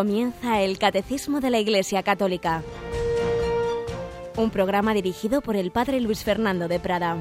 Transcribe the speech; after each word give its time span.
Comienza 0.00 0.62
el 0.62 0.78
Catecismo 0.78 1.40
de 1.42 1.50
la 1.50 1.58
Iglesia 1.58 2.02
Católica, 2.02 2.62
un 4.34 4.48
programa 4.48 4.94
dirigido 4.94 5.42
por 5.42 5.56
el 5.56 5.70
Padre 5.72 6.00
Luis 6.00 6.24
Fernando 6.24 6.68
de 6.68 6.80
Prada. 6.80 7.18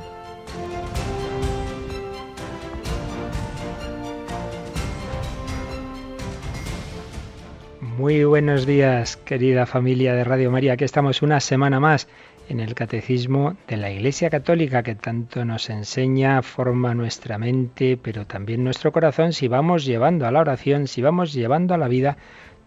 Muy 7.81 8.23
buenos 8.23 8.65
días, 8.65 9.17
querida 9.17 9.65
familia 9.65 10.13
de 10.13 10.23
Radio 10.23 10.49
María. 10.49 10.71
Aquí 10.71 10.85
estamos 10.85 11.21
una 11.21 11.41
semana 11.41 11.81
más 11.81 12.07
en 12.47 12.61
el 12.61 12.75
Catecismo 12.75 13.57
de 13.67 13.75
la 13.75 13.91
Iglesia 13.91 14.29
Católica 14.29 14.83
que 14.83 14.95
tanto 14.95 15.43
nos 15.43 15.69
enseña, 15.69 16.41
forma 16.41 16.95
nuestra 16.95 17.37
mente, 17.37 17.99
pero 18.01 18.25
también 18.25 18.63
nuestro 18.63 18.93
corazón 18.93 19.33
si 19.33 19.49
vamos 19.49 19.83
llevando 19.83 20.25
a 20.25 20.31
la 20.31 20.39
oración, 20.39 20.87
si 20.87 21.01
vamos 21.01 21.33
llevando 21.33 21.73
a 21.73 21.77
la 21.77 21.89
vida 21.89 22.17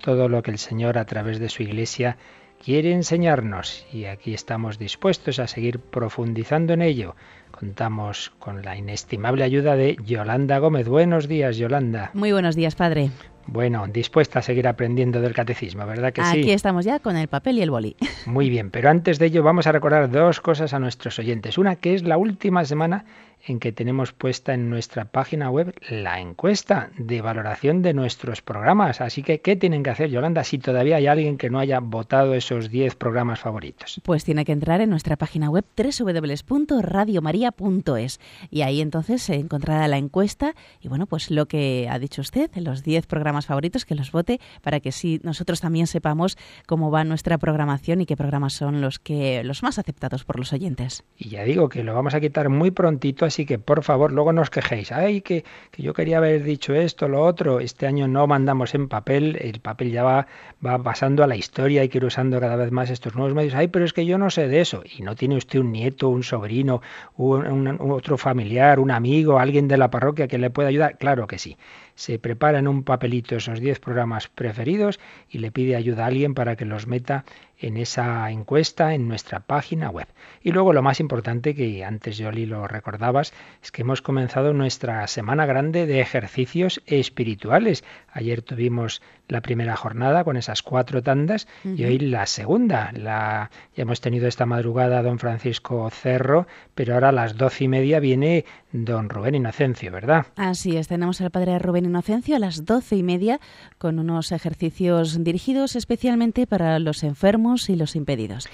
todo 0.02 0.28
lo 0.28 0.42
que 0.42 0.50
el 0.50 0.58
Señor 0.58 0.98
a 0.98 1.06
través 1.06 1.38
de 1.38 1.48
su 1.48 1.62
Iglesia 1.62 2.18
quiere 2.62 2.92
enseñarnos. 2.92 3.86
Y 3.92 4.04
aquí 4.04 4.34
estamos 4.34 4.78
dispuestos 4.78 5.38
a 5.38 5.46
seguir 5.46 5.78
profundizando 5.78 6.74
en 6.74 6.82
ello. 6.82 7.16
Contamos 7.50 8.32
con 8.38 8.62
la 8.62 8.76
inestimable 8.76 9.44
ayuda 9.44 9.76
de 9.76 9.96
Yolanda 10.04 10.58
Gómez. 10.58 10.88
Buenos 10.88 11.28
días, 11.28 11.56
Yolanda. 11.56 12.10
Muy 12.12 12.32
buenos 12.32 12.56
días, 12.56 12.74
Padre. 12.74 13.10
Bueno, 13.46 13.86
dispuesta 13.88 14.38
a 14.38 14.42
seguir 14.42 14.68
aprendiendo 14.68 15.20
del 15.20 15.34
catecismo, 15.34 15.84
¿verdad 15.84 16.12
que 16.12 16.22
sí? 16.24 16.38
Aquí 16.38 16.52
estamos 16.52 16.84
ya 16.84 17.00
con 17.00 17.16
el 17.16 17.26
papel 17.26 17.58
y 17.58 17.62
el 17.62 17.70
boli. 17.70 17.96
Muy 18.26 18.48
bien, 18.48 18.70
pero 18.70 18.88
antes 18.88 19.18
de 19.18 19.26
ello 19.26 19.42
vamos 19.42 19.66
a 19.66 19.72
recordar 19.72 20.10
dos 20.10 20.40
cosas 20.40 20.72
a 20.74 20.78
nuestros 20.78 21.18
oyentes. 21.18 21.58
Una 21.58 21.76
que 21.76 21.94
es 21.94 22.04
la 22.04 22.16
última 22.18 22.64
semana 22.64 23.04
en 23.46 23.60
que 23.60 23.72
tenemos 23.72 24.12
puesta 24.12 24.52
en 24.54 24.70
nuestra 24.70 25.06
página 25.06 25.50
web 25.50 25.74
la 25.88 26.20
encuesta 26.20 26.90
de 26.96 27.20
valoración 27.20 27.82
de 27.82 27.94
nuestros 27.94 28.42
programas. 28.42 29.00
Así 29.00 29.22
que, 29.22 29.40
¿qué 29.40 29.56
tienen 29.56 29.82
que 29.82 29.90
hacer, 29.90 30.10
Yolanda, 30.10 30.44
si 30.44 30.58
todavía 30.58 30.96
hay 30.96 31.06
alguien 31.06 31.38
que 31.38 31.48
no 31.50 31.58
haya 31.58 31.80
votado 31.80 32.34
esos 32.34 32.70
10 32.70 32.94
programas 32.96 33.40
favoritos? 33.40 34.00
Pues 34.04 34.24
tiene 34.24 34.44
que 34.44 34.52
entrar 34.52 34.80
en 34.80 34.90
nuestra 34.90 35.16
página 35.16 35.50
web 35.50 35.64
www.radiomaria.es 35.76 38.20
y 38.50 38.62
ahí 38.62 38.80
entonces 38.80 39.22
se 39.22 39.34
encontrará 39.34 39.86
la 39.88 39.98
encuesta 39.98 40.54
y 40.80 40.88
bueno, 40.88 41.06
pues 41.06 41.30
lo 41.30 41.46
que 41.46 41.88
ha 41.90 41.98
dicho 41.98 42.20
usted, 42.20 42.50
los 42.56 42.82
10 42.82 43.06
programas 43.06 43.46
favoritos, 43.46 43.84
que 43.84 43.94
los 43.94 44.10
vote 44.12 44.40
para 44.62 44.80
que 44.80 44.92
sí 44.92 45.20
nosotros 45.22 45.60
también 45.60 45.86
sepamos 45.86 46.36
cómo 46.66 46.90
va 46.90 47.04
nuestra 47.04 47.38
programación 47.38 48.00
y 48.00 48.06
qué 48.06 48.16
programas 48.16 48.54
son 48.54 48.80
los 48.80 48.98
que 48.98 49.44
los 49.44 49.62
más 49.62 49.78
aceptados 49.78 50.24
por 50.24 50.38
los 50.38 50.52
oyentes. 50.52 51.04
Y 51.16 51.30
ya 51.30 51.44
digo 51.44 51.68
que 51.68 51.84
lo 51.84 51.94
vamos 51.94 52.14
a 52.14 52.20
quitar 52.20 52.48
muy 52.48 52.70
prontito 52.70 53.24
Así 53.32 53.46
que, 53.46 53.58
por 53.58 53.82
favor, 53.82 54.12
luego 54.12 54.34
no 54.34 54.42
os 54.42 54.50
quejéis. 54.50 54.92
Ay, 54.92 55.22
que, 55.22 55.42
que, 55.70 55.82
yo 55.82 55.94
quería 55.94 56.18
haber 56.18 56.42
dicho 56.42 56.74
esto, 56.74 57.08
lo 57.08 57.22
otro. 57.24 57.60
Este 57.60 57.86
año 57.86 58.06
no 58.06 58.26
mandamos 58.26 58.74
en 58.74 58.88
papel, 58.88 59.38
el 59.40 59.58
papel 59.60 59.90
ya 59.90 60.02
va, 60.02 60.26
va 60.64 60.82
pasando 60.82 61.24
a 61.24 61.26
la 61.26 61.34
historia, 61.34 61.80
hay 61.80 61.88
que 61.88 61.96
ir 61.96 62.04
usando 62.04 62.38
cada 62.40 62.56
vez 62.56 62.70
más 62.70 62.90
estos 62.90 63.14
nuevos 63.14 63.34
medios. 63.34 63.54
Ay, 63.54 63.68
pero 63.68 63.86
es 63.86 63.94
que 63.94 64.04
yo 64.04 64.18
no 64.18 64.28
sé 64.28 64.48
de 64.48 64.60
eso. 64.60 64.82
Y 64.84 65.00
no 65.00 65.16
tiene 65.16 65.36
usted 65.36 65.60
un 65.60 65.72
nieto, 65.72 66.10
un 66.10 66.22
sobrino, 66.22 66.82
un, 67.16 67.78
otro 67.80 68.18
familiar, 68.18 68.78
un 68.78 68.90
amigo, 68.90 69.38
alguien 69.38 69.66
de 69.66 69.78
la 69.78 69.90
parroquia 69.90 70.28
que 70.28 70.36
le 70.36 70.50
pueda 70.50 70.68
ayudar. 70.68 70.98
Claro 70.98 71.26
que 71.26 71.38
sí 71.38 71.56
se 71.94 72.18
prepara 72.18 72.58
en 72.58 72.68
un 72.68 72.84
papelito 72.84 73.36
esos 73.36 73.60
10 73.60 73.78
programas 73.80 74.28
preferidos 74.28 74.98
y 75.28 75.38
le 75.38 75.50
pide 75.50 75.76
ayuda 75.76 76.04
a 76.04 76.06
alguien 76.06 76.34
para 76.34 76.56
que 76.56 76.64
los 76.64 76.86
meta 76.86 77.24
en 77.62 77.76
esa 77.76 78.30
encuesta 78.30 78.94
en 78.94 79.08
nuestra 79.08 79.40
página 79.40 79.88
web. 79.88 80.08
Y 80.42 80.50
luego 80.52 80.72
lo 80.72 80.82
más 80.82 81.00
importante 81.00 81.54
que 81.54 81.84
antes 81.84 82.18
Yoli 82.18 82.44
lo 82.44 82.66
recordabas 82.68 83.32
es 83.62 83.72
que 83.72 83.82
hemos 83.82 84.02
comenzado 84.02 84.52
nuestra 84.52 85.06
semana 85.06 85.46
grande 85.46 85.86
de 85.86 86.00
ejercicios 86.00 86.82
espirituales. 86.86 87.84
Ayer 88.12 88.42
tuvimos 88.42 89.00
la 89.32 89.40
primera 89.40 89.74
jornada 89.76 90.22
con 90.24 90.36
esas 90.36 90.62
cuatro 90.62 91.02
tandas 91.02 91.48
y 91.64 91.84
hoy 91.84 91.98
la 91.98 92.26
segunda. 92.26 92.92
La, 92.92 93.50
ya 93.74 93.82
hemos 93.82 94.00
tenido 94.00 94.28
esta 94.28 94.46
madrugada 94.46 95.02
don 95.02 95.18
Francisco 95.18 95.88
Cerro, 95.90 96.46
pero 96.74 96.94
ahora 96.94 97.08
a 97.08 97.12
las 97.12 97.36
doce 97.36 97.64
y 97.64 97.68
media 97.68 97.98
viene 97.98 98.44
don 98.72 99.08
Rubén 99.08 99.34
Inocencio, 99.34 99.90
¿verdad? 99.90 100.26
Así 100.36 100.76
es, 100.76 100.88
tenemos 100.88 101.20
al 101.20 101.30
padre 101.30 101.58
Rubén 101.58 101.86
Inocencio 101.86 102.36
a 102.36 102.38
las 102.38 102.64
doce 102.64 102.96
y 102.96 103.02
media 103.02 103.40
con 103.78 103.98
unos 103.98 104.30
ejercicios 104.32 105.24
dirigidos 105.24 105.74
especialmente 105.74 106.46
para 106.46 106.78
los 106.78 107.02
enfermos 107.02 107.68
y 107.68 107.76
los 107.76 107.96
impedidos. 107.96 108.48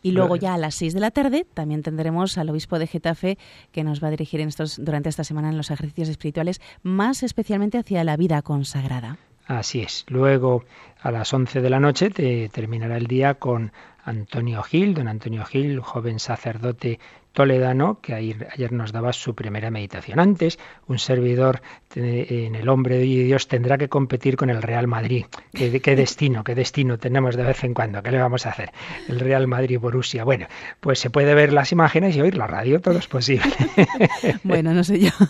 Y 0.00 0.12
luego 0.12 0.36
ya 0.36 0.54
a 0.54 0.58
las 0.58 0.76
seis 0.76 0.94
de 0.94 1.00
la 1.00 1.10
tarde 1.10 1.44
también 1.54 1.82
tendremos 1.82 2.38
al 2.38 2.50
obispo 2.50 2.78
de 2.78 2.86
Getafe 2.86 3.36
que 3.72 3.82
nos 3.82 4.02
va 4.02 4.08
a 4.08 4.10
dirigir 4.12 4.40
en 4.40 4.48
estos, 4.48 4.82
durante 4.82 5.08
esta 5.08 5.24
semana 5.24 5.48
en 5.48 5.56
los 5.56 5.70
ejercicios 5.70 6.08
espirituales, 6.08 6.60
más 6.82 7.22
especialmente 7.22 7.78
hacia 7.78 8.04
la 8.04 8.16
vida 8.16 8.40
consagrada. 8.42 9.18
Así 9.48 9.80
es. 9.80 10.04
Luego, 10.08 10.64
a 11.00 11.10
las 11.10 11.32
11 11.32 11.62
de 11.62 11.70
la 11.70 11.80
noche, 11.80 12.10
te 12.10 12.50
terminará 12.50 12.98
el 12.98 13.06
día 13.06 13.34
con 13.34 13.72
Antonio 14.04 14.62
Gil, 14.62 14.92
don 14.92 15.08
Antonio 15.08 15.42
Gil, 15.46 15.80
joven 15.80 16.18
sacerdote 16.18 17.00
toledano, 17.32 18.00
que 18.00 18.14
ayer, 18.14 18.72
nos 18.72 18.92
daba 18.92 19.12
su 19.12 19.34
primera 19.34 19.70
meditación. 19.70 20.18
Antes, 20.18 20.58
un 20.86 20.98
servidor 20.98 21.62
en 21.94 22.54
el 22.54 22.68
hombre 22.68 22.98
de 22.98 23.04
Dios 23.04 23.48
tendrá 23.48 23.78
que 23.78 23.88
competir 23.88 24.36
con 24.36 24.50
el 24.50 24.62
Real 24.62 24.86
Madrid. 24.86 25.26
¿Qué, 25.52 25.80
qué 25.80 25.96
destino, 25.96 26.44
qué 26.44 26.54
destino 26.54 26.98
tenemos 26.98 27.36
de 27.36 27.44
vez 27.44 27.62
en 27.64 27.74
cuando? 27.74 28.02
¿Qué 28.02 28.10
le 28.10 28.18
vamos 28.18 28.46
a 28.46 28.50
hacer? 28.50 28.72
El 29.08 29.20
Real 29.20 29.46
Madrid-Borussia. 29.46 30.24
Bueno, 30.24 30.46
pues 30.80 30.98
se 30.98 31.10
puede 31.10 31.34
ver 31.34 31.52
las 31.52 31.72
imágenes 31.72 32.16
y 32.16 32.20
oír 32.20 32.36
la 32.36 32.46
radio, 32.46 32.80
todo 32.80 32.98
es 32.98 33.06
posible. 33.06 33.52
bueno, 34.44 34.74
no 34.74 34.84
sé 34.84 34.98
yo. 34.98 35.10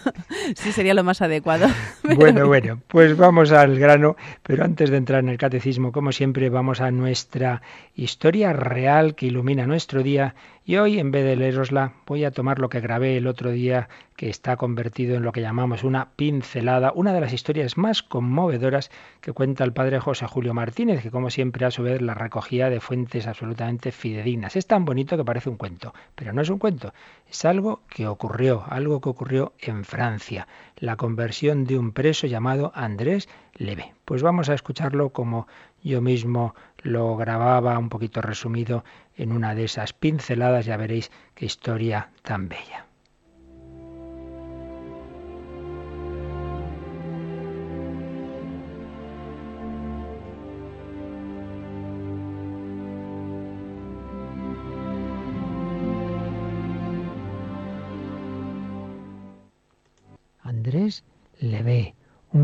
Sí 0.54 0.72
sería 0.72 0.94
lo 0.94 1.04
más 1.04 1.20
adecuado. 1.20 1.66
Bueno, 2.02 2.46
bueno, 2.46 2.80
pues 2.88 3.14
vamos 3.16 3.52
al 3.52 3.78
grano, 3.78 4.16
pero 4.42 4.64
antes 4.64 4.88
de 4.88 4.96
entrar 4.96 5.22
en 5.22 5.28
el 5.28 5.36
catecismo, 5.36 5.92
como 5.92 6.10
siempre, 6.10 6.48
vamos 6.48 6.80
a 6.80 6.90
nuestra 6.90 7.60
historia 7.94 8.54
real 8.54 9.14
que 9.14 9.26
ilumina 9.26 9.66
nuestro 9.66 10.02
día 10.02 10.34
y 10.68 10.76
hoy, 10.76 10.98
en 10.98 11.10
vez 11.10 11.24
de 11.24 11.34
leerosla, 11.34 11.94
voy 12.06 12.26
a 12.26 12.30
tomar 12.30 12.58
lo 12.58 12.68
que 12.68 12.82
grabé 12.82 13.16
el 13.16 13.26
otro 13.26 13.50
día, 13.50 13.88
que 14.16 14.28
está 14.28 14.58
convertido 14.58 15.16
en 15.16 15.22
lo 15.22 15.32
que 15.32 15.40
llamamos 15.40 15.82
una 15.82 16.10
pincelada, 16.10 16.92
una 16.94 17.14
de 17.14 17.22
las 17.22 17.32
historias 17.32 17.78
más 17.78 18.02
conmovedoras 18.02 18.90
que 19.22 19.32
cuenta 19.32 19.64
el 19.64 19.72
padre 19.72 19.98
José 19.98 20.26
Julio 20.26 20.52
Martínez, 20.52 21.02
que 21.02 21.10
como 21.10 21.30
siempre 21.30 21.64
a 21.64 21.70
su 21.70 21.84
vez 21.84 22.02
la 22.02 22.12
recogía 22.12 22.68
de 22.68 22.80
fuentes 22.80 23.26
absolutamente 23.26 23.92
fidedignas. 23.92 24.56
Es 24.56 24.66
tan 24.66 24.84
bonito 24.84 25.16
que 25.16 25.24
parece 25.24 25.48
un 25.48 25.56
cuento, 25.56 25.94
pero 26.14 26.34
no 26.34 26.42
es 26.42 26.50
un 26.50 26.58
cuento, 26.58 26.92
es 27.30 27.46
algo 27.46 27.80
que 27.88 28.06
ocurrió, 28.06 28.64
algo 28.68 29.00
que 29.00 29.08
ocurrió 29.08 29.54
en 29.60 29.86
Francia, 29.86 30.48
la 30.80 30.96
conversión 30.96 31.64
de 31.64 31.78
un 31.78 31.92
preso 31.92 32.26
llamado 32.26 32.72
Andrés 32.74 33.28
Leve. 33.54 33.94
Pues 34.04 34.22
vamos 34.22 34.48
a 34.48 34.54
escucharlo 34.54 35.10
como 35.10 35.46
yo 35.82 36.00
mismo 36.00 36.54
lo 36.82 37.16
grababa 37.16 37.78
un 37.78 37.88
poquito 37.88 38.22
resumido 38.22 38.84
en 39.16 39.32
una 39.32 39.54
de 39.54 39.64
esas 39.64 39.92
pinceladas, 39.92 40.66
ya 40.66 40.76
veréis 40.76 41.10
qué 41.34 41.46
historia 41.46 42.10
tan 42.22 42.48
bella. 42.48 42.87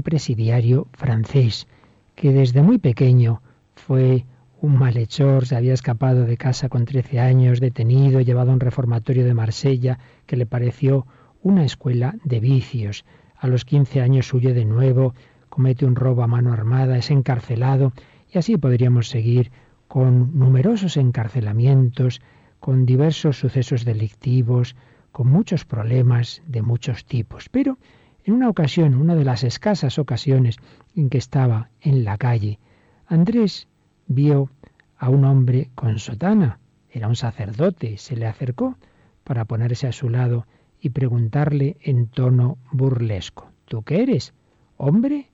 Presidiario 0.04 0.86
francés 0.92 1.66
que 2.14 2.32
desde 2.32 2.62
muy 2.62 2.78
pequeño 2.78 3.42
fue 3.74 4.24
un 4.60 4.78
malhechor, 4.78 5.46
se 5.46 5.56
había 5.56 5.74
escapado 5.74 6.24
de 6.24 6.36
casa 6.36 6.68
con 6.68 6.84
13 6.84 7.18
años, 7.20 7.60
detenido, 7.60 8.20
llevado 8.20 8.50
a 8.50 8.54
un 8.54 8.60
reformatorio 8.60 9.24
de 9.24 9.34
Marsella 9.34 9.98
que 10.26 10.36
le 10.36 10.46
pareció 10.46 11.06
una 11.42 11.64
escuela 11.64 12.14
de 12.24 12.40
vicios. 12.40 13.04
A 13.36 13.48
los 13.48 13.64
15 13.64 14.00
años 14.00 14.32
huye 14.32 14.54
de 14.54 14.64
nuevo, 14.64 15.14
comete 15.48 15.84
un 15.84 15.96
robo 15.96 16.22
a 16.22 16.26
mano 16.26 16.52
armada, 16.52 16.96
es 16.96 17.10
encarcelado 17.10 17.92
y 18.32 18.38
así 18.38 18.56
podríamos 18.56 19.08
seguir 19.08 19.50
con 19.88 20.38
numerosos 20.38 20.96
encarcelamientos, 20.96 22.22
con 22.60 22.86
diversos 22.86 23.38
sucesos 23.38 23.84
delictivos, 23.84 24.76
con 25.12 25.28
muchos 25.28 25.64
problemas 25.64 26.42
de 26.46 26.62
muchos 26.62 27.04
tipos. 27.04 27.48
Pero 27.50 27.76
en 28.24 28.34
una 28.34 28.48
ocasión, 28.48 28.94
una 28.94 29.14
de 29.14 29.24
las 29.24 29.44
escasas 29.44 29.98
ocasiones 29.98 30.56
en 30.96 31.10
que 31.10 31.18
estaba 31.18 31.70
en 31.80 32.04
la 32.04 32.16
calle, 32.16 32.58
Andrés 33.06 33.68
vio 34.06 34.50
a 34.96 35.10
un 35.10 35.24
hombre 35.24 35.70
con 35.74 35.98
sotana. 35.98 36.58
Era 36.90 37.08
un 37.08 37.16
sacerdote. 37.16 37.98
Se 37.98 38.16
le 38.16 38.26
acercó 38.26 38.76
para 39.24 39.44
ponerse 39.44 39.86
a 39.86 39.92
su 39.92 40.08
lado 40.08 40.46
y 40.80 40.90
preguntarle 40.90 41.76
en 41.80 42.06
tono 42.06 42.58
burlesco, 42.72 43.50
¿tú 43.64 43.82
qué 43.82 44.02
eres? 44.02 44.34
¿Hombre 44.76 45.30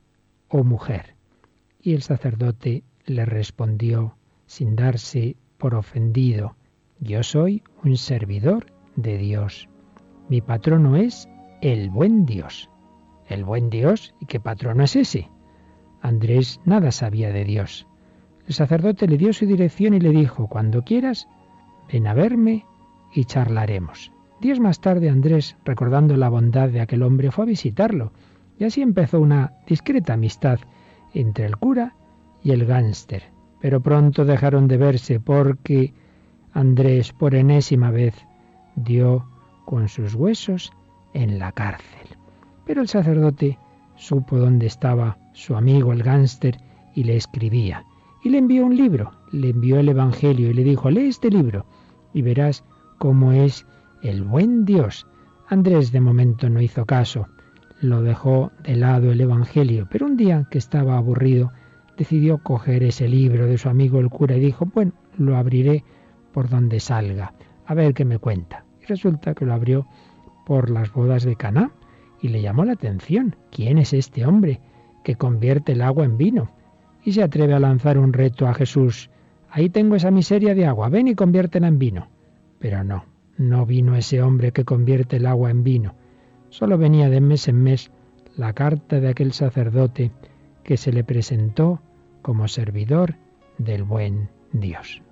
o 0.48 0.64
mujer? 0.64 1.14
Y 1.80 1.94
el 1.94 2.02
sacerdote 2.02 2.82
le 3.04 3.24
respondió 3.24 4.16
sin 4.46 4.76
darse 4.76 5.36
por 5.58 5.74
ofendido, 5.74 6.56
yo 6.98 7.22
soy 7.22 7.62
un 7.84 7.96
servidor 7.96 8.66
de 8.96 9.18
Dios. 9.18 9.68
Mi 10.28 10.40
patrono 10.40 10.96
es 10.96 11.28
el 11.60 11.90
buen 11.90 12.26
Dios. 12.26 12.69
¿El 13.30 13.44
buen 13.44 13.70
Dios? 13.70 14.12
¿Y 14.18 14.26
qué 14.26 14.40
patrono 14.40 14.82
es 14.82 14.96
ese? 14.96 15.30
Andrés 16.02 16.60
nada 16.64 16.90
sabía 16.90 17.30
de 17.30 17.44
Dios. 17.44 17.86
El 18.48 18.54
sacerdote 18.54 19.06
le 19.06 19.16
dio 19.16 19.32
su 19.32 19.46
dirección 19.46 19.94
y 19.94 20.00
le 20.00 20.10
dijo, 20.10 20.48
cuando 20.48 20.82
quieras, 20.82 21.28
ven 21.92 22.08
a 22.08 22.14
verme 22.14 22.66
y 23.14 23.24
charlaremos. 23.24 24.10
Días 24.40 24.58
más 24.58 24.80
tarde 24.80 25.08
Andrés, 25.08 25.56
recordando 25.64 26.16
la 26.16 26.28
bondad 26.28 26.70
de 26.70 26.80
aquel 26.80 27.04
hombre, 27.04 27.30
fue 27.30 27.44
a 27.44 27.46
visitarlo, 27.46 28.12
y 28.58 28.64
así 28.64 28.82
empezó 28.82 29.20
una 29.20 29.52
discreta 29.64 30.14
amistad 30.14 30.58
entre 31.14 31.46
el 31.46 31.56
cura 31.56 31.94
y 32.42 32.50
el 32.50 32.66
gánster. 32.66 33.30
Pero 33.60 33.80
pronto 33.80 34.24
dejaron 34.24 34.66
de 34.66 34.76
verse 34.76 35.20
porque 35.20 35.94
Andrés 36.52 37.12
por 37.12 37.36
enésima 37.36 37.92
vez 37.92 38.26
dio 38.74 39.28
con 39.66 39.88
sus 39.88 40.16
huesos 40.16 40.72
en 41.12 41.38
la 41.38 41.52
cárcel. 41.52 42.19
Pero 42.70 42.82
el 42.82 42.88
sacerdote 42.88 43.58
supo 43.96 44.38
dónde 44.38 44.66
estaba 44.66 45.18
su 45.32 45.56
amigo 45.56 45.92
el 45.92 46.04
gánster 46.04 46.56
y 46.94 47.02
le 47.02 47.16
escribía. 47.16 47.84
Y 48.22 48.28
le 48.28 48.38
envió 48.38 48.64
un 48.64 48.76
libro, 48.76 49.10
le 49.32 49.48
envió 49.48 49.80
el 49.80 49.88
Evangelio 49.88 50.50
y 50.50 50.54
le 50.54 50.62
dijo, 50.62 50.88
lee 50.88 51.08
este 51.08 51.30
libro 51.30 51.66
y 52.14 52.22
verás 52.22 52.62
cómo 52.98 53.32
es 53.32 53.66
el 54.04 54.22
buen 54.22 54.66
Dios. 54.66 55.04
Andrés 55.48 55.90
de 55.90 56.00
momento 56.00 56.48
no 56.48 56.60
hizo 56.60 56.86
caso, 56.86 57.26
lo 57.80 58.02
dejó 58.02 58.52
de 58.62 58.76
lado 58.76 59.10
el 59.10 59.20
Evangelio, 59.20 59.88
pero 59.90 60.06
un 60.06 60.16
día 60.16 60.46
que 60.48 60.58
estaba 60.58 60.96
aburrido, 60.96 61.50
decidió 61.98 62.38
coger 62.38 62.84
ese 62.84 63.08
libro 63.08 63.46
de 63.46 63.58
su 63.58 63.68
amigo 63.68 63.98
el 63.98 64.10
cura 64.10 64.36
y 64.36 64.40
dijo, 64.40 64.64
bueno, 64.72 64.92
lo 65.18 65.36
abriré 65.36 65.82
por 66.32 66.48
donde 66.48 66.78
salga, 66.78 67.34
a 67.66 67.74
ver 67.74 67.94
qué 67.94 68.04
me 68.04 68.20
cuenta. 68.20 68.64
Y 68.80 68.86
resulta 68.86 69.34
que 69.34 69.44
lo 69.44 69.54
abrió 69.54 69.88
por 70.46 70.70
las 70.70 70.92
bodas 70.92 71.24
de 71.24 71.34
Caná 71.34 71.72
y 72.22 72.28
le 72.28 72.42
llamó 72.42 72.64
la 72.64 72.72
atención. 72.72 73.36
¿Quién 73.50 73.78
es 73.78 73.92
este 73.92 74.26
hombre 74.26 74.60
que 75.04 75.16
convierte 75.16 75.72
el 75.72 75.82
agua 75.82 76.04
en 76.04 76.16
vino? 76.16 76.50
Y 77.04 77.12
se 77.12 77.22
atreve 77.22 77.54
a 77.54 77.60
lanzar 77.60 77.98
un 77.98 78.12
reto 78.12 78.46
a 78.46 78.54
Jesús. 78.54 79.10
Ahí 79.50 79.70
tengo 79.70 79.96
esa 79.96 80.10
miseria 80.10 80.54
de 80.54 80.66
agua, 80.66 80.88
ven 80.88 81.08
y 81.08 81.14
conviértela 81.14 81.68
en 81.68 81.78
vino. 81.78 82.08
Pero 82.58 82.84
no, 82.84 83.04
no 83.38 83.66
vino 83.66 83.96
ese 83.96 84.22
hombre 84.22 84.52
que 84.52 84.64
convierte 84.64 85.16
el 85.16 85.26
agua 85.26 85.50
en 85.50 85.64
vino. 85.64 85.94
Solo 86.50 86.78
venía 86.78 87.08
de 87.08 87.20
mes 87.20 87.48
en 87.48 87.62
mes 87.62 87.90
la 88.36 88.52
carta 88.52 89.00
de 89.00 89.08
aquel 89.08 89.32
sacerdote 89.32 90.10
que 90.62 90.76
se 90.76 90.92
le 90.92 91.04
presentó 91.04 91.80
como 92.22 92.48
servidor 92.48 93.16
del 93.58 93.84
buen 93.84 94.28
Dios. 94.52 95.02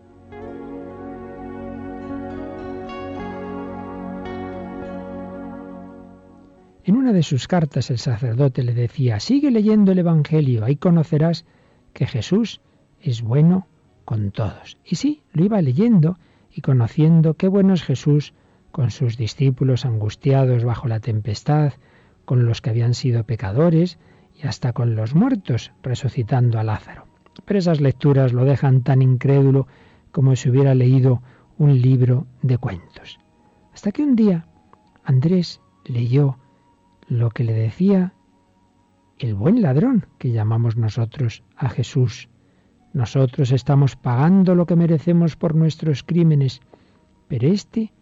En 6.89 6.97
una 6.97 7.13
de 7.13 7.23
sus 7.23 7.49
cartas 7.49 7.91
el 7.91 7.99
sacerdote 7.99 8.63
le 8.63 8.73
decía, 8.73 9.21
sigue 9.21 9.51
leyendo 9.51 9.93
el 9.93 9.99
Evangelio, 9.99 10.65
ahí 10.65 10.77
conocerás 10.77 11.45
que 11.93 12.07
Jesús 12.07 12.63
es 12.99 13.21
bueno 13.21 13.67
con 14.07 14.31
todos. 14.31 14.79
Y 14.87 14.97
sí, 14.97 15.21
lo 15.35 15.45
iba 15.45 15.61
leyendo 15.61 16.17
y 16.51 16.63
conociendo 16.63 17.35
qué 17.35 17.47
bueno 17.47 17.75
es 17.75 17.83
Jesús 17.83 18.33
con 18.71 18.91
sus 18.91 19.19
discípulos 19.19 19.85
angustiados 19.85 20.65
bajo 20.65 20.89
la 20.89 21.01
tempestad, 21.01 21.75
con 22.25 22.47
los 22.47 22.63
que 22.63 22.71
habían 22.71 22.95
sido 22.95 23.23
pecadores 23.25 23.99
y 24.35 24.47
hasta 24.47 24.73
con 24.73 24.97
los 24.97 25.15
muertos 25.15 25.73
resucitando 25.83 26.59
a 26.59 26.65
Lázaro. 26.65 27.07
Pero 27.45 27.59
esas 27.59 27.83
lecturas 27.83 28.33
lo 28.33 28.47
dejan 28.47 28.83
tan 28.83 29.03
incrédulo 29.03 29.67
como 30.11 30.35
si 30.37 30.49
hubiera 30.49 30.75
leído 30.75 31.21
un 31.59 31.83
libro 31.83 32.27
de 32.41 32.57
cuentos. 32.57 33.21
Hasta 33.75 33.93
que 33.93 34.03
un 34.03 34.17
día 34.17 34.47
Andrés 35.05 35.61
leyó 35.85 36.39
lo 37.09 37.31
que 37.31 37.45
le 37.45 37.53
decía 37.53 38.15
el 39.19 39.35
buen 39.35 39.63
ladrón 39.63 40.07
que 40.19 40.31
llamamos 40.31 40.77
nosotros 40.77 41.43
a 41.57 41.69
Jesús 41.69 42.29
nosotros 42.93 43.53
estamos 43.53 43.97
pagando 43.97 44.55
lo 44.55 44.67
que 44.67 44.77
merecemos 44.77 45.37
por 45.37 45.55
nuestros 45.55 46.03
crímenes, 46.03 46.61
pero 47.29 47.49
éste 47.49 47.93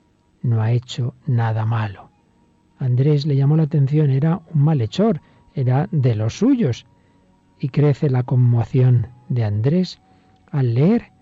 no 0.42 0.62
ha 0.62 0.72
hecho 0.72 1.14
nada 1.26 1.66
malo. 1.66 2.10
Andrés 2.78 3.26
le 3.26 3.36
llamó 3.36 3.56
la 3.56 3.64
atención, 3.64 4.10
era 4.10 4.40
un 4.54 4.62
malhechor, 4.62 5.20
era 5.54 5.88
de 5.90 6.14
los 6.14 6.38
suyos. 6.38 6.86
Y 7.58 7.70
crece 7.70 8.10
la 8.10 8.22
conmoción 8.22 9.08
de 9.28 9.44
Andrés 9.44 10.00
al 10.50 10.74
leer 10.74 11.12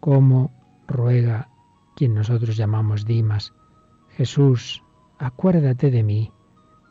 cómo 0.00 0.50
ruega 0.86 1.48
quien 1.94 2.14
nosotros 2.14 2.56
llamamos 2.56 3.06
Dimas, 3.06 3.54
Jesús, 4.10 4.82
acuérdate 5.18 5.90
de 5.90 6.02
mí 6.02 6.32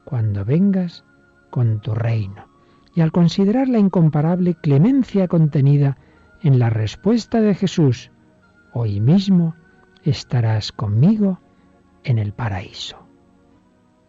cuando 0.06 0.46
vengas 0.46 1.04
con 1.50 1.82
tu 1.82 1.94
reino. 1.94 2.48
Y 2.96 3.02
al 3.02 3.12
considerar 3.12 3.68
la 3.68 3.80
incomparable 3.80 4.56
clemencia 4.56 5.28
contenida 5.28 5.98
en 6.42 6.60
la 6.60 6.70
respuesta 6.70 7.42
de 7.42 7.54
Jesús, 7.54 8.12
hoy 8.72 9.02
mismo 9.02 9.56
estarás 10.04 10.72
conmigo 10.72 11.40
en 12.04 12.20
el 12.20 12.32
paraíso. 12.32 13.06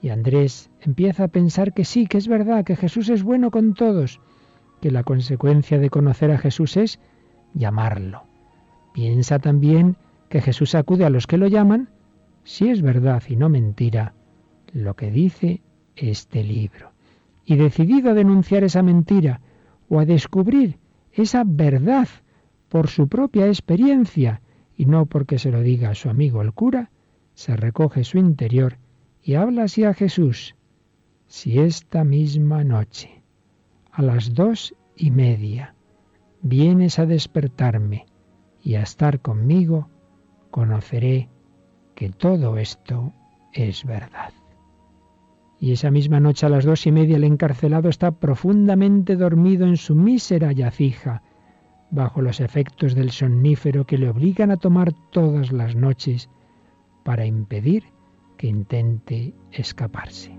Y 0.00 0.10
Andrés 0.10 0.70
empieza 0.80 1.24
a 1.24 1.28
pensar 1.28 1.72
que 1.72 1.84
sí, 1.84 2.06
que 2.06 2.18
es 2.18 2.28
verdad, 2.28 2.64
que 2.64 2.76
Jesús 2.76 3.08
es 3.08 3.22
bueno 3.22 3.50
con 3.50 3.74
todos, 3.74 4.20
que 4.80 4.90
la 4.90 5.02
consecuencia 5.02 5.78
de 5.78 5.90
conocer 5.90 6.30
a 6.30 6.38
Jesús 6.38 6.76
es 6.76 7.00
llamarlo. 7.54 8.24
Piensa 8.92 9.38
también 9.38 9.96
que 10.28 10.40
Jesús 10.40 10.74
acude 10.74 11.04
a 11.04 11.10
los 11.10 11.26
que 11.26 11.38
lo 11.38 11.48
llaman, 11.48 11.88
si 12.44 12.68
es 12.68 12.82
verdad 12.82 13.22
y 13.28 13.36
no 13.36 13.48
mentira, 13.48 14.14
lo 14.72 14.94
que 14.94 15.10
dice 15.10 15.62
este 15.96 16.44
libro. 16.44 16.92
Y 17.44 17.56
decidido 17.56 18.10
a 18.10 18.14
denunciar 18.14 18.64
esa 18.64 18.82
mentira 18.82 19.40
o 19.88 19.98
a 19.98 20.04
descubrir 20.04 20.78
esa 21.12 21.44
verdad 21.46 22.08
por 22.68 22.88
su 22.88 23.08
propia 23.08 23.46
experiencia 23.46 24.42
y 24.76 24.86
no 24.86 25.06
porque 25.06 25.38
se 25.38 25.50
lo 25.50 25.62
diga 25.62 25.90
a 25.90 25.94
su 25.94 26.10
amigo 26.10 26.42
el 26.42 26.52
cura, 26.52 26.90
se 27.34 27.56
recoge 27.56 28.04
su 28.04 28.18
interior 28.18 28.78
y 29.22 29.34
habla 29.34 29.64
así 29.64 29.84
a 29.84 29.94
Jesús. 29.94 30.54
Si 31.26 31.58
esta 31.58 32.04
misma 32.04 32.62
noche, 32.64 33.22
a 33.90 34.02
las 34.02 34.34
dos 34.34 34.74
y 34.94 35.10
media, 35.10 35.74
vienes 36.42 36.98
a 36.98 37.06
despertarme 37.06 38.06
y 38.62 38.74
a 38.74 38.82
estar 38.82 39.20
conmigo, 39.20 39.88
conoceré 40.50 41.28
que 41.94 42.10
todo 42.10 42.58
esto 42.58 43.12
es 43.52 43.84
verdad. 43.84 44.32
Y 45.58 45.72
esa 45.72 45.90
misma 45.90 46.20
noche 46.20 46.46
a 46.46 46.48
las 46.50 46.64
dos 46.64 46.86
y 46.86 46.92
media 46.92 47.16
el 47.16 47.24
encarcelado 47.24 47.88
está 47.88 48.10
profundamente 48.10 49.16
dormido 49.16 49.66
en 49.66 49.76
su 49.76 49.94
mísera 49.94 50.52
yacija, 50.52 51.22
bajo 51.90 52.20
los 52.20 52.40
efectos 52.40 52.94
del 52.94 53.10
somnífero 53.10 53.86
que 53.86 53.98
le 53.98 54.08
obligan 54.08 54.50
a 54.50 54.56
tomar 54.56 54.92
todas 55.10 55.52
las 55.52 55.74
noches 55.74 56.28
para 57.04 57.24
impedir 57.24 57.84
que 58.36 58.48
intente 58.48 59.34
escaparse. 59.52 60.36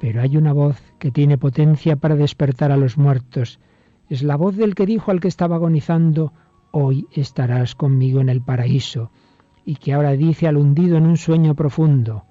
Pero 0.00 0.22
hay 0.22 0.36
una 0.36 0.52
voz 0.52 0.80
que 0.98 1.10
tiene 1.10 1.38
potencia 1.38 1.96
para 1.96 2.16
despertar 2.16 2.72
a 2.72 2.76
los 2.76 2.96
muertos. 2.98 3.58
Es 4.08 4.22
la 4.22 4.36
voz 4.36 4.56
del 4.56 4.74
que 4.74 4.86
dijo 4.86 5.10
al 5.10 5.20
que 5.20 5.28
estaba 5.28 5.56
agonizando, 5.56 6.32
hoy 6.70 7.06
estarás 7.12 7.74
conmigo 7.74 8.20
en 8.20 8.28
el 8.28 8.40
paraíso, 8.40 9.10
y 9.68 9.76
que 9.76 9.92
ahora 9.92 10.12
dice 10.12 10.48
al 10.48 10.56
hundido 10.56 10.96
en 10.96 11.04
un 11.04 11.18
sueño 11.18 11.54
profundo, 11.54 12.24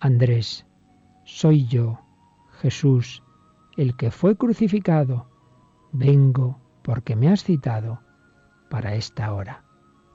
Andrés, 0.00 0.66
soy 1.24 1.64
yo, 1.64 2.02
Jesús, 2.60 3.22
el 3.78 3.96
que 3.96 4.10
fue 4.10 4.36
crucificado, 4.36 5.30
vengo 5.92 6.58
porque 6.82 7.16
me 7.16 7.30
has 7.30 7.42
citado 7.42 8.02
para 8.68 8.96
esta 8.96 9.32
hora. 9.32 9.64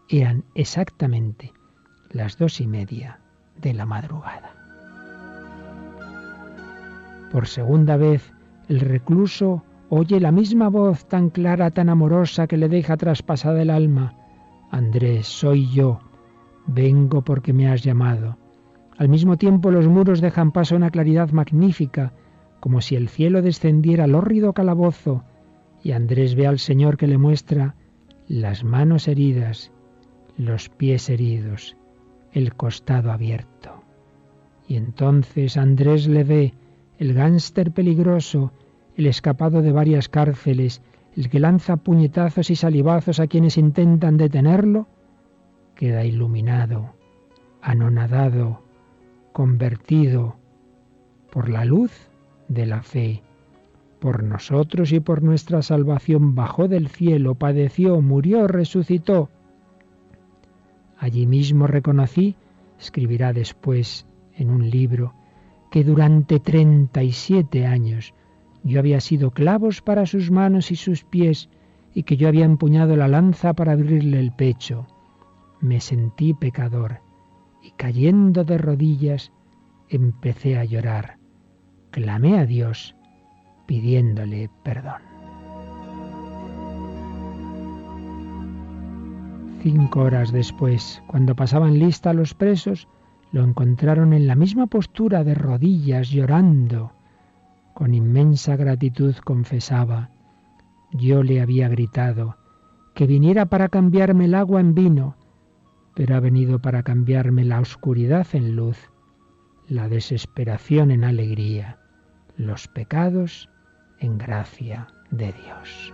Eran 0.09 0.45
exactamente 0.53 1.53
las 2.11 2.37
dos 2.37 2.61
y 2.61 2.67
media 2.67 3.19
de 3.59 3.73
la 3.73 3.87
madrugada. 3.87 4.51
Por 7.31 7.47
segunda 7.47 7.97
vez, 7.97 8.31
el 8.67 8.81
recluso 8.81 9.63
oye 9.89 10.19
la 10.19 10.31
misma 10.31 10.69
voz 10.69 11.07
tan 11.07 11.31
clara, 11.31 11.71
tan 11.71 11.89
amorosa 11.89 12.45
que 12.45 12.57
le 12.57 12.69
deja 12.69 12.95
traspasada 12.95 13.59
el 13.59 13.71
alma. 13.71 14.13
Andrés, 14.69 15.25
soy 15.25 15.67
yo, 15.71 15.99
vengo 16.69 17.23
porque 17.23 17.53
me 17.53 17.67
has 17.67 17.83
llamado. 17.83 18.37
Al 18.97 19.09
mismo 19.09 19.37
tiempo 19.37 19.71
los 19.71 19.87
muros 19.87 20.21
dejan 20.21 20.51
paso 20.51 20.75
a 20.75 20.77
una 20.77 20.89
claridad 20.89 21.31
magnífica, 21.31 22.13
como 22.59 22.81
si 22.81 22.95
el 22.95 23.09
cielo 23.09 23.41
descendiera 23.41 24.03
al 24.03 24.15
hórrido 24.15 24.53
calabozo, 24.53 25.23
y 25.83 25.91
Andrés 25.93 26.35
ve 26.35 26.47
al 26.47 26.59
Señor 26.59 26.97
que 26.97 27.07
le 27.07 27.17
muestra 27.17 27.75
las 28.27 28.63
manos 28.63 29.07
heridas, 29.07 29.71
los 30.37 30.69
pies 30.69 31.09
heridos, 31.09 31.77
el 32.33 32.53
costado 32.55 33.11
abierto. 33.11 33.83
Y 34.67 34.75
entonces 34.75 35.57
Andrés 35.57 36.07
le 36.07 36.23
ve, 36.23 36.53
el 36.97 37.13
gánster 37.13 37.71
peligroso, 37.71 38.51
el 38.95 39.07
escapado 39.07 39.61
de 39.61 39.71
varias 39.71 40.09
cárceles, 40.09 40.81
el 41.15 41.29
que 41.29 41.39
lanza 41.39 41.77
puñetazos 41.77 42.49
y 42.51 42.55
salivazos 42.55 43.19
a 43.19 43.27
quienes 43.27 43.57
intentan 43.57 44.17
detenerlo, 44.17 44.87
queda 45.79 46.03
iluminado, 46.03 46.93
anonadado, 47.61 48.61
convertido 49.31 50.35
por 51.31 51.47
la 51.47 51.63
luz 51.63 52.09
de 52.49 52.65
la 52.65 52.83
fe, 52.83 53.23
por 54.01 54.21
nosotros 54.21 54.91
y 54.91 54.99
por 54.99 55.23
nuestra 55.23 55.61
salvación 55.61 56.35
bajó 56.35 56.67
del 56.67 56.89
cielo, 56.89 57.35
padeció, 57.35 58.01
murió, 58.01 58.45
resucitó. 58.45 59.29
Allí 60.97 61.25
mismo 61.25 61.65
reconocí, 61.65 62.35
escribirá 62.77 63.31
después 63.31 64.05
en 64.35 64.49
un 64.49 64.69
libro, 64.69 65.13
que 65.71 65.85
durante 65.85 66.41
treinta 66.41 67.03
y 67.03 67.13
siete 67.13 67.65
años 67.65 68.13
yo 68.65 68.79
había 68.79 68.99
sido 68.99 69.31
clavos 69.31 69.81
para 69.81 70.05
sus 70.05 70.29
manos 70.29 70.71
y 70.71 70.75
sus 70.75 71.05
pies, 71.05 71.49
y 71.93 72.03
que 72.03 72.17
yo 72.17 72.27
había 72.27 72.43
empuñado 72.43 72.97
la 72.97 73.07
lanza 73.07 73.53
para 73.53 73.71
abrirle 73.71 74.19
el 74.19 74.33
pecho. 74.33 74.85
Me 75.61 75.79
sentí 75.79 76.33
pecador, 76.33 77.01
y 77.61 77.71
cayendo 77.71 78.43
de 78.43 78.57
rodillas, 78.57 79.31
empecé 79.89 80.57
a 80.57 80.63
llorar. 80.63 81.17
Clamé 81.91 82.39
a 82.39 82.45
Dios, 82.45 82.95
pidiéndole 83.65 84.49
perdón. 84.63 85.01
Cinco 89.61 90.01
horas 90.01 90.31
después, 90.31 91.03
cuando 91.07 91.35
pasaban 91.35 91.79
lista 91.79 92.13
los 92.13 92.33
presos, 92.33 92.87
lo 93.31 93.43
encontraron 93.43 94.13
en 94.13 94.25
la 94.25 94.35
misma 94.35 94.67
postura 94.67 95.23
de 95.23 95.35
rodillas, 95.35 96.09
llorando. 96.09 96.93
Con 97.73 97.93
inmensa 97.93 98.55
gratitud 98.55 99.15
confesaba, 99.17 100.11
yo 100.91 101.23
le 101.23 101.41
había 101.41 101.67
gritado, 101.67 102.37
que 102.95 103.05
viniera 103.05 103.47
para 103.47 103.69
cambiarme 103.69 104.25
el 104.25 104.35
agua 104.35 104.61
en 104.61 104.73
vino, 104.73 105.15
pero 105.95 106.15
ha 106.15 106.19
venido 106.19 106.59
para 106.59 106.83
cambiarme 106.83 107.45
la 107.45 107.59
oscuridad 107.59 108.27
en 108.33 108.55
luz, 108.55 108.77
la 109.67 109.87
desesperación 109.87 110.91
en 110.91 111.03
alegría, 111.03 111.77
los 112.37 112.67
pecados 112.67 113.49
en 113.99 114.17
gracia 114.17 114.87
de 115.11 115.33
Dios. 115.33 115.93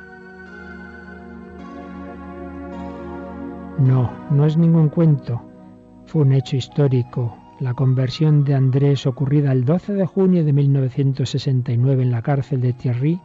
No, 3.79 4.09
no 4.31 4.45
es 4.45 4.55
ningún 4.55 4.89
cuento. 4.89 5.41
Fue 6.05 6.21
un 6.21 6.31
hecho 6.31 6.55
histórico. 6.55 7.37
La 7.59 7.73
conversión 7.73 8.43
de 8.43 8.53
Andrés 8.53 9.05
ocurrida 9.05 9.51
el 9.51 9.65
12 9.65 9.93
de 9.93 10.05
junio 10.05 10.45
de 10.45 10.53
1969 10.53 12.03
en 12.03 12.11
la 12.11 12.21
cárcel 12.21 12.61
de 12.61 12.73
Thierry 12.73 13.19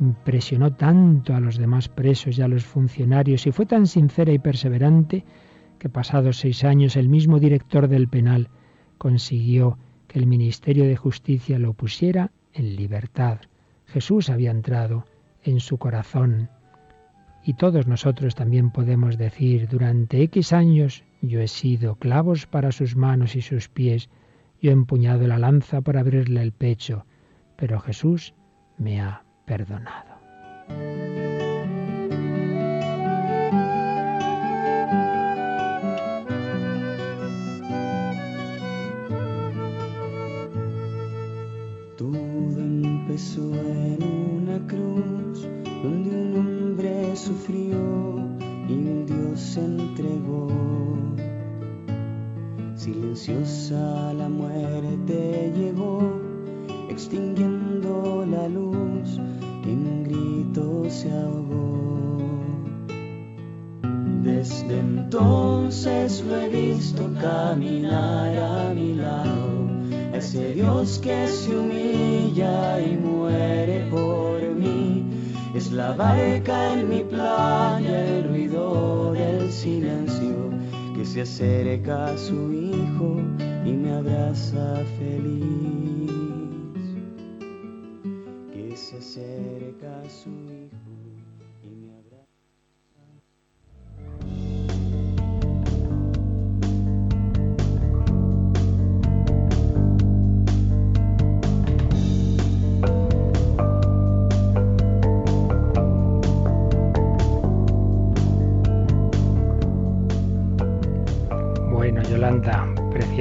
impresionó 0.00 0.72
tanto 0.72 1.34
a 1.34 1.40
los 1.40 1.56
demás 1.56 1.88
presos 1.88 2.38
y 2.38 2.42
a 2.42 2.48
los 2.48 2.64
funcionarios 2.64 3.46
y 3.46 3.52
fue 3.52 3.66
tan 3.66 3.86
sincera 3.86 4.32
y 4.32 4.38
perseverante 4.38 5.24
que 5.84 5.90
pasados 5.90 6.38
seis 6.38 6.64
años 6.64 6.96
el 6.96 7.10
mismo 7.10 7.38
director 7.38 7.88
del 7.88 8.08
penal 8.08 8.48
consiguió 8.96 9.76
que 10.08 10.18
el 10.18 10.26
Ministerio 10.26 10.86
de 10.86 10.96
Justicia 10.96 11.58
lo 11.58 11.74
pusiera 11.74 12.30
en 12.54 12.74
libertad. 12.74 13.40
Jesús 13.84 14.30
había 14.30 14.50
entrado 14.50 15.04
en 15.42 15.60
su 15.60 15.76
corazón. 15.76 16.48
Y 17.44 17.52
todos 17.52 17.86
nosotros 17.86 18.34
también 18.34 18.70
podemos 18.70 19.18
decir, 19.18 19.68
durante 19.68 20.22
X 20.22 20.54
años 20.54 21.04
yo 21.20 21.42
he 21.42 21.48
sido 21.48 21.96
clavos 21.96 22.46
para 22.46 22.72
sus 22.72 22.96
manos 22.96 23.36
y 23.36 23.42
sus 23.42 23.68
pies, 23.68 24.08
yo 24.62 24.70
he 24.70 24.72
empuñado 24.72 25.26
la 25.26 25.36
lanza 25.36 25.82
para 25.82 26.00
abrirle 26.00 26.40
el 26.40 26.52
pecho, 26.52 27.04
pero 27.56 27.78
Jesús 27.78 28.32
me 28.78 29.02
ha 29.02 29.22
perdonado. 29.44 30.14
Sufrió 47.24 48.18
y 48.68 48.72
un 48.72 49.06
Dios 49.06 49.40
se 49.40 49.60
entregó. 49.60 50.48
Silenciosa 52.74 54.12
la 54.12 54.28
muerte 54.28 55.52
llegó, 55.56 56.00
extinguiendo 56.90 58.26
la 58.26 58.46
luz, 58.48 59.18
en 59.64 59.86
un 59.86 60.04
grito 60.04 60.84
se 60.90 61.10
ahogó. 61.10 62.18
Desde 64.22 64.80
entonces 64.80 66.22
lo 66.26 66.36
he 66.36 66.48
visto 66.48 67.10
caminar 67.22 68.36
a 68.36 68.74
mi 68.74 68.94
lado, 68.94 69.43
Dios 70.34 70.98
que 70.98 71.28
se 71.28 71.56
humilla 71.56 72.80
y 72.80 72.96
muere 72.96 73.86
por 73.88 74.42
mí 74.56 75.04
es 75.54 75.70
la 75.70 75.92
barca 75.92 76.72
en 76.72 76.88
mi 76.88 77.04
playa, 77.04 78.04
el 78.04 78.28
ruido 78.28 79.12
del 79.12 79.52
silencio 79.52 80.50
que 80.96 81.04
se 81.04 81.20
acerca 81.20 82.06
a 82.06 82.18
su 82.18 82.52
hijo 82.52 83.20
y 83.64 83.72
me 83.72 83.92
abraza 83.94 84.82
feliz. 84.98 86.10
Que 88.52 88.76
se 88.76 88.98
acerca 88.98 90.00
a 90.00 90.10
su 90.10 90.30
hijo. 90.30 90.63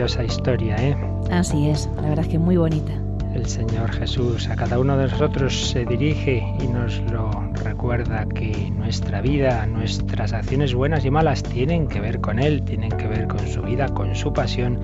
Preciosa 0.03 0.25
historia, 0.25 0.75
¿eh? 0.79 0.97
Así 1.31 1.69
es, 1.69 1.89
la 1.95 2.09
verdad 2.09 2.25
es 2.25 2.27
que 2.27 2.37
muy 2.37 2.57
bonita. 2.57 2.91
El 3.33 3.45
Señor 3.45 3.89
Jesús 3.89 4.49
a 4.49 4.55
cada 4.57 4.77
uno 4.77 4.97
de 4.97 5.07
nosotros 5.07 5.69
se 5.69 5.85
dirige 5.85 6.43
y 6.61 6.67
nos 6.67 6.99
lo 7.09 7.31
recuerda 7.63 8.25
que 8.25 8.69
nuestra 8.71 9.21
vida, 9.21 9.65
nuestras 9.65 10.33
acciones 10.33 10.73
buenas 10.73 11.05
y 11.05 11.09
malas 11.09 11.41
tienen 11.41 11.87
que 11.87 12.01
ver 12.01 12.19
con 12.19 12.39
Él, 12.39 12.63
tienen 12.63 12.91
que 12.91 13.07
ver 13.07 13.27
con 13.27 13.47
su 13.47 13.61
vida, 13.61 13.87
con 13.87 14.13
su 14.13 14.33
pasión, 14.33 14.77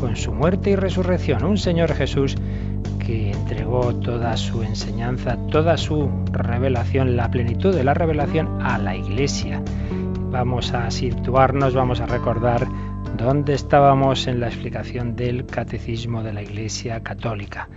con 0.00 0.16
su 0.16 0.32
muerte 0.32 0.70
y 0.70 0.76
resurrección. 0.76 1.44
Un 1.44 1.58
Señor 1.58 1.92
Jesús 1.92 2.34
que 2.98 3.32
entregó 3.32 3.94
toda 3.96 4.34
su 4.38 4.62
enseñanza, 4.62 5.36
toda 5.50 5.76
su 5.76 6.08
revelación, 6.32 7.16
la 7.16 7.30
plenitud 7.30 7.74
de 7.74 7.84
la 7.84 7.92
revelación 7.92 8.62
a 8.62 8.78
la 8.78 8.96
Iglesia. 8.96 9.60
Vamos 10.30 10.72
a 10.72 10.90
situarnos, 10.90 11.74
vamos 11.74 12.00
a 12.00 12.06
recordar 12.06 12.66
¿Dónde 13.16 13.54
estábamos 13.54 14.26
en 14.26 14.40
la 14.40 14.48
explicación 14.48 15.14
del 15.14 15.46
catecismo 15.46 16.24
de 16.24 16.32
la 16.32 16.42
Iglesia 16.42 17.00
Católica? 17.04 17.68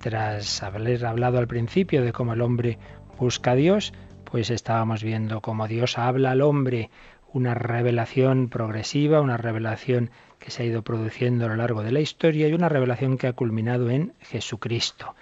Tras 0.00 0.62
haber 0.62 1.04
hablado 1.04 1.36
al 1.38 1.46
principio 1.46 2.02
de 2.02 2.12
cómo 2.12 2.32
el 2.32 2.40
hombre 2.40 2.78
busca 3.18 3.50
a 3.50 3.54
Dios, 3.56 3.92
pues 4.24 4.48
estábamos 4.48 5.04
viendo 5.04 5.42
cómo 5.42 5.68
Dios 5.68 5.98
habla 5.98 6.30
al 6.30 6.40
hombre, 6.40 6.88
una 7.30 7.52
revelación 7.52 8.48
progresiva, 8.48 9.20
una 9.20 9.36
revelación 9.36 10.10
que 10.38 10.50
se 10.50 10.62
ha 10.62 10.66
ido 10.66 10.80
produciendo 10.80 11.44
a 11.44 11.48
lo 11.48 11.56
largo 11.56 11.82
de 11.82 11.92
la 11.92 12.00
historia 12.00 12.48
y 12.48 12.54
una 12.54 12.70
revelación 12.70 13.18
que 13.18 13.26
ha 13.26 13.34
culminado 13.34 13.90
en 13.90 14.14
Jesucristo, 14.20 15.14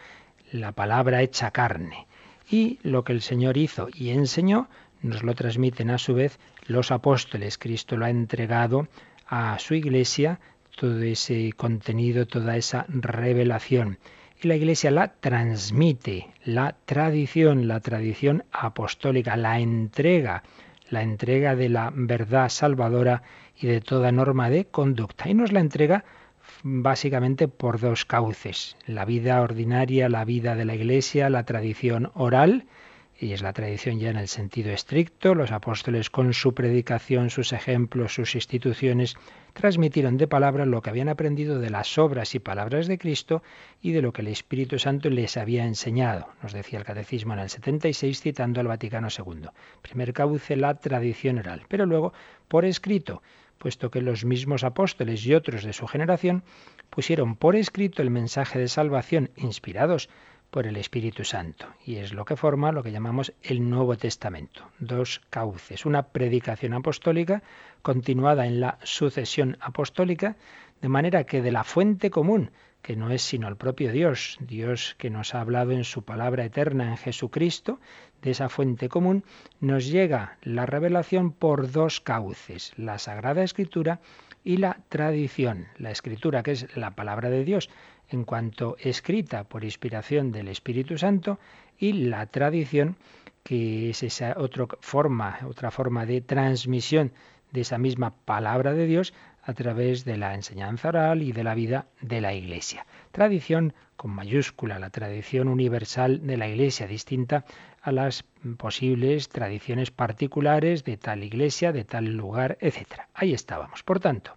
la 0.52 0.71
palabra 0.71 1.21
hecha 1.21 1.50
carne. 1.50 2.07
Y 2.49 2.78
lo 2.85 3.02
que 3.02 3.12
el 3.12 3.23
Señor 3.23 3.57
hizo 3.57 3.88
y 3.93 4.11
enseñó 4.11 4.69
nos 5.02 5.25
lo 5.25 5.35
transmiten 5.35 5.90
a 5.90 5.99
su 5.99 6.14
vez 6.14 6.38
los 6.66 6.90
apóstoles. 6.93 7.59
Cristo 7.59 7.97
lo 7.97 8.07
ha 8.07 8.11
entregado 8.11 8.88
a 9.26 9.59
su 9.59 9.75
iglesia 9.75 10.40
todo 10.76 11.02
ese 11.02 11.52
contenido, 11.52 12.26
toda 12.26 12.57
esa 12.57 12.87
revelación. 12.88 13.99
Y 14.43 14.49
la 14.49 14.57
iglesia 14.57 14.90
la 14.90 15.09
transmite, 15.14 16.28
la 16.45 16.76
tradición, 16.85 17.69
la 17.69 17.81
tradición 17.81 18.45
apostólica, 18.52 19.37
la 19.37 19.61
entrega, 19.61 20.43
la 20.90 21.02
entrega 21.02 21.57
de 21.57 21.69
la 21.69 21.93
verdad 21.95 22.49
salvadora 22.49 23.23
y 23.57 23.66
de 23.69 23.81
toda 23.81 24.12
norma 24.12 24.50
de 24.50 24.66
conducta. 24.66 25.28
Y 25.28 25.35
nos 25.35 25.52
la 25.52 25.61
entrega 25.61 26.04
básicamente 26.62 27.49
por 27.49 27.81
dos 27.81 28.04
cauces, 28.04 28.76
la 28.87 29.04
vida 29.04 29.40
ordinaria, 29.40 30.09
la 30.09 30.25
vida 30.25 30.57
de 30.57 30.64
la 30.64 30.75
iglesia, 30.75 31.31
la 31.31 31.45
tradición 31.45 32.11
oral, 32.14 32.66
y 33.25 33.33
es 33.33 33.43
la 33.43 33.54
tradición 33.54 33.99
ya 33.99 34.11
en 34.11 34.16
el 34.16 34.28
sentido 34.28 34.71
estricto. 34.71 35.35
Los 35.35 35.50
apóstoles 35.50 36.11
con 36.11 36.35
su 36.35 36.52
predicación, 36.54 37.31
sus 37.31 37.52
ejemplos, 37.52 38.14
sus 38.14 38.35
instituciones, 38.35 39.16
transmitieron 39.54 40.19
de 40.19 40.28
palabra 40.28 40.66
lo 40.66 40.83
que 40.83 40.90
habían 40.90 41.09
aprendido 41.09 41.59
de 41.59 41.71
las 41.71 41.97
obras 41.97 42.35
y 42.35 42.38
palabras 42.38 42.87
de 42.87 42.99
Cristo 42.99 43.43
y 43.81 43.93
de 43.93 44.02
lo 44.02 44.12
que 44.12 44.23
el 44.23 44.28
Espíritu 44.28 44.78
Santo 44.78 45.09
les 45.09 45.37
había 45.37 45.64
enseñado. 45.64 46.28
Nos 46.43 46.52
decía 46.52 46.78
el 46.78 46.85
Catecismo 46.85 47.33
en 47.33 47.40
el 47.40 47.49
76 47.49 48.21
citando 48.21 48.61
al 48.61 48.69
Vaticano 48.69 49.09
II. 49.09 49.49
Primer 49.81 50.12
cauce, 50.12 50.57
la 50.57 50.75
tradición 50.75 51.38
oral, 51.38 51.62
pero 51.69 51.87
luego 51.87 52.12
por 52.49 52.64
escrito 52.64 53.23
puesto 53.57 53.90
que 53.90 54.02
los 54.02 54.26
mismos 54.26 54.64
apóstoles 54.64 55.25
y 55.25 55.33
otros 55.33 55.64
de 55.64 55.73
su 55.73 55.87
generación 55.87 56.43
pusieron 56.90 57.37
por 57.37 57.57
escrito 57.57 58.02
el 58.02 58.11
mensaje 58.11 58.59
de 58.59 58.69
salvación 58.69 59.31
inspirados 59.37 60.11
por 60.51 60.67
el 60.67 60.77
Espíritu 60.77 61.25
Santo. 61.25 61.67
Y 61.85 61.97
es 61.97 62.13
lo 62.13 62.25
que 62.25 62.37
forma 62.37 62.73
lo 62.73 62.83
que 62.83 62.93
llamamos 62.93 63.33
el 63.43 63.69
Nuevo 63.69 63.97
Testamento. 63.97 64.71
Dos 64.79 65.21
cauces. 65.31 65.87
Una 65.87 66.09
predicación 66.09 66.75
apostólica 66.75 67.43
continuada 67.83 68.47
en 68.47 68.61
la 68.61 68.79
sucesión 68.83 69.57
apostólica, 69.61 70.37
de 70.81 70.89
manera 70.89 71.25
que 71.25 71.43
de 71.43 71.53
la 71.53 71.65
fuente 71.65 72.11
común, 72.11 72.51
que 72.83 72.97
no 72.97 73.11
es 73.11 73.23
sino 73.23 73.49
el 73.49 73.57
propio 73.57 73.93
Dios, 73.93 74.37
Dios 74.41 74.95
que 74.99 75.11
nos 75.11 75.35
ha 75.35 75.41
hablado 75.41 75.73
en 75.73 75.85
su 75.85 76.03
palabra 76.03 76.45
eterna 76.45 76.91
en 76.91 76.97
Jesucristo, 76.99 77.81
de 78.21 78.31
esa 78.31 78.49
fuente 78.49 78.89
común, 78.89 79.25
nos 79.61 79.87
llega 79.87 80.37
la 80.43 80.67
revelación 80.67 81.33
por 81.33 81.73
dos 81.73 82.01
cauces, 82.01 82.73
la 82.77 82.99
Sagrada 82.99 83.43
Escritura 83.43 84.01
y 84.45 84.59
la 84.59 84.81
tradición. 84.89 85.67
La 85.79 85.91
Escritura, 85.91 86.43
que 86.43 86.53
es 86.53 86.77
la 86.77 86.91
palabra 86.91 87.31
de 87.31 87.45
Dios, 87.45 87.71
en 88.09 88.25
cuanto 88.25 88.77
escrita 88.79 89.45
por 89.45 89.65
inspiración 89.65 90.33
del 90.33 90.49
Espíritu 90.49 90.99
Santo 90.99 91.39
y 91.79 91.93
la 91.93 92.27
tradición 92.27 92.97
que 93.43 93.91
es 93.91 94.03
esa 94.03 94.35
otra 94.39 94.67
forma, 94.81 95.39
otra 95.47 95.71
forma 95.71 96.07
de 96.07 96.23
transmisión 96.23 97.13
de 97.53 97.61
esa 97.61 97.79
misma 97.79 98.15
palabra 98.25 98.73
de 98.73 98.87
Dios 98.87 99.15
a 99.43 99.53
través 99.53 100.05
de 100.05 100.17
la 100.17 100.35
enseñanza 100.35 100.89
oral 100.89 101.23
y 101.23 101.33
de 101.33 101.45
la 101.45 101.55
vida 101.55 101.87
de 102.01 102.21
la 102.21 102.33
Iglesia. 102.33 102.87
Tradición 103.13 103.75
con 103.97 104.11
mayúscula, 104.11 104.79
la 104.79 104.91
tradición 104.91 105.49
universal 105.49 106.27
de 106.27 106.37
la 106.39 106.49
Iglesia, 106.49 106.87
distinta 106.87 107.45
a 107.83 107.93
las 107.93 108.25
posibles 108.57 109.29
tradiciones 109.29 109.91
particulares 109.91 110.85
de 110.85 110.97
tal 110.97 111.23
iglesia, 111.23 111.73
de 111.73 111.85
tal 111.85 112.07
lugar, 112.17 112.57
etc. 112.61 113.03
Ahí 113.13 113.35
estábamos. 113.35 113.83
Por 113.83 114.01
tanto, 114.01 114.37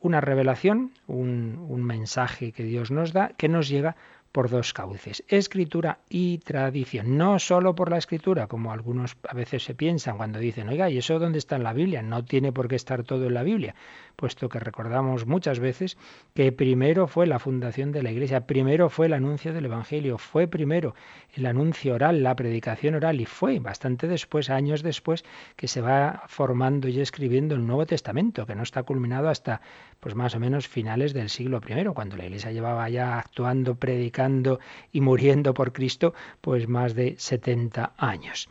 una 0.00 0.20
revelación, 0.20 0.92
un, 1.06 1.64
un 1.68 1.82
mensaje 1.82 2.52
que 2.52 2.62
Dios 2.64 2.90
nos 2.90 3.12
da, 3.12 3.30
que 3.36 3.48
nos 3.48 3.68
llega 3.68 3.96
por 4.38 4.50
dos 4.50 4.72
cauces, 4.72 5.24
escritura 5.26 5.98
y 6.08 6.38
tradición. 6.38 7.18
No 7.18 7.40
solo 7.40 7.74
por 7.74 7.90
la 7.90 7.98
escritura, 7.98 8.46
como 8.46 8.70
algunos 8.70 9.16
a 9.28 9.34
veces 9.34 9.64
se 9.64 9.74
piensan 9.74 10.16
cuando 10.16 10.38
dicen, 10.38 10.68
oiga, 10.68 10.88
¿y 10.88 10.98
eso 10.98 11.18
dónde 11.18 11.40
está 11.40 11.56
en 11.56 11.64
la 11.64 11.72
Biblia? 11.72 12.02
No 12.02 12.24
tiene 12.24 12.52
por 12.52 12.68
qué 12.68 12.76
estar 12.76 13.02
todo 13.02 13.26
en 13.26 13.34
la 13.34 13.42
Biblia, 13.42 13.74
puesto 14.14 14.48
que 14.48 14.60
recordamos 14.60 15.26
muchas 15.26 15.58
veces 15.58 15.98
que 16.34 16.52
primero 16.52 17.08
fue 17.08 17.26
la 17.26 17.40
fundación 17.40 17.90
de 17.90 18.04
la 18.04 18.12
Iglesia, 18.12 18.46
primero 18.46 18.90
fue 18.90 19.06
el 19.06 19.14
anuncio 19.14 19.52
del 19.52 19.64
Evangelio, 19.64 20.18
fue 20.18 20.46
primero 20.46 20.94
el 21.34 21.44
anuncio 21.44 21.94
oral, 21.94 22.22
la 22.22 22.36
predicación 22.36 22.94
oral, 22.94 23.20
y 23.20 23.26
fue 23.26 23.58
bastante 23.58 24.06
después, 24.06 24.50
años 24.50 24.84
después, 24.84 25.24
que 25.56 25.66
se 25.66 25.80
va 25.80 26.22
formando 26.28 26.86
y 26.86 27.00
escribiendo 27.00 27.56
el 27.56 27.66
Nuevo 27.66 27.86
Testamento, 27.86 28.46
que 28.46 28.54
no 28.54 28.62
está 28.62 28.84
culminado 28.84 29.30
hasta 29.30 29.62
pues 30.00 30.14
más 30.14 30.34
o 30.34 30.40
menos 30.40 30.68
finales 30.68 31.12
del 31.12 31.28
siglo 31.28 31.60
I, 31.66 31.84
cuando 31.94 32.16
la 32.16 32.24
Iglesia 32.24 32.52
llevaba 32.52 32.88
ya 32.88 33.18
actuando, 33.18 33.74
predicando 33.74 34.60
y 34.92 35.00
muriendo 35.00 35.54
por 35.54 35.72
Cristo, 35.72 36.14
pues 36.40 36.68
más 36.68 36.94
de 36.94 37.16
70 37.18 37.94
años. 37.96 38.48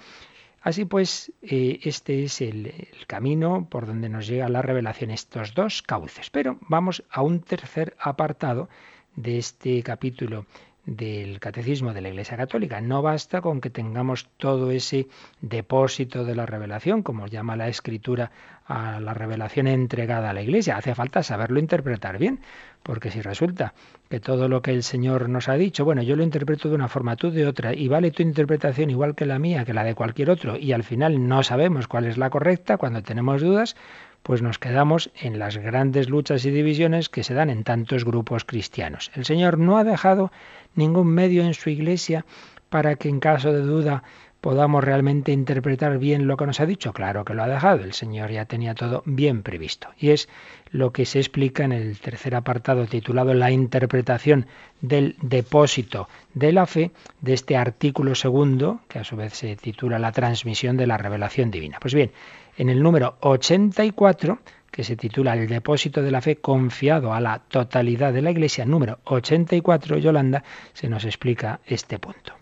Así 0.62 0.86
pues, 0.86 1.32
eh, 1.42 1.80
este 1.84 2.24
es 2.24 2.42
el, 2.42 2.68
el, 2.68 3.08
camino 3.08 3.68
por 3.70 3.86
donde 3.86 4.10
nos 4.10 4.28
llega 4.28 4.50
la 4.50 4.62
revelación, 4.62 5.12
estos 5.12 5.54
dos 5.54 5.82
cauces. 5.82 6.30
Pero 6.30 6.58
vamos 6.62 7.04
a 7.10 7.22
un 7.22 7.40
tercer 7.40 7.96
apartado 8.00 8.68
de 9.16 9.38
este 9.38 9.82
capítulo 9.84 10.46
del 10.88 11.40
catecismo 11.42 11.94
de 11.94 12.02
la 12.02 12.10
Iglesia 12.10 12.38
Católica. 12.38 12.82
No 12.82 13.02
basta 13.02 13.42
con 13.42 13.60
que 13.62 13.70
tengamos 13.70 14.30
todo 14.38 14.72
ese 14.72 15.08
depósito 15.42 16.24
de 16.24 16.34
la 16.34 16.46
revelación, 16.46 17.04
como 17.04 17.28
llama 17.28 17.58
la 17.58 17.68
Escritura 17.68 18.32
a 18.66 19.00
la 19.00 19.14
revelación 19.14 19.68
entregada 19.68 20.30
a 20.30 20.34
la 20.34 20.42
Iglesia. 20.42 20.78
Hace 20.78 20.96
falta 20.96 21.24
saberlo 21.24 21.60
interpretar 21.60 22.18
bien, 22.18 22.40
porque 22.84 23.12
si 23.12 23.22
resulta 23.22 23.74
que 24.10 24.22
todo 24.22 24.48
lo 24.48 24.62
que 24.62 24.72
el 24.72 24.82
Señor 24.82 25.28
nos 25.28 25.50
ha 25.50 25.56
dicho, 25.56 25.84
bueno, 25.84 26.02
yo 26.04 26.16
lo 26.16 26.24
interpreto 26.24 26.70
de 26.70 26.76
una 26.76 26.88
forma, 26.88 27.18
tú 27.18 27.32
de 27.32 27.46
otra, 27.46 27.74
y 27.74 27.90
vale 27.90 28.12
tu 28.12 28.24
interpretación 28.24 28.90
igual 28.90 29.14
que 29.14 29.26
la 29.26 29.40
mía, 29.40 29.66
que 29.66 29.74
la 29.74 29.84
de 29.84 29.94
cualquier 29.94 30.30
otro, 30.30 30.58
y 30.58 30.72
al 30.72 30.84
final 30.84 31.28
no 31.28 31.44
sabemos 31.44 31.90
cuál 31.90 32.06
es 32.06 32.18
la 32.18 32.30
correcta, 32.30 32.78
cuando 32.78 33.04
tenemos 33.04 33.42
dudas, 33.42 33.76
pues 34.24 34.42
nos 34.42 34.60
quedamos 34.60 35.12
en 35.22 35.40
las 35.40 35.58
grandes 35.58 36.10
luchas 36.10 36.46
y 36.46 36.52
divisiones 36.52 37.10
que 37.10 37.24
se 37.24 37.34
dan 37.34 37.50
en 37.50 37.64
tantos 37.64 38.06
grupos 38.06 38.44
cristianos. 38.44 39.12
El 39.16 39.26
Señor 39.26 39.58
no 39.58 39.78
ha 39.78 39.84
dejado 39.84 40.32
ningún 40.76 41.08
medio 41.08 41.44
en 41.44 41.54
su 41.54 41.70
iglesia 41.70 42.26
para 42.70 42.96
que 42.96 43.10
en 43.10 43.20
caso 43.20 43.54
de 43.54 43.62
duda 43.62 44.04
podamos 44.42 44.84
realmente 44.84 45.32
interpretar 45.32 45.98
bien 45.98 46.28
lo 46.28 46.38
que 46.38 46.46
nos 46.46 46.60
ha 46.60 46.66
dicho? 46.66 46.94
Claro 46.94 47.26
que 47.26 47.34
lo 47.34 47.44
ha 47.44 47.48
dejado, 47.48 47.84
el 47.84 47.94
Señor 47.94 48.32
ya 48.32 48.46
tenía 48.46 48.76
todo 48.76 49.04
bien 49.06 49.44
previsto. 49.44 49.90
Y 49.98 50.12
es 50.12 50.30
lo 50.70 50.92
que 50.92 51.06
se 51.06 51.20
explica 51.20 51.64
en 51.64 51.72
el 51.72 52.00
tercer 52.00 52.36
apartado 52.36 52.86
titulado 52.86 53.34
La 53.34 53.52
interpretación 53.52 54.46
del 54.82 55.16
depósito 55.22 56.08
de 56.34 56.52
la 56.52 56.66
fe 56.66 56.92
de 57.22 57.34
este 57.34 57.58
artículo 57.58 58.16
segundo, 58.16 58.82
que 58.88 59.00
a 59.00 59.04
su 59.04 59.16
vez 59.16 59.34
se 59.34 59.56
titula 59.56 60.00
La 60.00 60.12
transmisión 60.12 60.78
de 60.78 60.88
la 60.88 60.98
revelación 60.98 61.52
divina. 61.52 61.80
Pues 61.82 61.94
bien, 61.94 62.12
en 62.58 62.70
el 62.70 62.82
número 62.82 63.18
84, 63.22 64.40
que 64.72 64.84
se 64.84 64.96
titula 64.96 65.36
El 65.36 65.48
depósito 65.48 66.02
de 66.02 66.12
la 66.12 66.22
fe 66.22 66.38
confiado 66.38 67.14
a 67.14 67.22
la 67.22 67.40
totalidad 67.40 68.12
de 68.12 68.22
la 68.22 68.32
Iglesia, 68.32 68.66
número 68.66 69.00
84, 69.06 69.98
Yolanda, 69.98 70.44
se 70.74 70.90
nos 70.90 71.06
explica 71.06 71.60
este 71.66 72.00
punto. 72.00 72.34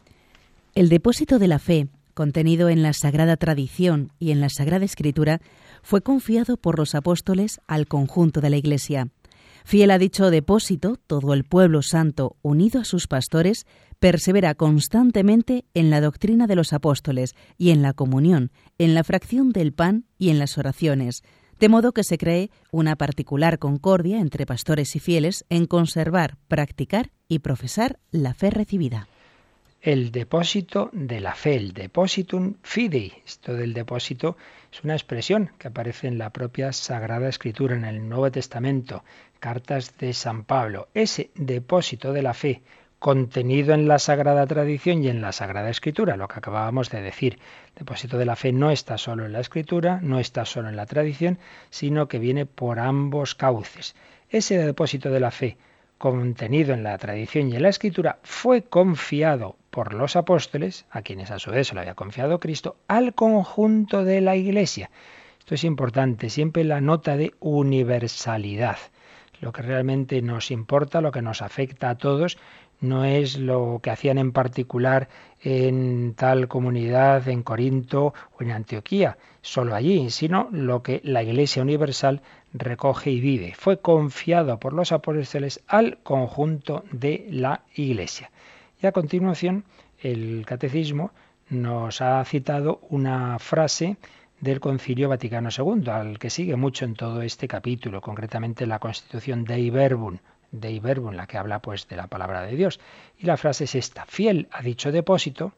El 0.73 0.89
depósito 0.89 1.37
de 1.37 1.47
la 1.47 1.59
fe, 1.59 1.87
contenido 2.13 2.69
en 2.69 2.81
la 2.81 2.93
Sagrada 2.93 3.37
Tradición 3.37 4.11
y 4.19 4.31
en 4.31 4.41
la 4.41 4.49
Sagrada 4.49 4.85
Escritura, 4.85 5.41
fue 5.83 6.01
confiado 6.01 6.57
por 6.57 6.79
los 6.79 6.95
apóstoles 6.95 7.59
al 7.67 7.87
conjunto 7.87 8.41
de 8.41 8.49
la 8.49 8.57
Iglesia. 8.57 9.09
Fiel 9.65 9.89
a 9.89 9.97
dicho 9.97 10.29
depósito, 10.29 10.95
todo 11.07 11.33
el 11.33 11.43
pueblo 11.43 11.81
santo, 11.81 12.37
unido 12.43 12.81
a 12.81 12.85
sus 12.85 13.07
pastores, 13.07 13.65
persevera 13.97 14.53
constantemente 14.53 15.65
en 15.73 15.89
la 15.89 16.01
doctrina 16.01 16.45
de 16.45 16.55
los 16.55 16.71
apóstoles 16.71 17.33
y 17.57 17.71
en 17.71 17.81
la 17.81 17.93
comunión, 17.93 18.51
en 18.77 18.93
la 18.93 19.03
fracción 19.03 19.49
del 19.49 19.73
pan 19.73 20.05
y 20.19 20.29
en 20.29 20.37
las 20.37 20.59
oraciones, 20.59 21.23
de 21.59 21.69
modo 21.69 21.93
que 21.93 22.03
se 22.03 22.19
cree 22.19 22.51
una 22.71 22.95
particular 22.95 23.57
concordia 23.57 24.19
entre 24.19 24.45
pastores 24.45 24.95
y 24.95 24.99
fieles 24.99 25.45
en 25.49 25.65
conservar, 25.65 26.37
practicar 26.47 27.09
y 27.27 27.39
profesar 27.39 27.97
la 28.11 28.35
fe 28.35 28.51
recibida. 28.51 29.07
El 29.85 30.11
depósito 30.11 30.89
de 30.93 31.19
la 31.19 31.35
fe, 31.35 31.57
el 31.57 31.71
depositum 31.71 32.55
fidei. 32.63 33.13
Esto 33.23 33.53
del 33.53 33.75
depósito 33.75 34.35
es 34.73 34.83
una 34.83 34.95
expresión 34.95 35.51
que 35.59 35.67
aparece 35.67 36.07
en 36.07 36.17
la 36.17 36.31
propia 36.31 36.73
Sagrada 36.73 37.29
Escritura, 37.29 37.75
en 37.75 37.85
el 37.85 38.09
Nuevo 38.09 38.31
Testamento, 38.31 39.03
cartas 39.39 39.97
de 39.97 40.13
San 40.13 40.43
Pablo. 40.43 40.87
Ese 40.93 41.31
depósito 41.35 42.13
de 42.13 42.21
la 42.21 42.33
fe 42.33 42.61
contenido 42.99 43.73
en 43.73 43.87
la 43.87 43.99
Sagrada 43.99 44.47
Tradición 44.47 45.03
y 45.03 45.09
en 45.09 45.21
la 45.21 45.31
Sagrada 45.31 45.69
Escritura, 45.69 46.17
lo 46.17 46.27
que 46.27 46.39
acabábamos 46.39 46.89
de 46.89 47.01
decir. 47.01 47.39
El 47.69 47.79
depósito 47.79 48.17
de 48.17 48.25
la 48.25 48.35
fe 48.35 48.51
no 48.51 48.71
está 48.71 48.97
solo 48.97 49.25
en 49.25 49.33
la 49.33 49.41
Escritura, 49.41 49.99
no 50.01 50.19
está 50.19 50.45
solo 50.45 50.69
en 50.69 50.75
la 50.75 50.85
tradición, 50.85 51.37
sino 51.69 52.07
que 52.07 52.19
viene 52.19 52.45
por 52.45 52.79
ambos 52.79 53.35
cauces. 53.35 53.95
Ese 54.29 54.57
depósito 54.57 55.11
de 55.11 55.19
la 55.19 55.31
fe 55.31 55.57
contenido 55.97 56.73
en 56.73 56.83
la 56.83 56.97
tradición 56.97 57.49
y 57.49 57.55
en 57.55 57.63
la 57.63 57.69
Escritura 57.69 58.19
fue 58.23 58.63
confiado 58.63 59.55
por 59.69 59.93
los 59.93 60.15
apóstoles, 60.15 60.85
a 60.89 61.01
quienes 61.01 61.31
a 61.31 61.39
su 61.39 61.51
vez 61.51 61.67
se 61.67 61.75
lo 61.75 61.81
había 61.81 61.95
confiado 61.95 62.39
Cristo, 62.39 62.77
al 62.87 63.13
conjunto 63.13 64.03
de 64.03 64.21
la 64.21 64.35
Iglesia. 64.35 64.89
Esto 65.39 65.55
es 65.55 65.63
importante, 65.63 66.29
siempre 66.29 66.63
la 66.63 66.81
nota 66.81 67.17
de 67.17 67.33
universalidad. 67.39 68.77
Lo 69.45 69.51
que 69.51 69.61
realmente 69.61 70.19
nos 70.23 70.49
importa, 70.49 71.01
lo 71.01 71.11
que 71.11 71.21
nos 71.21 71.43
afecta 71.43 71.91
a 71.91 71.99
todos, 71.99 72.39
no 72.81 73.05
es 73.05 73.37
lo 73.37 73.79
que 73.83 73.91
hacían 73.91 74.17
en 74.17 74.31
particular 74.31 75.07
en 75.39 76.15
tal 76.15 76.47
comunidad, 76.47 77.27
en 77.27 77.43
Corinto 77.43 78.07
o 78.07 78.41
en 78.41 78.49
Antioquía, 78.49 79.19
solo 79.43 79.75
allí, 79.75 80.09
sino 80.09 80.49
lo 80.51 80.81
que 80.81 80.99
la 81.03 81.21
Iglesia 81.21 81.61
Universal 81.61 82.23
recoge 82.53 83.11
y 83.11 83.19
vive. 83.19 83.53
Fue 83.55 83.77
confiado 83.77 84.59
por 84.59 84.73
los 84.73 84.91
apóstoles 84.91 85.61
al 85.67 85.99
conjunto 86.01 86.83
de 86.91 87.27
la 87.29 87.61
Iglesia. 87.75 88.31
Y 88.81 88.87
a 88.87 88.93
continuación, 88.93 89.63
el 90.01 90.43
Catecismo 90.47 91.11
nos 91.49 92.01
ha 92.01 92.25
citado 92.25 92.79
una 92.89 93.37
frase 93.37 93.97
del 94.39 94.59
Concilio 94.59 95.09
Vaticano 95.09 95.49
II, 95.49 95.89
al 95.89 96.19
que 96.19 96.29
sigue 96.29 96.55
mucho 96.55 96.85
en 96.85 96.95
todo 96.95 97.21
este 97.21 97.47
capítulo, 97.47 98.01
concretamente 98.01 98.65
la 98.65 98.79
Constitución 98.79 99.43
Dei 99.45 99.69
Verbum, 99.69 100.19
Dei 100.51 100.79
Verbum, 100.79 101.13
la 101.15 101.27
que 101.27 101.37
habla 101.37 101.61
pues 101.61 101.87
de 101.87 101.95
la 101.95 102.07
palabra 102.07 102.43
de 102.43 102.55
Dios. 102.55 102.79
Y 103.17 103.25
la 103.25 103.37
frase 103.37 103.65
es 103.65 103.75
esta: 103.75 104.05
fiel 104.05 104.47
a 104.51 104.61
dicho 104.61 104.91
depósito, 104.91 105.53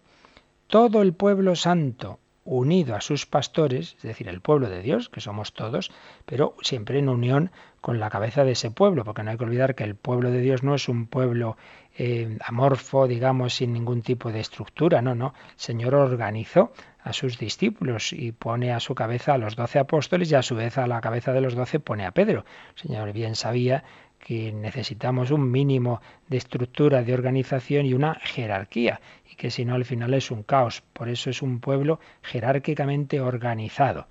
todo 0.68 1.02
el 1.02 1.14
pueblo 1.14 1.56
santo 1.56 2.20
unido 2.44 2.96
a 2.96 3.02
sus 3.02 3.26
pastores, 3.26 3.96
es 3.98 4.04
decir, 4.04 4.30
el 4.30 4.42
pueblo 4.42 4.70
de 4.70 4.82
Dios, 4.82 5.10
que 5.10 5.20
somos 5.20 5.54
todos, 5.54 5.92
pero 6.26 6.56
siempre 6.62 7.00
en 7.00 7.10
unión 7.10 7.52
con 7.88 8.02
la 8.02 8.10
cabeza 8.10 8.44
de 8.44 8.52
ese 8.52 8.70
pueblo, 8.70 9.06
porque 9.06 9.24
no 9.24 9.32
hay 9.32 9.38
que 9.38 9.46
olvidar 9.46 9.74
que 9.74 9.86
el 9.86 9.96
pueblo 9.96 10.30
de 10.30 10.42
Dios 10.42 10.62
no 10.62 10.76
es 10.76 10.90
un 10.90 11.08
pueblo 11.08 11.56
eh, 11.98 12.38
amorfo, 12.46 13.08
digamos, 13.08 13.54
sin 13.54 13.72
ningún 13.72 14.02
tipo 14.02 14.30
de 14.30 14.42
estructura. 14.42 15.02
No, 15.02 15.16
no. 15.16 15.34
El 15.52 15.54
Señor 15.56 15.96
organizó 15.96 16.74
a 17.02 17.14
sus 17.14 17.38
discípulos 17.38 18.12
y 18.12 18.34
pone 18.34 18.74
a 18.74 18.82
su 18.82 18.94
cabeza 18.94 19.36
a 19.36 19.38
los 19.38 19.56
doce 19.56 19.80
apóstoles 19.80 20.30
y 20.30 20.36
a 20.36 20.42
su 20.42 20.56
vez 20.56 20.78
a 20.78 20.86
la 20.86 21.00
cabeza 21.00 21.32
de 21.32 21.40
los 21.40 21.56
doce 21.56 21.80
pone 21.80 22.06
a 22.06 22.12
Pedro. 22.12 22.44
El 22.76 22.82
Señor 22.82 23.14
bien 23.14 23.36
sabía 23.36 23.86
que 24.20 24.52
necesitamos 24.52 25.32
un 25.32 25.50
mínimo 25.50 26.02
de 26.28 26.36
estructura, 26.36 27.04
de 27.04 27.14
organización 27.14 27.86
y 27.86 27.94
una 27.94 28.16
jerarquía, 28.16 29.00
y 29.32 29.36
que 29.36 29.50
si 29.50 29.64
no 29.64 29.76
al 29.76 29.86
final 29.86 30.14
es 30.14 30.30
un 30.30 30.44
caos. 30.44 30.84
Por 30.92 31.08
eso 31.08 31.30
es 31.30 31.42
un 31.42 31.62
pueblo 31.62 32.02
jerárquicamente 32.22 33.22
organizado. 33.22 34.08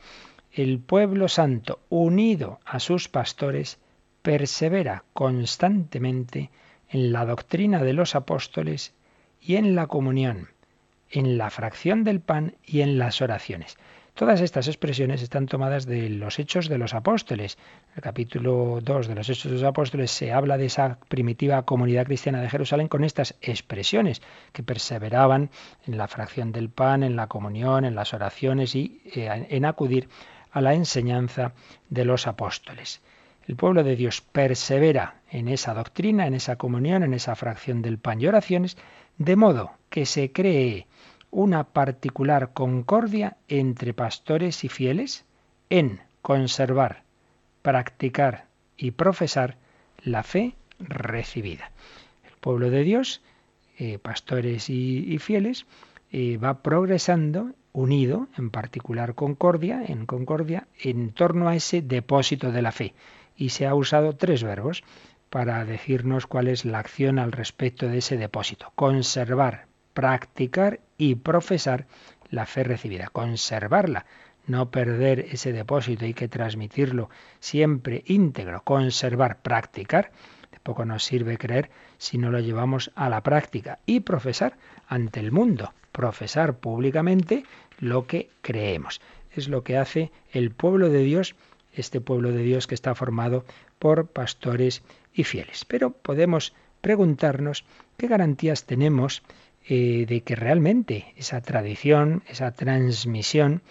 El 0.56 0.78
pueblo 0.78 1.28
santo, 1.28 1.80
unido 1.90 2.60
a 2.64 2.80
sus 2.80 3.10
pastores, 3.10 3.78
persevera 4.22 5.04
constantemente 5.12 6.50
en 6.88 7.12
la 7.12 7.26
doctrina 7.26 7.82
de 7.82 7.92
los 7.92 8.14
apóstoles 8.14 8.94
y 9.38 9.56
en 9.56 9.74
la 9.74 9.86
comunión, 9.86 10.48
en 11.10 11.36
la 11.36 11.50
fracción 11.50 12.04
del 12.04 12.20
pan 12.20 12.54
y 12.64 12.80
en 12.80 12.96
las 12.96 13.20
oraciones. 13.20 13.76
Todas 14.14 14.40
estas 14.40 14.66
expresiones 14.66 15.20
están 15.20 15.44
tomadas 15.44 15.84
de 15.84 16.08
los 16.08 16.38
Hechos 16.38 16.70
de 16.70 16.78
los 16.78 16.94
Apóstoles. 16.94 17.58
En 17.90 17.96
el 17.96 18.02
capítulo 18.02 18.78
2 18.82 19.08
de 19.08 19.14
los 19.14 19.28
Hechos 19.28 19.52
de 19.52 19.58
los 19.58 19.62
Apóstoles 19.62 20.10
se 20.10 20.32
habla 20.32 20.56
de 20.56 20.64
esa 20.64 20.98
primitiva 21.08 21.66
comunidad 21.66 22.06
cristiana 22.06 22.40
de 22.40 22.48
Jerusalén 22.48 22.88
con 22.88 23.04
estas 23.04 23.34
expresiones 23.42 24.22
que 24.54 24.62
perseveraban 24.62 25.50
en 25.86 25.98
la 25.98 26.08
fracción 26.08 26.50
del 26.50 26.70
pan, 26.70 27.02
en 27.02 27.14
la 27.14 27.26
comunión, 27.26 27.84
en 27.84 27.94
las 27.94 28.14
oraciones 28.14 28.74
y 28.74 29.02
eh, 29.14 29.48
en 29.50 29.66
acudir 29.66 30.08
a 30.56 30.62
la 30.62 30.72
enseñanza 30.72 31.52
de 31.90 32.06
los 32.06 32.26
apóstoles. 32.26 33.02
El 33.46 33.56
pueblo 33.56 33.84
de 33.84 33.94
Dios 33.94 34.22
persevera 34.22 35.20
en 35.30 35.48
esa 35.48 35.74
doctrina, 35.74 36.26
en 36.26 36.32
esa 36.32 36.56
comunión, 36.56 37.02
en 37.02 37.12
esa 37.12 37.36
fracción 37.36 37.82
del 37.82 37.98
pan 37.98 38.22
y 38.22 38.26
oraciones, 38.26 38.78
de 39.18 39.36
modo 39.36 39.72
que 39.90 40.06
se 40.06 40.32
cree 40.32 40.86
una 41.30 41.64
particular 41.64 42.54
concordia 42.54 43.36
entre 43.48 43.92
pastores 43.92 44.64
y 44.64 44.70
fieles 44.70 45.26
en 45.68 46.00
conservar, 46.22 47.02
practicar 47.60 48.46
y 48.78 48.92
profesar 48.92 49.58
la 50.02 50.22
fe 50.22 50.54
recibida. 50.78 51.70
El 52.24 52.32
pueblo 52.40 52.70
de 52.70 52.82
Dios, 52.82 53.20
eh, 53.76 53.98
pastores 53.98 54.70
y, 54.70 55.18
fieles, 55.18 55.66
eh, 56.12 56.38
va 56.38 56.62
progresando 56.62 57.50
unido, 57.76 58.26
en 58.38 58.48
particular 58.48 59.14
concordia, 59.14 59.84
en 59.86 60.06
concordia, 60.06 60.66
en 60.80 61.12
torno 61.12 61.46
a 61.46 61.54
ese 61.54 61.82
depósito 61.82 62.50
de 62.50 62.62
la 62.62 62.72
fe. 62.72 62.94
Y 63.36 63.50
se 63.50 63.66
ha 63.66 63.74
usado 63.74 64.16
tres 64.16 64.42
verbos 64.42 64.82
para 65.28 65.62
decirnos 65.66 66.26
cuál 66.26 66.48
es 66.48 66.64
la 66.64 66.78
acción 66.78 67.18
al 67.18 67.32
respecto 67.32 67.86
de 67.86 67.98
ese 67.98 68.16
depósito. 68.16 68.72
Conservar, 68.74 69.66
practicar 69.92 70.80
y 70.96 71.16
profesar 71.16 71.86
la 72.30 72.46
fe 72.46 72.64
recibida, 72.64 73.08
conservarla, 73.12 74.06
no 74.46 74.70
perder 74.70 75.20
ese 75.20 75.52
depósito, 75.52 76.06
hay 76.06 76.14
que 76.14 76.28
transmitirlo 76.28 77.10
siempre 77.40 78.04
íntegro, 78.06 78.62
conservar, 78.62 79.42
practicar. 79.42 80.12
Poco 80.66 80.84
nos 80.84 81.04
sirve 81.04 81.38
creer 81.38 81.70
si 81.96 82.18
no 82.18 82.32
lo 82.32 82.40
llevamos 82.40 82.90
a 82.96 83.08
la 83.08 83.22
práctica 83.22 83.78
y 83.86 84.00
profesar 84.00 84.56
ante 84.88 85.20
el 85.20 85.30
mundo, 85.30 85.72
profesar 85.92 86.56
públicamente 86.56 87.44
lo 87.78 88.08
que 88.08 88.30
creemos. 88.42 89.00
Es 89.30 89.46
lo 89.46 89.62
que 89.62 89.76
hace 89.76 90.10
el 90.32 90.50
pueblo 90.50 90.88
de 90.88 91.04
Dios, 91.04 91.36
este 91.72 92.00
pueblo 92.00 92.32
de 92.32 92.42
Dios 92.42 92.66
que 92.66 92.74
está 92.74 92.96
formado 92.96 93.44
por 93.78 94.08
pastores 94.08 94.82
y 95.14 95.22
fieles. 95.22 95.64
Pero 95.64 95.92
podemos 95.92 96.52
preguntarnos 96.80 97.64
qué 97.96 98.08
garantías 98.08 98.64
tenemos 98.64 99.22
eh, 99.68 100.04
de 100.08 100.22
que 100.22 100.34
realmente 100.34 101.14
esa 101.16 101.42
tradición, 101.42 102.24
esa 102.26 102.50
transmisión 102.50 103.62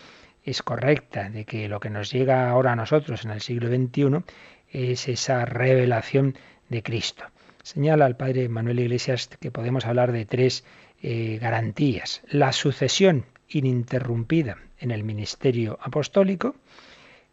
es 0.45 0.63
correcta, 0.63 1.29
de 1.29 1.43
que 1.43 1.67
lo 1.67 1.81
que 1.81 1.89
nos 1.89 2.09
llega 2.09 2.49
ahora 2.49 2.71
a 2.71 2.77
nosotros 2.77 3.25
en 3.25 3.31
el 3.31 3.41
siglo 3.41 3.67
XXI 3.67 4.23
es 4.71 5.09
esa 5.09 5.43
revelación 5.43 6.35
de 6.69 6.83
Cristo. 6.83 7.23
Señala 7.63 8.05
el 8.05 8.15
padre 8.15 8.47
Manuel 8.49 8.79
Iglesias 8.79 9.27
que 9.39 9.51
podemos 9.51 9.85
hablar 9.85 10.11
de 10.11 10.25
tres 10.25 10.63
eh, 11.01 11.39
garantías. 11.41 12.21
La 12.29 12.51
sucesión 12.51 13.25
ininterrumpida 13.49 14.57
en 14.79 14.91
el 14.91 15.03
ministerio 15.03 15.77
apostólico, 15.81 16.55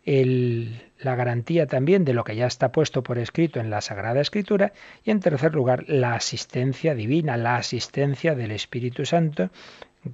la 0.04 1.14
garantía 1.14 1.66
también 1.66 2.04
de 2.04 2.12
lo 2.12 2.24
que 2.24 2.34
ya 2.34 2.46
está 2.46 2.72
puesto 2.72 3.02
por 3.02 3.18
escrito 3.18 3.60
en 3.60 3.70
la 3.70 3.80
Sagrada 3.80 4.20
Escritura 4.20 4.72
y 5.04 5.10
en 5.10 5.20
tercer 5.20 5.54
lugar 5.54 5.84
la 5.86 6.14
asistencia 6.14 6.94
divina, 6.94 7.36
la 7.36 7.56
asistencia 7.56 8.34
del 8.34 8.50
Espíritu 8.50 9.04
Santo 9.04 9.50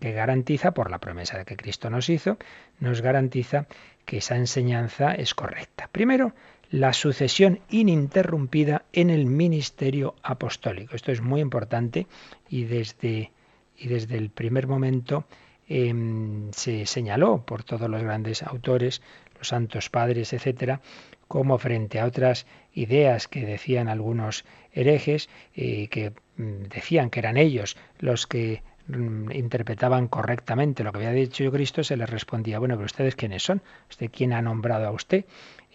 que 0.01 0.13
garantiza, 0.13 0.73
por 0.73 0.91
la 0.91 0.99
promesa 0.99 1.45
que 1.45 1.57
Cristo 1.57 1.89
nos 1.89 2.11
hizo, 2.11 2.37
nos 2.79 3.01
garantiza 3.01 3.67
que 4.05 4.19
esa 4.19 4.37
enseñanza 4.37 5.15
es 5.15 5.35
correcta. 5.35 5.89
Primero, 5.91 6.35
la 6.71 6.93
sucesión 6.93 7.61
ininterrumpida 7.71 8.85
en 8.93 9.11
el 9.11 9.27
ministerio 9.27 10.15
apostólico. 10.23 10.95
Esto 10.95 11.13
es 11.13 11.23
muy 11.23 11.41
importante 11.41 12.07
y 12.49 12.65
desde, 12.65 13.33
y 13.77 13.89
desde 13.89 14.17
el 14.17 14.31
primer 14.31 14.67
momento 14.67 15.25
em, 15.67 16.51
se 16.53 16.87
señaló 16.87 17.43
por 17.45 17.65
todos 17.65 17.89
los 17.89 18.03
grandes 18.03 18.43
autores 18.43 19.03
los 19.39 19.49
santos 19.49 19.89
padres, 19.89 20.33
etcétera, 20.33 20.81
como 21.29 21.59
frente 21.59 22.01
a 22.01 22.07
otras 22.07 22.47
ideas 22.73 23.29
que 23.29 23.45
decían 23.45 23.89
algunos 23.89 24.45
herejes, 24.73 25.29
eh, 25.55 25.89
que 25.89 26.13
mm, 26.37 26.65
decían 26.69 27.11
que 27.11 27.21
eran 27.21 27.37
ellos 27.37 27.77
los 27.99 28.27
que 28.27 28.63
mm, 28.89 29.31
interpretaban 29.33 30.09
correctamente 30.09 30.83
lo 30.85 30.93
que 30.93 30.99
había 30.99 31.13
dicho 31.13 31.51
Cristo, 31.53 31.85
se 31.85 31.97
les 31.97 32.11
respondía, 32.11 32.59
bueno, 32.59 32.75
pero 32.77 32.87
ustedes 32.87 33.15
quiénes 33.15 33.43
son, 33.43 33.63
usted 33.89 34.11
quién 34.11 34.33
ha 34.33 34.43
nombrado 34.43 34.87
a 34.87 34.91
usted. 34.91 35.25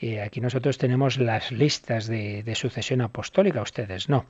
Eh, 0.05 0.19
aquí 0.19 0.41
nosotros 0.41 0.77
tenemos 0.77 1.17
las 1.17 1.53
listas 1.53 2.07
de, 2.07 2.43
de 2.43 2.55
sucesión 2.55 2.99
apostólica, 2.99 3.61
ustedes 3.61 4.09
no. 4.09 4.25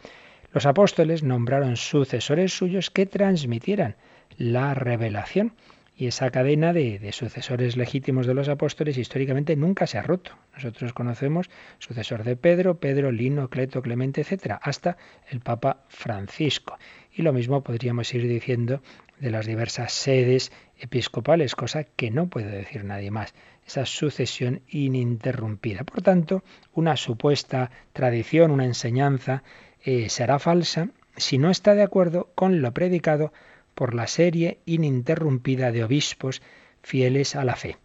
Los 0.52 0.68
apóstoles 0.68 1.24
nombraron 1.24 1.78
sucesores 1.78 2.56
suyos 2.56 2.92
que 2.92 3.08
transmitieran 3.08 3.96
la 4.38 4.76
revelación 4.76 5.54
y 5.96 6.08
esa 6.08 6.32
cadena 6.32 6.74
de, 6.74 7.12
sucesores 7.12 7.78
legítimos 7.78 8.26
de 8.26 8.34
los 8.34 8.50
apóstoles 8.50 8.98
históricamente 8.98 9.56
nunca 9.56 9.86
se 9.86 9.98
ha 9.98 10.02
roto. 10.02 10.32
Nosotros 10.56 10.92
conocemos 10.94 11.50
sucesor 11.78 12.24
de 12.24 12.36
Pedro, 12.36 12.80
Pedro, 12.80 13.12
Lino, 13.12 13.50
Cleto, 13.50 13.82
Clemente, 13.82 14.22
etcétera, 14.22 14.60
hasta 14.62 14.98
el 15.30 15.40
Papa 15.40 15.86
Francisco. 15.90 16.78
Y 17.12 17.22
lo 17.22 17.32
mismo 17.32 17.64
podríamos 17.64 18.12
ir 18.14 18.28
diciendo 18.28 18.82
de 19.20 19.30
las 19.30 19.46
diversas 19.46 19.94
sedes 19.94 20.52
episcopales, 20.84 21.56
cosa 21.56 21.86
que 21.86 22.12
no 22.12 22.28
puede 22.28 22.52
decir 22.52 22.84
nadie 22.84 23.10
más. 23.10 23.34
Esa 23.66 23.86
sucesión 23.86 24.62
ininterrumpida. 24.68 25.84
Por 25.84 26.02
tanto, 26.02 26.44
una 26.74 26.98
supuesta 26.98 27.72
tradición, 27.94 28.52
una 28.52 28.66
enseñanza, 28.66 29.44
eh, 29.84 30.10
será 30.10 30.40
falsa 30.40 30.90
si 31.16 31.38
no 31.38 31.50
está 31.50 31.74
de 31.74 31.84
acuerdo 31.84 32.32
con 32.36 32.62
lo 32.62 32.74
predicado 32.74 33.32
por 33.76 33.94
la 33.94 34.08
serie 34.08 34.60
ininterrumpida 34.66 35.72
de 35.72 35.84
obispos 35.84 36.42
fieles 36.82 37.36
a 37.36 37.46
la 37.46 37.56
fe. 37.56 37.78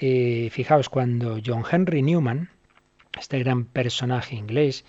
Eh, 0.00 0.48
fijaos, 0.50 0.88
cuando 0.88 1.38
John 1.44 1.64
Henry 1.70 2.02
Newman, 2.02 2.50
este 3.18 3.38
gran 3.38 3.66
personaje 3.66 4.36
inglés 4.36 4.84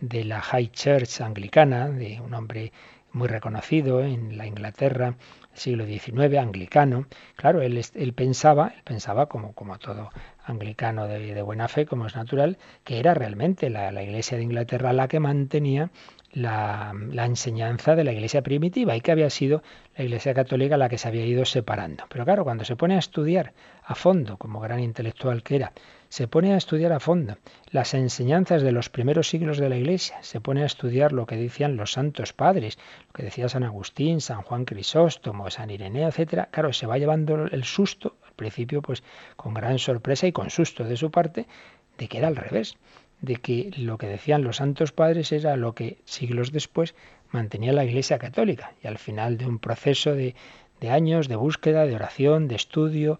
de 0.00 0.24
la 0.24 0.40
High 0.40 0.70
Church 0.72 1.20
anglicana, 1.20 1.88
de 1.88 2.20
un 2.20 2.32
hombre 2.34 2.72
muy 3.12 3.28
reconocido 3.28 4.02
en 4.02 4.36
la 4.36 4.46
Inglaterra 4.46 5.16
siglo 5.56 5.86
XIX, 5.86 6.38
anglicano, 6.38 7.06
claro, 7.36 7.62
él, 7.62 7.82
él 7.94 8.12
pensaba, 8.12 8.72
él 8.76 8.82
pensaba 8.84 9.26
como, 9.26 9.52
todo 9.78 10.10
anglicano 10.44 11.08
de, 11.08 11.42
buena 11.42 11.68
fe, 11.68 11.86
como 11.86 12.06
es 12.06 12.14
natural, 12.14 12.58
que 12.84 12.98
era 12.98 13.14
realmente 13.14 13.70
la, 13.70 13.90
la 13.90 14.02
Iglesia 14.02 14.36
de 14.36 14.44
Inglaterra 14.44 14.92
la 14.92 15.08
que 15.08 15.20
mantenía 15.20 15.90
la, 16.36 16.92
enseñanza 17.24 17.96
de 17.96 18.04
la 18.04 18.12
Iglesia 18.12 18.42
primitiva 18.42 18.94
y 18.94 19.00
que 19.00 19.10
había 19.10 19.30
sido 19.30 19.62
la 19.96 20.04
Iglesia 20.04 20.34
católica 20.34 20.76
la 20.76 20.88
que 20.88 20.98
se 20.98 21.08
había 21.08 21.24
ido 21.24 21.44
separando. 21.44 22.04
Pero 22.08 22.24
claro, 22.24 22.44
cuando 22.44 22.64
se 22.64 22.76
pone 22.76 22.94
a 22.94 22.98
estudiar 22.98 23.54
a 23.84 23.94
fondo, 23.94 24.36
como 24.36 24.60
gran 24.60 24.80
intelectual 24.80 25.42
que 25.42 25.56
era, 25.56 25.72
se 26.08 26.28
pone 26.28 26.52
a 26.52 26.56
estudiar 26.56 26.92
a 26.92 27.00
fondo 27.00 27.36
las 27.70 27.94
enseñanzas 27.94 28.62
de 28.62 28.72
los 28.72 28.88
primeros 28.88 29.28
siglos 29.28 29.58
de 29.58 29.68
la 29.68 29.76
Iglesia, 29.76 30.18
se 30.22 30.40
pone 30.40 30.62
a 30.62 30.66
estudiar 30.66 31.12
lo 31.12 31.26
que 31.26 31.36
decían 31.36 31.76
los 31.76 31.92
santos 31.92 32.32
padres, 32.32 32.78
lo 33.08 33.12
que 33.12 33.22
decía 33.22 33.48
San 33.48 33.64
Agustín, 33.64 34.20
San 34.20 34.42
Juan 34.42 34.64
Crisóstomo, 34.64 35.50
San 35.50 35.70
Ireneo, 35.70 36.08
etcétera. 36.08 36.48
Claro, 36.50 36.72
se 36.72 36.86
va 36.86 36.98
llevando 36.98 37.46
el 37.46 37.64
susto, 37.64 38.16
al 38.26 38.32
principio 38.34 38.82
pues 38.82 39.02
con 39.36 39.54
gran 39.54 39.78
sorpresa 39.78 40.26
y 40.26 40.32
con 40.32 40.50
susto 40.50 40.84
de 40.84 40.96
su 40.96 41.10
parte, 41.10 41.46
de 41.98 42.08
que 42.08 42.18
era 42.18 42.28
al 42.28 42.36
revés 42.36 42.76
de 43.20 43.36
que 43.36 43.70
lo 43.76 43.98
que 43.98 44.06
decían 44.06 44.44
los 44.44 44.56
santos 44.56 44.92
padres 44.92 45.32
era 45.32 45.56
lo 45.56 45.74
que 45.74 45.98
siglos 46.04 46.52
después 46.52 46.94
mantenía 47.30 47.72
la 47.72 47.84
Iglesia 47.84 48.18
Católica. 48.18 48.72
Y 48.82 48.86
al 48.86 48.98
final 48.98 49.38
de 49.38 49.46
un 49.46 49.58
proceso 49.58 50.14
de, 50.14 50.34
años 50.88 51.28
de 51.28 51.36
búsqueda, 51.36 51.86
de 51.86 51.94
oración, 51.94 52.48
de 52.48 52.56
estudio, 52.56 53.18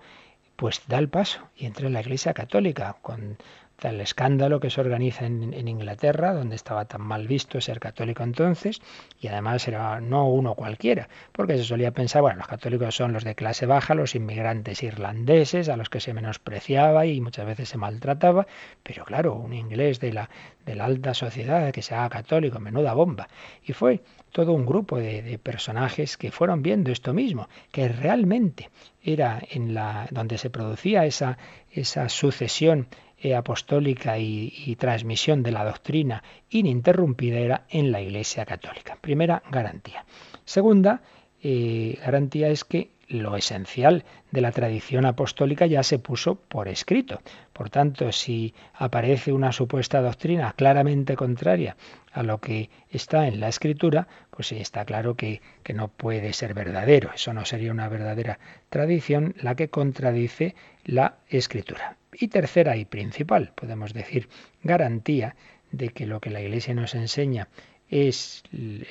pues 0.57 0.83
da 0.89 0.99
el 0.99 1.09
paso 1.09 1.41
y 1.57 1.67
entra 1.67 1.87
en 1.87 1.93
la 1.93 2.01
Iglesia 2.01 2.35
Católica 2.35 2.97
con, 3.03 3.39
el 3.83 4.01
escándalo 4.01 4.59
que 4.59 4.71
se 4.71 4.81
organiza 4.81 5.27
en, 5.27 5.69
Inglaterra, 5.69 6.33
donde 6.33 6.57
estaba 6.57 6.87
tan 6.87 7.03
mal 7.03 7.29
visto 7.29 7.61
ser 7.61 7.79
católico 7.79 8.23
entonces, 8.23 8.81
y 9.21 9.29
además 9.29 9.69
era 9.69 10.01
no 10.01 10.29
uno 10.29 10.55
cualquiera, 10.55 11.09
porque 11.33 11.59
se 11.59 11.65
solía 11.65 11.91
pensar, 11.91 12.23
bueno, 12.23 12.39
los 12.39 12.49
católicos 12.49 12.95
son 12.95 13.13
los 13.13 13.25
de 13.25 13.35
clase 13.35 13.67
baja, 13.67 13.95
los 13.95 14.15
inmigrantes 14.15 14.83
irlandeses, 14.83 15.69
a 15.69 15.77
los 15.77 15.91
que 15.91 16.01
se 16.01 16.15
menospreciaba 16.15 17.07
y 17.07 17.21
muchas 17.21 17.47
veces 17.47 17.69
se 17.69 17.79
maltrataba, 17.79 18.47
pero 18.83 19.05
claro, 19.05 19.35
un 19.35 19.53
inglés 19.53 20.01
de 20.01 20.13
la, 20.13 20.31
de 20.65 20.75
la 20.75 20.87
alta 20.87 21.13
sociedad 21.15 21.73
que 21.73 21.83
sea 21.83 22.09
católico, 22.09 22.59
menuda 22.59 22.95
bomba. 22.95 23.29
Y 23.63 23.73
fue 23.73 24.03
todo 24.33 24.53
un 24.53 24.67
grupo 24.67 24.99
de, 24.99 25.23
de, 25.23 25.39
personajes 25.39 26.17
que 26.17 26.31
fueron 26.31 26.63
viendo 26.63 26.91
esto 26.91 27.13
mismo, 27.13 27.49
que 27.73 27.89
realmente 27.89 28.71
era 29.03 29.41
en 29.51 29.75
la 29.75 30.09
donde 30.11 30.39
se 30.39 30.51
producía 30.51 31.07
esa, 31.07 31.39
esa 31.71 32.09
sucesión 32.09 32.89
eh, 33.19 33.35
apostólica 33.35 34.19
y, 34.19 34.77
transmisión 34.79 35.43
de 35.43 35.53
la 35.53 35.65
doctrina 35.65 36.23
ininterrumpida 36.51 37.39
era 37.39 37.65
en 37.71 37.91
la 37.91 38.01
Iglesia 38.01 38.45
Católica. 38.45 38.99
Primera 39.01 39.43
garantía. 39.51 40.05
Segunda 40.45 41.01
eh, 41.43 41.99
garantía 42.05 42.49
es 42.49 42.65
que 42.65 42.91
lo 43.09 43.37
esencial 43.37 44.05
de 44.33 44.41
la 44.41 44.53
tradición 44.53 45.07
apostólica 45.07 45.67
ya 45.67 45.83
se 45.83 45.99
puso 45.99 46.35
por 46.35 46.69
escrito. 46.69 47.21
Por 47.53 47.71
tanto, 47.71 48.11
si 48.13 48.55
aparece 48.75 49.33
una 49.33 49.53
supuesta 49.53 50.03
doctrina 50.03 50.53
claramente 50.57 51.17
contraria 51.17 51.77
a 52.17 52.23
lo 52.23 52.41
que 52.41 52.71
está 52.91 53.29
en 53.29 53.41
la 53.41 53.49
escritura, 53.49 54.09
pues 54.31 54.51
está 54.53 54.87
claro 54.87 55.17
que, 55.17 55.43
que 55.63 55.75
no 55.75 55.89
puede 55.89 56.33
ser 56.33 56.55
verdadero. 56.55 57.11
Eso 57.15 57.35
no 57.35 57.45
sería 57.45 57.71
una 57.71 57.91
verdadera 57.91 58.39
tradición 58.71 59.35
la 59.39 59.55
que 59.55 59.69
contradice 59.69 60.55
la 60.85 61.19
escritura. 61.29 61.99
Y 62.15 62.29
tercera 62.29 62.79
y 62.79 62.87
principal, 62.87 63.53
podemos 63.55 63.93
decir, 63.93 64.31
garantía 64.63 65.37
de 65.73 65.91
que 65.91 66.07
lo 66.07 66.21
que 66.21 66.31
la 66.31 66.41
Iglesia 66.41 66.73
nos 66.75 66.95
enseña 66.95 67.49
es, 67.91 68.45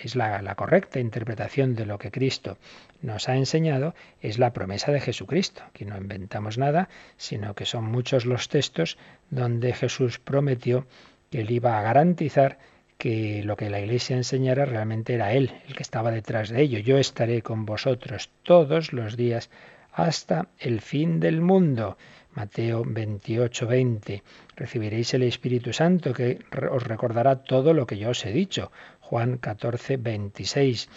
es 0.03 0.15
la, 0.15 0.43
la, 0.43 0.53
correcta 0.53 0.99
interpretación 0.99 1.73
de 1.73 1.87
lo 1.87 1.97
que 1.97 2.11
Cristo 2.11 2.59
nos 3.01 3.27
ha 3.27 3.35
enseñado, 3.35 3.95
es 4.21 4.37
la 4.37 4.53
promesa 4.53 4.91
de 4.91 5.01
Jesucristo, 5.01 5.63
que 5.73 5.85
no 5.85 5.97
inventamos 5.97 6.59
nada, 6.59 6.89
sino 7.17 7.55
que 7.55 7.65
son 7.65 7.85
muchos 7.85 8.25
los 8.25 8.49
textos 8.49 8.99
donde 9.31 9.73
Jesús 9.73 10.19
prometió 10.19 10.85
que 11.31 11.41
él 11.41 11.49
iba 11.49 11.79
a 11.79 11.81
garantizar 11.81 12.59
que 12.97 13.43
lo 13.43 13.55
que 13.55 13.69
la 13.69 13.79
Iglesia 13.79 14.15
enseñara 14.15 14.65
realmente 14.65 15.13
era 15.13 15.33
Él, 15.33 15.51
el 15.67 15.75
que 15.75 15.83
estaba 15.83 16.11
detrás 16.11 16.49
de 16.49 16.61
ello. 16.61 16.79
Yo 16.79 16.97
estaré 16.97 17.41
con 17.41 17.65
vosotros 17.65 18.29
todos 18.43 18.93
los 18.93 19.17
días 19.17 19.49
hasta 19.91 20.47
el 20.59 20.81
fin 20.81 21.19
del 21.19 21.41
mundo. 21.41 21.97
Mateo 22.33 22.83
28, 22.85 23.65
20. 23.65 24.23
Recibiréis 24.57 25.13
el 25.13 25.23
Espíritu 25.23 25.71
Santo 25.71 26.13
que 26.13 26.39
os 26.69 26.83
recordará 26.83 27.43
todo 27.43 27.73
lo 27.73 27.87
que 27.87 27.97
yo 27.97 28.09
os 28.09 28.25
he 28.25 28.31
dicho. 28.31 28.71
Juan 28.99 29.37
14, 29.37 29.97
26. 29.97 30.89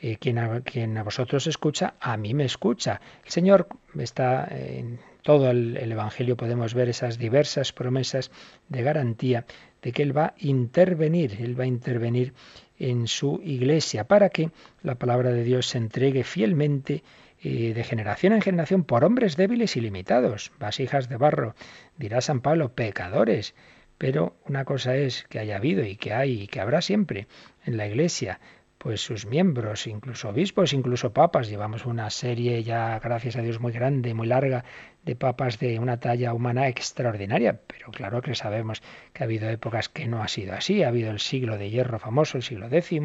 Eh, 0.00 0.16
quien, 0.20 0.38
a, 0.38 0.60
quien, 0.60 0.96
a, 0.98 1.02
vosotros 1.02 1.46
escucha, 1.46 1.94
a 1.98 2.16
mí 2.16 2.34
me 2.34 2.44
escucha. 2.44 3.00
El 3.24 3.30
Señor 3.30 3.68
está 3.98 4.46
en 4.50 5.00
todo 5.24 5.50
el, 5.50 5.76
el 5.76 5.90
Evangelio, 5.90 6.36
podemos 6.36 6.74
ver 6.74 6.88
esas 6.88 7.18
diversas 7.18 7.72
promesas 7.72 8.30
de 8.68 8.82
garantía 8.82 9.46
de 9.82 9.90
que 9.90 10.04
Él 10.04 10.16
va 10.16 10.26
a 10.26 10.34
intervenir, 10.38 11.38
Él 11.40 11.58
va 11.58 11.64
a 11.64 11.66
intervenir 11.66 12.34
en 12.78 13.08
su 13.08 13.40
iglesia 13.42 14.04
para 14.04 14.28
que 14.28 14.50
la 14.82 14.94
palabra 14.94 15.30
de 15.32 15.42
Dios 15.42 15.66
se 15.66 15.78
entregue 15.78 16.22
fielmente 16.22 17.02
de 17.44 17.84
generación 17.84 18.32
en 18.32 18.40
generación 18.40 18.84
por 18.84 19.04
hombres 19.04 19.36
débiles 19.36 19.76
y 19.76 19.80
limitados, 19.82 20.50
vasijas 20.58 21.10
de 21.10 21.18
barro, 21.18 21.54
dirá 21.98 22.22
San 22.22 22.40
Pablo, 22.40 22.72
pecadores. 22.72 23.54
Pero 23.98 24.34
una 24.46 24.64
cosa 24.64 24.96
es 24.96 25.24
que 25.24 25.38
haya 25.38 25.56
habido 25.56 25.84
y 25.84 25.96
que 25.96 26.14
hay 26.14 26.42
y 26.42 26.46
que 26.46 26.60
habrá 26.60 26.80
siempre 26.80 27.26
en 27.66 27.76
la 27.76 27.86
Iglesia 27.86 28.40
pues 28.84 29.00
sus 29.00 29.24
miembros, 29.24 29.86
incluso 29.86 30.28
obispos, 30.28 30.74
incluso 30.74 31.14
papas. 31.14 31.48
Llevamos 31.48 31.86
una 31.86 32.10
serie 32.10 32.62
ya, 32.62 32.98
gracias 32.98 33.34
a 33.34 33.40
Dios, 33.40 33.58
muy 33.58 33.72
grande, 33.72 34.12
muy 34.12 34.26
larga, 34.26 34.62
de 35.06 35.16
papas 35.16 35.58
de 35.58 35.78
una 35.78 36.00
talla 36.00 36.34
humana 36.34 36.68
extraordinaria. 36.68 37.60
Pero 37.66 37.90
claro 37.92 38.20
que 38.20 38.34
sabemos 38.34 38.82
que 39.14 39.22
ha 39.22 39.24
habido 39.24 39.48
épocas 39.48 39.88
que 39.88 40.06
no 40.06 40.22
ha 40.22 40.28
sido 40.28 40.52
así. 40.52 40.82
Ha 40.82 40.88
habido 40.88 41.10
el 41.10 41.20
siglo 41.20 41.56
de 41.56 41.70
hierro 41.70 41.98
famoso, 41.98 42.36
el 42.36 42.42
siglo 42.42 42.68
X, 42.70 43.00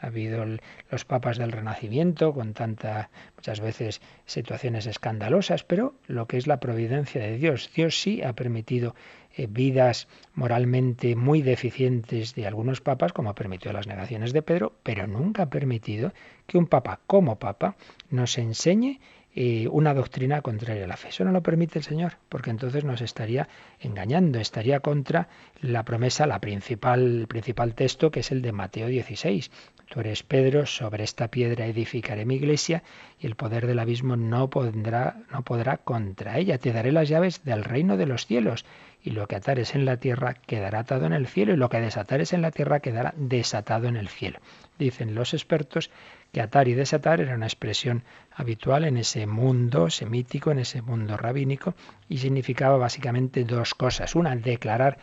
ha 0.00 0.06
habido 0.08 0.44
los 0.90 1.04
papas 1.04 1.38
del 1.38 1.52
Renacimiento, 1.52 2.34
con 2.34 2.52
tantas, 2.52 3.06
muchas 3.36 3.60
veces, 3.60 4.00
situaciones 4.26 4.86
escandalosas, 4.86 5.62
pero 5.62 5.94
lo 6.08 6.26
que 6.26 6.38
es 6.38 6.48
la 6.48 6.58
providencia 6.58 7.20
de 7.20 7.38
Dios. 7.38 7.70
Dios 7.72 8.00
sí 8.00 8.20
ha 8.20 8.32
permitido 8.32 8.96
eh, 9.36 9.46
vidas 9.48 10.08
moralmente 10.34 11.16
muy 11.16 11.42
deficientes 11.42 12.34
de 12.34 12.46
algunos 12.46 12.80
papas, 12.80 13.12
como 13.12 13.34
permitió 13.34 13.72
las 13.72 13.86
negaciones 13.86 14.32
de 14.32 14.42
Pedro, 14.42 14.72
pero 14.82 15.06
nunca 15.06 15.44
ha 15.44 15.50
permitido 15.50 16.12
que 16.46 16.58
un 16.58 16.66
papa 16.66 17.00
como 17.06 17.38
papa 17.38 17.76
nos 18.10 18.38
enseñe 18.38 19.00
eh, 19.32 19.68
una 19.68 19.94
doctrina 19.94 20.42
contraria 20.42 20.84
a 20.84 20.88
la 20.88 20.96
fe. 20.96 21.10
Eso 21.10 21.24
no 21.24 21.30
lo 21.30 21.42
permite 21.42 21.78
el 21.78 21.84
Señor, 21.84 22.14
porque 22.28 22.50
entonces 22.50 22.82
nos 22.84 23.00
estaría 23.00 23.48
engañando, 23.78 24.40
estaría 24.40 24.80
contra 24.80 25.28
la 25.60 25.84
promesa, 25.84 26.26
la 26.26 26.40
principal, 26.40 27.20
el 27.20 27.26
principal 27.28 27.74
texto, 27.76 28.10
que 28.10 28.20
es 28.20 28.32
el 28.32 28.42
de 28.42 28.50
Mateo 28.50 28.88
16. 28.88 29.52
Tú 29.90 29.98
eres 29.98 30.22
Pedro, 30.22 30.66
sobre 30.66 31.02
esta 31.02 31.32
piedra 31.32 31.66
edificaré 31.66 32.24
mi 32.24 32.36
iglesia, 32.36 32.84
y 33.18 33.26
el 33.26 33.34
poder 33.34 33.66
del 33.66 33.80
abismo 33.80 34.14
no 34.14 34.48
podrá, 34.48 35.16
no 35.32 35.42
podrá 35.42 35.78
contra 35.78 36.38
ella. 36.38 36.58
Te 36.58 36.72
daré 36.72 36.92
las 36.92 37.08
llaves 37.08 37.42
del 37.42 37.64
reino 37.64 37.96
de 37.96 38.06
los 38.06 38.24
cielos 38.24 38.64
y 39.02 39.10
lo 39.10 39.26
que 39.26 39.34
atares 39.34 39.74
en 39.74 39.84
la 39.84 39.96
tierra 39.96 40.34
quedará 40.34 40.78
atado 40.78 41.06
en 41.06 41.12
el 41.12 41.26
cielo, 41.26 41.54
y 41.54 41.56
lo 41.56 41.68
que 41.68 41.80
desatares 41.80 42.32
en 42.32 42.40
la 42.40 42.52
tierra 42.52 42.78
quedará 42.78 43.14
desatado 43.16 43.88
en 43.88 43.96
el 43.96 44.08
cielo. 44.08 44.38
Dicen 44.78 45.16
los 45.16 45.34
expertos 45.34 45.90
que 46.30 46.40
atar 46.40 46.68
y 46.68 46.74
desatar 46.74 47.20
era 47.20 47.34
una 47.34 47.46
expresión 47.46 48.04
habitual 48.32 48.84
en 48.84 48.96
ese 48.96 49.26
mundo 49.26 49.90
semítico, 49.90 50.52
en 50.52 50.60
ese 50.60 50.82
mundo 50.82 51.16
rabínico, 51.16 51.74
y 52.08 52.18
significaba 52.18 52.76
básicamente 52.76 53.42
dos 53.42 53.74
cosas. 53.74 54.14
Una, 54.14 54.36
declarar 54.36 54.98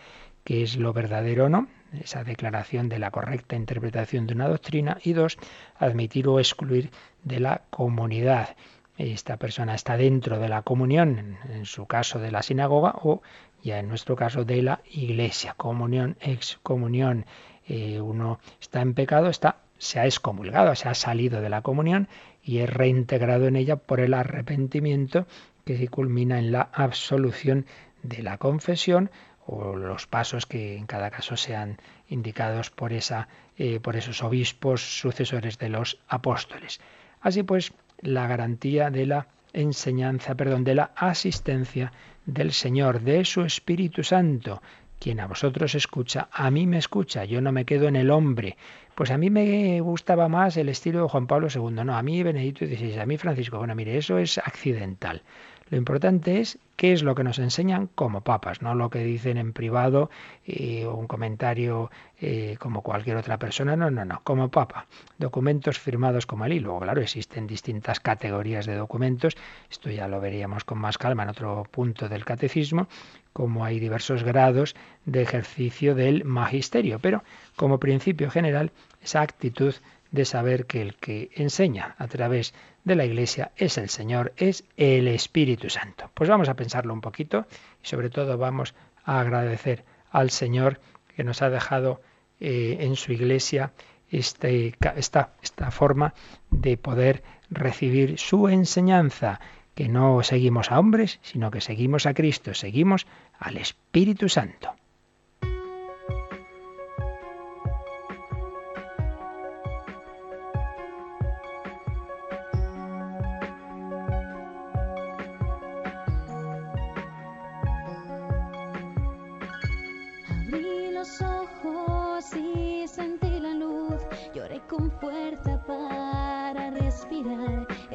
que 0.47 0.63
es 0.63 0.77
lo 0.77 0.93
verdadero 0.93 1.47
o 1.47 1.49
no, 1.49 1.67
esa 1.99 2.23
declaración 2.23 2.87
de 2.87 2.99
la 2.99 3.11
correcta 3.11 3.57
interpretación 3.57 4.27
de 4.27 4.33
una 4.33 4.47
doctrina, 4.47 4.97
y 5.03 5.11
dos, 5.11 5.37
admitir 5.77 6.29
o 6.29 6.39
excluir 6.39 6.89
de 7.25 7.41
la 7.41 7.63
comunidad. 7.69 8.55
Esta 8.97 9.35
persona 9.35 9.75
está 9.75 9.97
dentro 9.97 10.39
de 10.39 10.47
la 10.47 10.61
comunión, 10.61 11.37
en 11.51 11.65
su 11.65 11.85
caso 11.85 12.19
de 12.19 12.31
la 12.31 12.43
sinagoga, 12.43 12.93
o 13.03 13.21
ya 13.61 13.79
en 13.79 13.89
nuestro 13.89 14.15
caso 14.15 14.45
de 14.45 14.61
la 14.61 14.79
iglesia, 14.89 15.53
comunión, 15.57 16.15
excomunión. 16.21 17.25
Eh, 17.67 17.99
uno 17.99 18.39
está 18.61 18.79
en 18.79 18.93
pecado, 18.93 19.27
está, 19.27 19.57
se 19.77 19.99
ha 19.99 20.05
excomulgado, 20.05 20.73
se 20.75 20.87
ha 20.87 20.93
salido 20.93 21.41
de 21.41 21.49
la 21.49 21.61
comunión 21.61 22.07
y 22.41 22.59
es 22.59 22.69
reintegrado 22.69 23.47
en 23.47 23.57
ella 23.57 23.75
por 23.75 23.99
el 23.99 24.13
arrepentimiento 24.13 25.27
que 25.65 25.77
se 25.77 25.89
culmina 25.89 26.39
en 26.39 26.53
la 26.53 26.69
absolución 26.71 27.65
de 28.01 28.23
la 28.23 28.37
confesión 28.37 29.11
o 29.47 29.75
los 29.75 30.07
pasos 30.07 30.45
que 30.45 30.75
en 30.75 30.85
cada 30.85 31.09
caso 31.09 31.37
sean 31.37 31.77
indicados 32.09 32.69
por, 32.69 32.93
esa, 32.93 33.29
eh, 33.57 33.79
por 33.79 33.95
esos 33.95 34.21
obispos 34.21 34.99
sucesores 34.99 35.57
de 35.57 35.69
los 35.69 35.99
apóstoles. 36.07 36.79
Así 37.21 37.43
pues, 37.43 37.73
la 38.01 38.27
garantía 38.27 38.91
de 38.91 39.05
la 39.05 39.27
enseñanza, 39.53 40.35
perdón, 40.35 40.63
de 40.63 40.75
la 40.75 40.91
asistencia 40.95 41.91
del 42.25 42.51
Señor, 42.51 43.01
de 43.01 43.23
su 43.25 43.41
Espíritu 43.41 44.03
Santo. 44.03 44.61
Quien 44.99 45.19
a 45.19 45.27
vosotros 45.27 45.75
escucha, 45.75 46.27
a 46.31 46.49
mí 46.51 46.67
me 46.67 46.79
escucha, 46.79 47.23
yo 47.23 47.39
no 47.39 47.51
me 47.51 47.65
quedo 47.65 47.87
en 47.87 47.95
el 47.95 48.09
hombre. 48.09 48.57
Pues 48.95 49.11
a 49.11 49.17
mí 49.17 49.29
me 49.29 49.79
gustaba 49.79 50.27
más 50.27 50.57
el 50.57 50.69
estilo 50.69 51.03
de 51.03 51.09
Juan 51.09 51.27
Pablo 51.27 51.47
II, 51.53 51.83
no, 51.85 51.95
a 51.95 52.01
mí 52.01 52.23
Benedicto 52.23 52.65
XVI, 52.65 52.99
a 52.99 53.05
mí 53.05 53.17
Francisco. 53.17 53.59
Bueno, 53.59 53.75
mire, 53.75 53.97
eso 53.97 54.17
es 54.17 54.39
accidental. 54.39 55.21
Lo 55.69 55.77
importante 55.77 56.39
es 56.39 56.59
qué 56.77 56.93
es 56.93 57.03
lo 57.03 57.13
que 57.13 57.23
nos 57.23 57.39
enseñan 57.39 57.87
como 57.87 58.21
papas, 58.21 58.61
no 58.61 58.73
lo 58.73 58.89
que 58.89 59.03
dicen 59.03 59.37
en 59.37 59.51
privado 59.51 60.09
eh, 60.45 60.85
o 60.85 60.95
un 60.95 61.07
comentario 61.07 61.91
eh, 62.21 62.55
como 62.59 62.81
cualquier 62.81 63.17
otra 63.17 63.37
persona, 63.37 63.75
no, 63.75 63.91
no, 63.91 64.05
no, 64.05 64.21
como 64.23 64.49
papa. 64.49 64.87
Documentos 65.17 65.77
firmados 65.77 66.25
como 66.25 66.45
él 66.45 66.53
y 66.53 66.59
luego, 66.59 66.79
claro, 66.79 67.01
existen 67.01 67.47
distintas 67.47 67.99
categorías 67.99 68.65
de 68.65 68.75
documentos, 68.75 69.35
esto 69.69 69.89
ya 69.89 70.07
lo 70.07 70.21
veríamos 70.21 70.63
con 70.63 70.77
más 70.77 70.97
calma 70.97 71.23
en 71.23 71.29
otro 71.29 71.65
punto 71.69 72.07
del 72.07 72.23
catecismo, 72.23 72.87
como 73.33 73.65
hay 73.65 73.79
diversos 73.79 74.23
grados 74.23 74.75
de 75.05 75.21
ejercicio 75.21 75.95
del 75.95 76.23
magisterio, 76.23 76.99
pero 76.99 77.23
como 77.55 77.79
principio 77.79 78.31
general, 78.31 78.71
esa 79.01 79.21
actitud 79.21 79.75
de 80.11 80.25
saber 80.25 80.65
que 80.65 80.81
el 80.81 80.95
que 80.95 81.29
enseña 81.35 81.95
a 81.97 82.07
través 82.07 82.53
de 82.87 82.95
la 82.95 83.05
Iglesia 83.05 83.51
es 83.57 83.77
el 83.77 83.89
Señor, 83.89 84.33
es 84.37 84.63
el 84.77 85.07
Espíritu 85.09 85.69
Santo. 85.69 86.09
Pues 86.13 86.29
vamos 86.29 86.49
a 86.49 86.55
pensarlo 86.55 86.93
un 86.93 87.01
poquito 87.01 87.45
y 87.83 87.87
sobre 87.87 88.09
todo 88.09 88.37
vamos 88.37 88.73
a 89.03 89.19
agradecer 89.19 89.83
al 90.09 90.31
Señor 90.31 90.79
que 91.15 91.23
nos 91.23 91.41
ha 91.41 91.49
dejado 91.49 92.01
eh, 92.39 92.77
en 92.79 92.95
su 92.95 93.11
Iglesia 93.11 93.73
este, 94.09 94.75
esta, 94.95 95.33
esta 95.43 95.69
forma 95.69 96.13
de 96.49 96.77
poder 96.77 97.23
recibir 97.49 98.17
su 98.17 98.47
enseñanza 98.47 99.41
que 99.75 99.89
no 99.89 100.23
seguimos 100.23 100.71
a 100.71 100.79
hombres, 100.79 101.19
sino 101.21 101.51
que 101.51 101.61
seguimos 101.61 102.05
a 102.05 102.13
Cristo, 102.13 102.53
seguimos 102.53 103.05
al 103.37 103.57
Espíritu 103.57 104.29
Santo. 104.29 104.75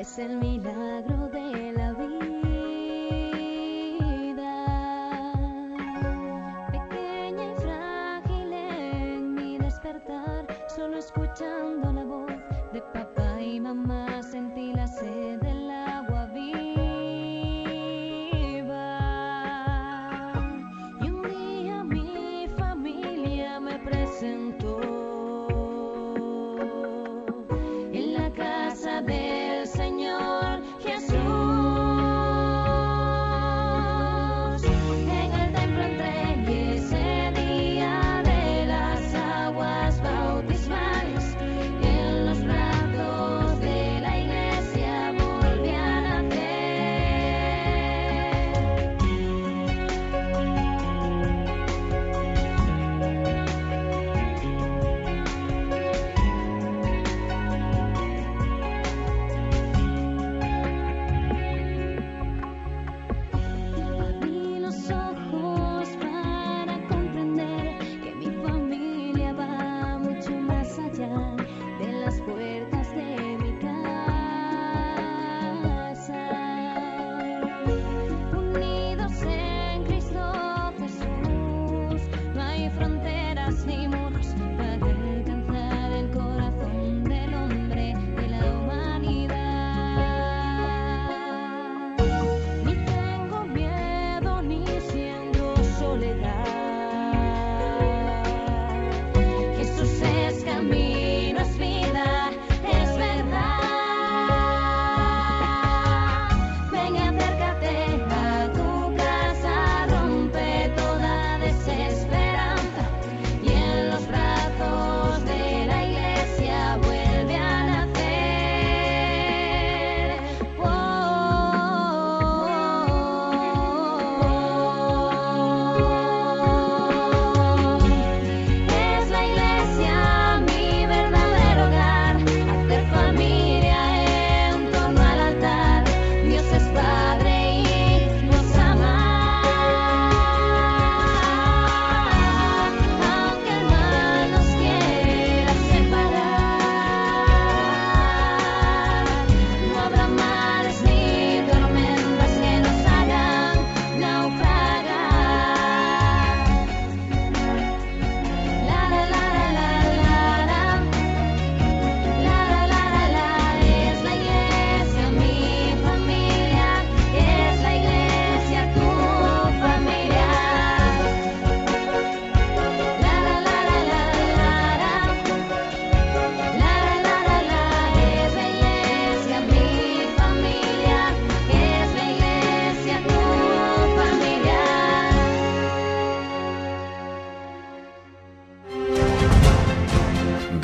Es 0.03 0.19
el 0.19 0.37
milagro 0.37 1.29
de 1.29 1.73
la 1.73 1.93
vida. 1.93 2.32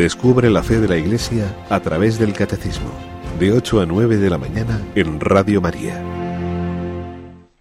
Descubre 0.09 0.49
la 0.49 0.63
fe 0.63 0.81
de 0.81 0.89
la 0.89 0.97
Iglesia 0.97 1.55
a 1.69 1.81
través 1.81 2.19
del 2.19 2.33
Catecismo, 2.33 2.91
de 3.39 3.53
8 3.53 3.83
a 3.83 3.85
9 3.85 4.17
de 4.17 4.31
la 4.31 4.39
mañana 4.39 4.81
en 4.95 5.21
Radio 5.21 5.61
María. 5.61 6.03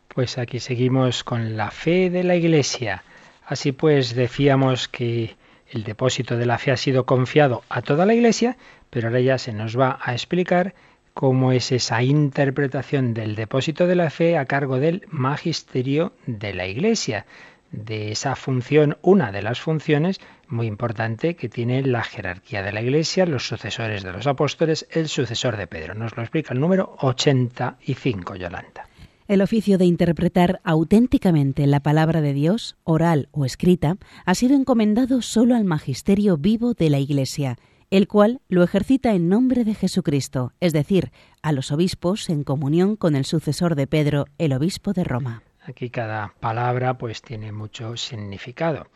Pues 0.08 0.38
aquí 0.38 0.62
seguimos 0.62 1.26
con 1.26 1.58
la 1.58 1.72
fe 1.72 2.10
de 2.10 2.24
la 2.24 2.38
Iglesia. 2.38 3.04
Así 3.46 3.74
pues 3.74 4.16
decíamos 4.16 4.88
que 4.88 5.36
el 5.72 5.84
depósito 5.84 6.38
de 6.38 6.46
la 6.46 6.58
fe 6.58 6.72
ha 6.72 6.78
sido 6.78 7.06
confiado 7.06 7.64
a 7.68 7.82
toda 7.82 8.06
la 8.06 8.14
Iglesia, 8.14 8.56
pero 8.92 9.10
ahora 9.10 9.20
ya 9.20 9.38
se 9.40 9.52
nos 9.52 9.78
va 9.78 10.00
a 10.02 10.14
explicar 10.14 10.74
cómo 11.14 11.52
es 11.52 11.74
esa 11.74 12.02
interpretación 12.02 13.14
del 13.14 13.36
depósito 13.36 13.88
de 13.88 13.96
la 13.96 14.10
fe 14.10 14.38
a 14.38 14.46
cargo 14.46 14.80
del 14.80 15.06
magisterio 15.10 16.14
de 16.28 16.54
la 16.54 16.66
Iglesia, 16.66 17.26
de 17.74 18.14
esa 18.14 18.38
función, 18.38 18.98
una 19.02 19.34
de 19.34 19.42
las 19.42 19.60
funciones 19.60 20.22
muy 20.50 20.68
importante 20.68 21.36
que 21.36 21.50
tiene 21.50 21.82
la 21.84 22.04
jerarquía 22.04 22.64
de 22.64 22.72
la 22.72 22.82
Iglesia, 22.82 23.26
los 23.26 23.48
sucesores 23.48 24.04
de 24.04 24.12
los 24.12 24.28
apóstoles, 24.28 24.88
el 24.92 25.08
sucesor 25.08 25.58
de 25.58 25.68
Pedro. 25.68 25.94
Nos 25.94 26.16
lo 26.16 26.24
explica 26.24 26.54
el 26.54 26.60
número 26.60 26.96
85, 27.00 28.36
Yolanda. 28.36 28.88
El 29.28 29.42
oficio 29.42 29.78
de 29.78 29.86
interpretar 29.86 30.62
auténticamente 30.64 31.68
la 31.68 31.82
palabra 31.82 32.22
de 32.22 32.34
Dios, 32.34 32.78
oral 32.86 33.28
o 33.32 33.44
escrita, 33.44 33.98
ha 34.26 34.36
sido 34.36 34.56
encomendado 34.56 35.22
solo 35.22 35.56
al 35.56 35.66
magisterio 35.66 36.38
vivo 36.38 36.74
de 36.74 36.90
la 36.90 37.00
Iglesia, 37.00 37.58
el 37.90 38.08
cual 38.08 38.42
lo 38.48 38.64
ejercita 38.64 39.14
en 39.14 39.28
nombre 39.28 39.65
de 39.65 39.76
Jesucristo, 39.76 40.54
es 40.62 40.71
decir, 40.71 41.12
a 41.42 41.52
los 41.52 41.71
obispos 41.71 42.30
en 42.30 42.44
comunión 42.44 42.96
con 42.96 43.15
el 43.15 43.26
sucesor 43.26 43.76
de 43.76 43.88
Pedro, 43.88 44.26
el 44.38 44.54
obispo 44.54 44.94
de 44.94 45.04
Roma. 45.04 45.44
Aquí 45.65 45.90
cada 45.90 46.34
palabra 46.40 46.98
pues 46.98 47.21
tiene 47.21 47.52
mucho 47.52 47.98
significado. 47.98 48.88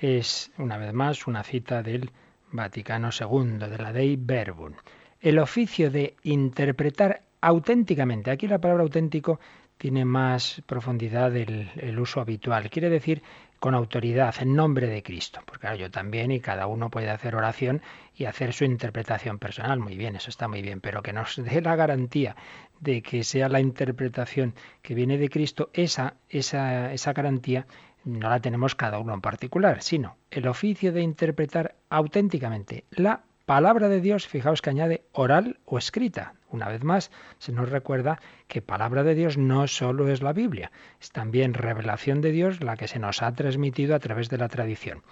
Es 0.00 0.50
una 0.56 0.78
vez 0.78 0.94
más 0.94 1.26
una 1.26 1.42
cita 1.42 1.82
del 1.82 2.10
Vaticano 2.52 3.10
II, 3.12 3.58
de 3.58 3.76
la 3.76 3.92
Dei 3.92 4.16
Verbum. 4.16 4.72
El 5.20 5.38
oficio 5.38 5.90
de 5.90 6.16
interpretar 6.22 7.20
auténticamente, 7.42 8.30
aquí 8.30 8.48
la 8.48 8.58
palabra 8.58 8.82
auténtico 8.82 9.38
tiene 9.76 10.06
más 10.06 10.62
profundidad 10.64 11.36
el, 11.36 12.00
uso 12.00 12.22
habitual. 12.22 12.70
Quiere 12.70 12.88
decir 12.88 13.22
con 13.58 13.74
autoridad, 13.74 14.34
en 14.40 14.56
nombre 14.56 14.86
de 14.86 15.02
Cristo. 15.02 15.40
Porque 15.44 15.76
yo 15.76 15.90
también 15.90 16.30
y 16.30 16.40
cada 16.40 16.66
uno 16.66 16.88
puede 16.88 17.10
hacer 17.10 17.36
oración 17.36 17.82
y 18.16 18.24
hacer 18.24 18.54
su 18.54 18.64
interpretación 18.64 19.38
personal. 19.38 19.80
Muy 19.80 19.98
bien, 19.98 20.16
eso 20.16 20.30
está 20.30 20.48
muy 20.48 20.62
bien, 20.62 20.80
pero 20.80 21.02
que 21.02 21.12
nos 21.12 21.36
dé 21.36 21.60
la 21.60 21.76
garantía 21.76 22.36
de 22.80 23.02
que 23.02 23.22
sea 23.22 23.50
la 23.50 23.60
interpretación 23.60 24.54
que 24.80 24.94
viene 24.94 25.18
de 25.18 25.28
Cristo, 25.28 25.68
esa, 25.74 26.14
esa, 26.30 26.90
esa 26.94 27.12
garantía 27.12 27.66
no 28.04 28.28
la 28.28 28.40
tenemos 28.40 28.74
cada 28.74 28.98
uno 28.98 29.14
en 29.14 29.20
particular, 29.20 29.82
sino 29.82 30.16
el 30.30 30.48
oficio 30.48 30.92
de 30.92 31.02
interpretar 31.02 31.74
auténticamente 31.88 32.84
la 32.90 33.22
palabra 33.46 33.88
de 33.88 34.00
Dios, 34.00 34.28
fijaos 34.28 34.62
que 34.62 34.70
añade 34.70 35.02
oral 35.12 35.58
o 35.64 35.78
escrita. 35.78 36.34
Una 36.50 36.68
vez 36.68 36.84
más, 36.84 37.10
se 37.38 37.52
nos 37.52 37.68
recuerda 37.68 38.20
que 38.48 38.62
palabra 38.62 39.02
de 39.02 39.14
Dios 39.14 39.38
no 39.38 39.66
solo 39.66 40.08
es 40.08 40.22
la 40.22 40.32
Biblia, 40.32 40.70
es 41.00 41.10
también 41.10 41.54
revelación 41.54 42.20
de 42.20 42.32
Dios 42.32 42.62
la 42.62 42.76
que 42.76 42.88
se 42.88 42.98
nos 42.98 43.22
ha 43.22 43.32
transmitido 43.32 43.94
a 43.94 43.98
través 43.98 44.28
de 44.28 44.38
la 44.38 44.48
tradición. 44.48 45.02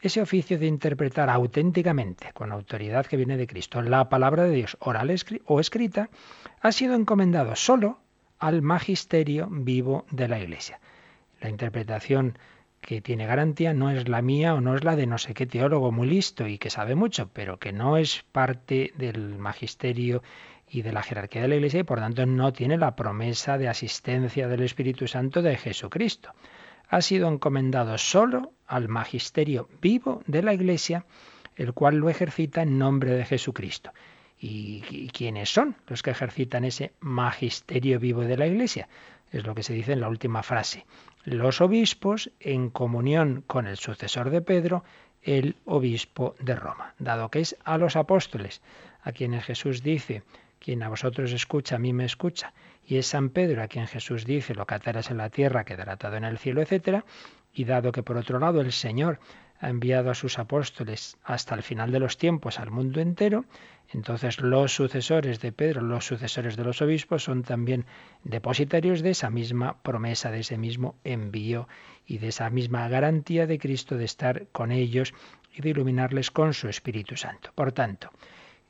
Ese 0.00 0.20
oficio 0.20 0.58
de 0.58 0.66
interpretar 0.66 1.30
auténticamente, 1.30 2.32
con 2.34 2.52
autoridad 2.52 3.06
que 3.06 3.16
viene 3.16 3.38
de 3.38 3.46
Cristo, 3.46 3.80
la 3.80 4.08
palabra 4.10 4.44
de 4.44 4.54
Dios 4.54 4.76
oral 4.80 5.14
o 5.46 5.58
escrita, 5.58 6.10
ha 6.60 6.72
sido 6.72 6.94
encomendado 6.94 7.56
solo 7.56 7.98
al 8.38 8.60
magisterio 8.60 9.48
vivo 9.50 10.04
de 10.10 10.28
la 10.28 10.38
Iglesia. 10.38 10.80
La 11.40 11.48
interpretación 11.48 12.38
que 12.80 13.00
tiene 13.00 13.26
garantía 13.26 13.74
no 13.74 13.90
es 13.90 14.08
la 14.08 14.22
mía 14.22 14.54
o 14.54 14.60
no 14.60 14.76
es 14.76 14.84
la 14.84 14.96
de 14.96 15.06
no 15.06 15.18
sé 15.18 15.34
qué 15.34 15.46
teólogo 15.46 15.90
muy 15.90 16.06
listo 16.06 16.46
y 16.46 16.56
que 16.56 16.70
sabe 16.70 16.94
mucho, 16.94 17.28
pero 17.32 17.58
que 17.58 17.72
no 17.72 17.96
es 17.96 18.24
parte 18.30 18.92
del 18.96 19.38
magisterio 19.38 20.22
y 20.68 20.82
de 20.82 20.92
la 20.92 21.02
jerarquía 21.02 21.42
de 21.42 21.48
la 21.48 21.56
Iglesia 21.56 21.80
y 21.80 21.84
por 21.84 21.98
tanto 21.98 22.24
no 22.26 22.52
tiene 22.52 22.76
la 22.76 22.94
promesa 22.96 23.58
de 23.58 23.68
asistencia 23.68 24.48
del 24.48 24.62
Espíritu 24.62 25.08
Santo 25.08 25.42
de 25.42 25.56
Jesucristo. 25.56 26.32
Ha 26.88 27.02
sido 27.02 27.28
encomendado 27.28 27.98
solo 27.98 28.52
al 28.66 28.88
magisterio 28.88 29.68
vivo 29.82 30.22
de 30.26 30.42
la 30.42 30.54
Iglesia, 30.54 31.06
el 31.56 31.72
cual 31.72 31.96
lo 31.96 32.08
ejercita 32.08 32.62
en 32.62 32.78
nombre 32.78 33.12
de 33.12 33.24
Jesucristo. 33.24 33.90
¿Y, 34.38 35.08
quiénes 35.12 35.48
son 35.48 35.76
los 35.88 36.02
que 36.02 36.10
ejercitan 36.10 36.64
ese 36.64 36.92
magisterio 37.00 37.98
vivo 37.98 38.20
de 38.22 38.36
la 38.36 38.46
Iglesia? 38.46 38.88
Es 39.32 39.44
lo 39.44 39.54
que 39.54 39.64
se 39.64 39.72
dice 39.72 39.92
en 39.92 40.00
la 40.00 40.08
última 40.08 40.42
frase 40.42 40.84
los 41.26 41.60
obispos 41.60 42.30
en 42.38 42.70
comunión 42.70 43.42
con 43.48 43.66
el 43.66 43.76
sucesor 43.76 44.30
de 44.30 44.42
Pedro, 44.42 44.84
el 45.22 45.56
obispo 45.64 46.36
de 46.38 46.54
Roma, 46.54 46.94
dado 47.00 47.30
que 47.30 47.40
es 47.40 47.56
a 47.64 47.78
los 47.78 47.96
apóstoles 47.96 48.62
a 49.02 49.10
quienes 49.10 49.44
Jesús 49.44 49.82
dice, 49.82 50.22
quien 50.60 50.84
a 50.84 50.88
vosotros 50.88 51.32
escucha, 51.32 51.76
a 51.76 51.78
mí 51.80 51.92
me 51.92 52.04
escucha, 52.04 52.54
y 52.86 52.96
es 52.96 53.08
San 53.08 53.30
Pedro 53.30 53.62
a 53.62 53.66
quien 53.66 53.88
Jesús 53.88 54.24
dice, 54.24 54.54
lo 54.54 54.66
que 54.66 54.76
ataras 54.76 55.10
en 55.10 55.16
la 55.16 55.28
tierra 55.28 55.64
quedará 55.64 55.94
atado 55.94 56.16
en 56.16 56.24
el 56.24 56.38
cielo, 56.38 56.62
etc., 56.62 57.04
y 57.52 57.64
dado 57.64 57.90
que 57.90 58.04
por 58.04 58.16
otro 58.16 58.38
lado 58.38 58.60
el 58.60 58.70
Señor 58.70 59.18
ha 59.60 59.68
enviado 59.68 60.10
a 60.10 60.14
sus 60.14 60.38
apóstoles 60.38 61.16
hasta 61.24 61.54
el 61.54 61.62
final 61.62 61.90
de 61.92 62.00
los 62.00 62.18
tiempos 62.18 62.58
al 62.58 62.70
mundo 62.70 63.00
entero, 63.00 63.44
entonces 63.92 64.40
los 64.40 64.74
sucesores 64.74 65.40
de 65.40 65.52
Pedro, 65.52 65.80
los 65.80 66.06
sucesores 66.06 66.56
de 66.56 66.64
los 66.64 66.82
obispos, 66.82 67.24
son 67.24 67.42
también 67.42 67.86
depositarios 68.24 69.02
de 69.02 69.10
esa 69.10 69.30
misma 69.30 69.80
promesa, 69.82 70.30
de 70.30 70.40
ese 70.40 70.58
mismo 70.58 70.96
envío 71.04 71.68
y 72.06 72.18
de 72.18 72.28
esa 72.28 72.50
misma 72.50 72.88
garantía 72.88 73.46
de 73.46 73.58
Cristo 73.58 73.96
de 73.96 74.04
estar 74.04 74.46
con 74.52 74.72
ellos 74.72 75.14
y 75.54 75.62
de 75.62 75.70
iluminarles 75.70 76.30
con 76.30 76.52
su 76.52 76.68
Espíritu 76.68 77.16
Santo. 77.16 77.50
Por 77.54 77.72
tanto, 77.72 78.10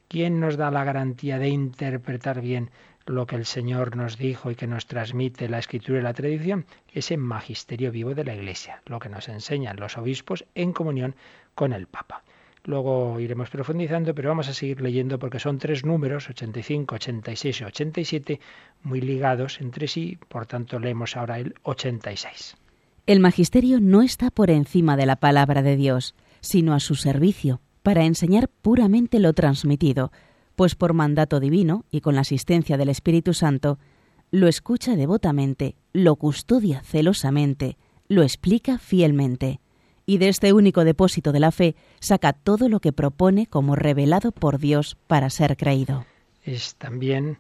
¿quién 0.09 0.39
nos 0.39 0.57
da 0.57 0.71
la 0.71 0.85
garantía 0.85 1.39
de 1.39 1.49
interpretar 1.49 2.41
bien 2.41 2.71
lo 3.07 3.27
que 3.27 3.37
el 3.37 3.47
Señor 3.47 3.97
nos 3.97 4.19
dijo 4.19 4.51
y 4.51 4.57
que 4.57 4.67
nos 4.67 4.87
transmite 4.87 5.49
la 5.49 5.59
escritura 5.59 6.01
y 6.01 6.03
la 6.03 6.15
tradición, 6.15 6.67
ese 6.93 7.17
magisterio 7.17 7.91
vivo 7.93 8.15
de 8.15 8.25
la 8.25 8.35
Iglesia, 8.35 8.83
lo 8.87 8.99
que 8.99 9.09
nos 9.09 9.29
enseñan 9.29 9.77
los 9.77 9.97
obispos 9.97 10.45
en 10.55 10.73
comunión 10.73 11.15
con 11.55 11.73
el 11.73 11.87
Papa. 11.87 12.23
Luego 12.65 13.21
iremos 13.21 13.49
profundizando, 13.49 14.13
pero 14.13 14.31
vamos 14.31 14.49
a 14.49 14.55
seguir 14.55 14.81
leyendo 14.81 15.21
porque 15.21 15.39
son 15.39 15.59
tres 15.59 15.85
números, 15.85 16.29
85, 16.29 16.97
86 16.97 17.61
y 17.61 17.65
87, 17.65 18.41
muy 18.83 19.01
ligados 19.01 19.61
entre 19.61 19.87
sí, 19.87 20.19
por 20.29 20.47
tanto 20.47 20.81
leemos 20.81 21.17
ahora 21.17 21.39
el 21.39 21.55
86. 21.63 22.57
El 23.07 23.21
magisterio 23.21 23.81
no 23.81 24.03
está 24.03 24.33
por 24.33 24.51
encima 24.51 24.97
de 24.97 25.07
la 25.07 25.15
palabra 25.15 25.63
de 25.63 25.77
Dios, 25.77 26.17
sino 26.41 26.75
a 26.75 26.81
su 26.81 26.97
servicio, 26.97 27.61
para 27.85 28.05
enseñar 28.05 28.49
puramente 28.49 29.21
lo 29.21 29.33
transmitido, 29.33 30.11
pues 30.57 30.75
por 30.75 30.95
mandato 30.95 31.39
divino 31.39 31.85
y 31.91 32.01
con 32.01 32.15
la 32.15 32.23
asistencia 32.23 32.77
del 32.77 32.89
Espíritu 32.89 33.35
Santo, 33.35 33.79
lo 34.31 34.49
escucha 34.49 34.97
devotamente, 34.97 35.77
lo 35.93 36.17
custodia 36.17 36.83
celosamente, 36.83 37.77
lo 38.09 38.23
explica 38.23 38.79
fielmente, 38.79 39.61
y 40.07 40.19
de 40.19 40.29
este 40.29 40.53
único 40.53 40.85
depósito 40.85 41.33
de 41.33 41.41
la 41.41 41.53
fe 41.53 41.77
saca 42.01 42.33
todo 42.33 42.69
lo 42.69 42.81
que 42.81 42.93
propone 42.93 43.47
como 43.47 43.77
revelado 43.77 44.33
por 44.33 44.59
Dios 44.59 44.97
para 45.07 45.31
ser 45.31 45.57
creído. 45.57 46.07
Es 46.45 46.77
también 46.77 47.39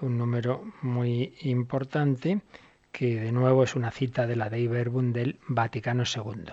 un 0.00 0.16
número 0.16 0.64
muy 0.80 1.34
importante 1.42 2.40
que 2.92 3.20
de 3.20 3.32
nuevo 3.32 3.64
es 3.64 3.74
una 3.74 3.90
cita 3.90 4.26
de 4.26 4.36
la 4.36 4.48
Dei 4.48 4.68
Verbum 4.68 5.12
del 5.12 5.40
Vaticano 5.48 6.04
II. 6.04 6.52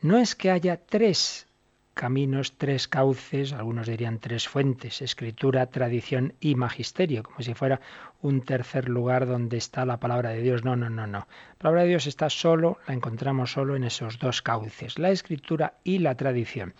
No 0.00 0.16
es 0.16 0.34
que 0.34 0.50
haya 0.50 0.78
tres 0.78 1.46
caminos, 1.94 2.54
tres 2.56 2.88
cauces, 2.88 3.52
algunos 3.52 3.86
dirían 3.86 4.18
tres 4.18 4.48
fuentes, 4.48 5.02
escritura, 5.02 5.66
tradición 5.66 6.34
y 6.40 6.54
magisterio, 6.54 7.22
como 7.22 7.42
si 7.42 7.54
fuera 7.54 7.80
un 8.20 8.42
tercer 8.42 8.88
lugar 8.88 9.26
donde 9.26 9.56
está 9.56 9.84
la 9.84 10.00
palabra 10.00 10.30
de 10.30 10.42
Dios. 10.42 10.64
No, 10.64 10.76
no, 10.76 10.90
no, 10.90 11.06
no. 11.06 11.18
La 11.18 11.58
palabra 11.58 11.82
de 11.82 11.88
Dios 11.88 12.06
está 12.06 12.30
solo, 12.30 12.78
la 12.86 12.94
encontramos 12.94 13.52
solo 13.52 13.76
en 13.76 13.84
esos 13.84 14.18
dos 14.18 14.42
cauces, 14.42 14.98
la 14.98 15.10
escritura 15.10 15.74
y 15.84 15.98
la 15.98 16.14
tradición. 16.16 16.74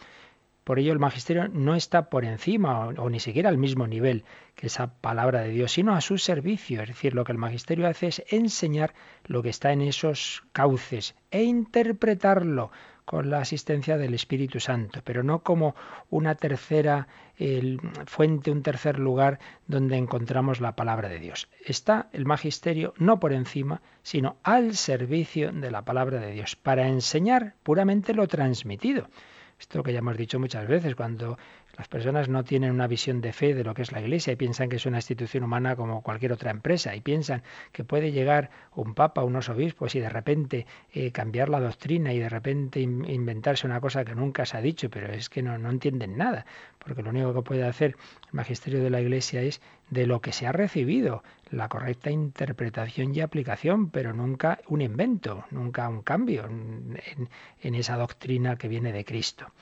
Por 0.65 0.79
ello 0.79 0.93
el 0.93 1.01
magisterio 1.01 1.49
no 1.49 1.75
está 1.75 2.09
por 2.09 2.25
encima 2.25 2.87
o, 2.87 3.11
ni 3.11 3.19
siquiera 3.19 3.49
al 3.49 3.59
mismo 3.59 3.89
nivel 3.89 4.25
que 4.55 4.69
esa 4.69 4.95
palabra 5.01 5.41
de 5.41 5.51
Dios, 5.51 5.73
sino 5.73 5.95
a 5.95 6.01
su 6.01 6.19
servicio. 6.19 6.83
Es 6.83 6.89
decir, 6.89 7.15
lo 7.15 7.25
que 7.25 7.33
el 7.33 7.39
magisterio 7.39 7.89
hace 7.89 8.07
es 8.07 8.23
enseñar 8.29 8.95
lo 9.25 9.43
que 9.43 9.49
está 9.49 9.73
en 9.73 9.83
esos 9.83 10.45
cauces 10.53 11.17
e 11.33 11.43
interpretarlo 11.43 12.71
con 13.05 13.31
la 13.31 13.39
asistencia 13.39 13.99
del 13.99 14.15
Espíritu 14.15 14.61
Santo, 14.61 15.01
pero 15.05 15.23
no 15.23 15.41
como 15.41 15.75
una 16.11 16.35
tercera 16.35 17.09
fuente, 18.07 18.51
un 18.51 18.63
tercer 18.63 18.99
lugar 18.99 19.41
donde 19.67 19.97
encontramos 19.97 20.61
la 20.61 20.77
palabra 20.77 21.09
de 21.09 21.19
Dios. 21.19 21.49
Está 21.65 22.09
el 22.13 22.25
magisterio 22.25 22.95
no 22.99 23.19
por 23.19 23.33
encima, 23.33 23.83
sino 24.03 24.37
al 24.43 24.77
servicio 24.77 25.51
de 25.53 25.71
la 25.71 25.83
palabra 25.83 26.21
de 26.21 26.33
Dios, 26.33 26.57
para 26.57 26.87
enseñar 26.87 27.55
puramente 27.63 28.15
lo 28.15 28.29
transmitido. 28.29 29.09
Esto 29.59 29.83
que 29.83 29.93
ya 29.93 30.01
hemos 30.01 30.17
dicho 30.17 30.41
muchas 30.41 30.67
veces, 30.67 30.95
cuando 30.97 31.39
las 31.77 31.89
personas 31.89 32.29
no 32.29 32.45
tienen 32.45 32.71
una 32.71 32.87
visión 32.87 33.21
de 33.21 33.33
fe 33.33 33.55
de 33.55 33.65
lo 33.65 33.73
que 33.73 33.83
es 33.83 33.93
la 33.93 34.01
Iglesia 34.01 34.35
y 34.35 34.37
piensan 34.37 34.69
que 34.69 34.77
es 34.77 34.85
una 34.85 34.99
institución 34.99 35.45
humana 35.45 35.75
como 35.75 36.03
cualquier 36.03 36.33
otra 36.33 36.51
empresa 36.51 36.95
y 36.95 37.01
piensan 37.01 37.43
que 37.73 37.83
puede 37.83 38.13
llegar 38.13 38.51
un 38.75 38.95
papa, 38.95 39.25
unos 39.25 39.49
obispos 39.49 39.95
y 39.95 40.01
de 40.01 40.11
repente 40.11 40.67
eh, 40.93 41.13
cambiar 41.13 41.49
la 41.49 41.61
doctrina 41.61 42.13
y 42.13 42.19
de 42.19 42.29
repente 42.29 42.81
in 42.81 43.09
inventarse 43.09 43.67
una 43.67 43.81
cosa 43.81 44.05
que 44.05 44.15
nunca 44.15 44.45
se 44.45 44.57
ha 44.59 44.61
dicho, 44.61 44.91
pero 44.91 45.13
es 45.13 45.31
que 45.31 45.43
no, 45.43 45.57
no 45.57 45.71
entienden 45.71 46.19
nada, 46.19 46.45
porque 46.79 47.03
lo 47.03 47.11
único 47.11 47.33
que 47.33 47.43
puede 47.43 47.65
hacer 47.65 47.97
el 48.27 48.33
magisterio 48.33 48.83
de 48.83 48.91
la 48.91 49.01
Iglesia 49.01 49.41
es 49.41 49.63
de 49.89 50.07
lo 50.07 50.21
que 50.21 50.33
se 50.33 50.47
ha 50.47 50.53
recibido, 50.53 51.23
la 51.51 51.69
correcta 51.69 52.11
interpretación 52.11 53.15
y 53.15 53.21
aplicación, 53.21 53.91
pero 53.91 54.13
nunca 54.13 54.61
un 54.69 54.83
invento, 54.83 55.45
nunca 55.51 55.89
un 55.89 56.03
cambio 56.03 56.49
en 56.49 57.75
esa 57.75 57.97
doctrina 57.97 58.57
que 58.57 58.69
viene 58.69 58.93
de 58.93 59.05
Cristo 59.05 59.53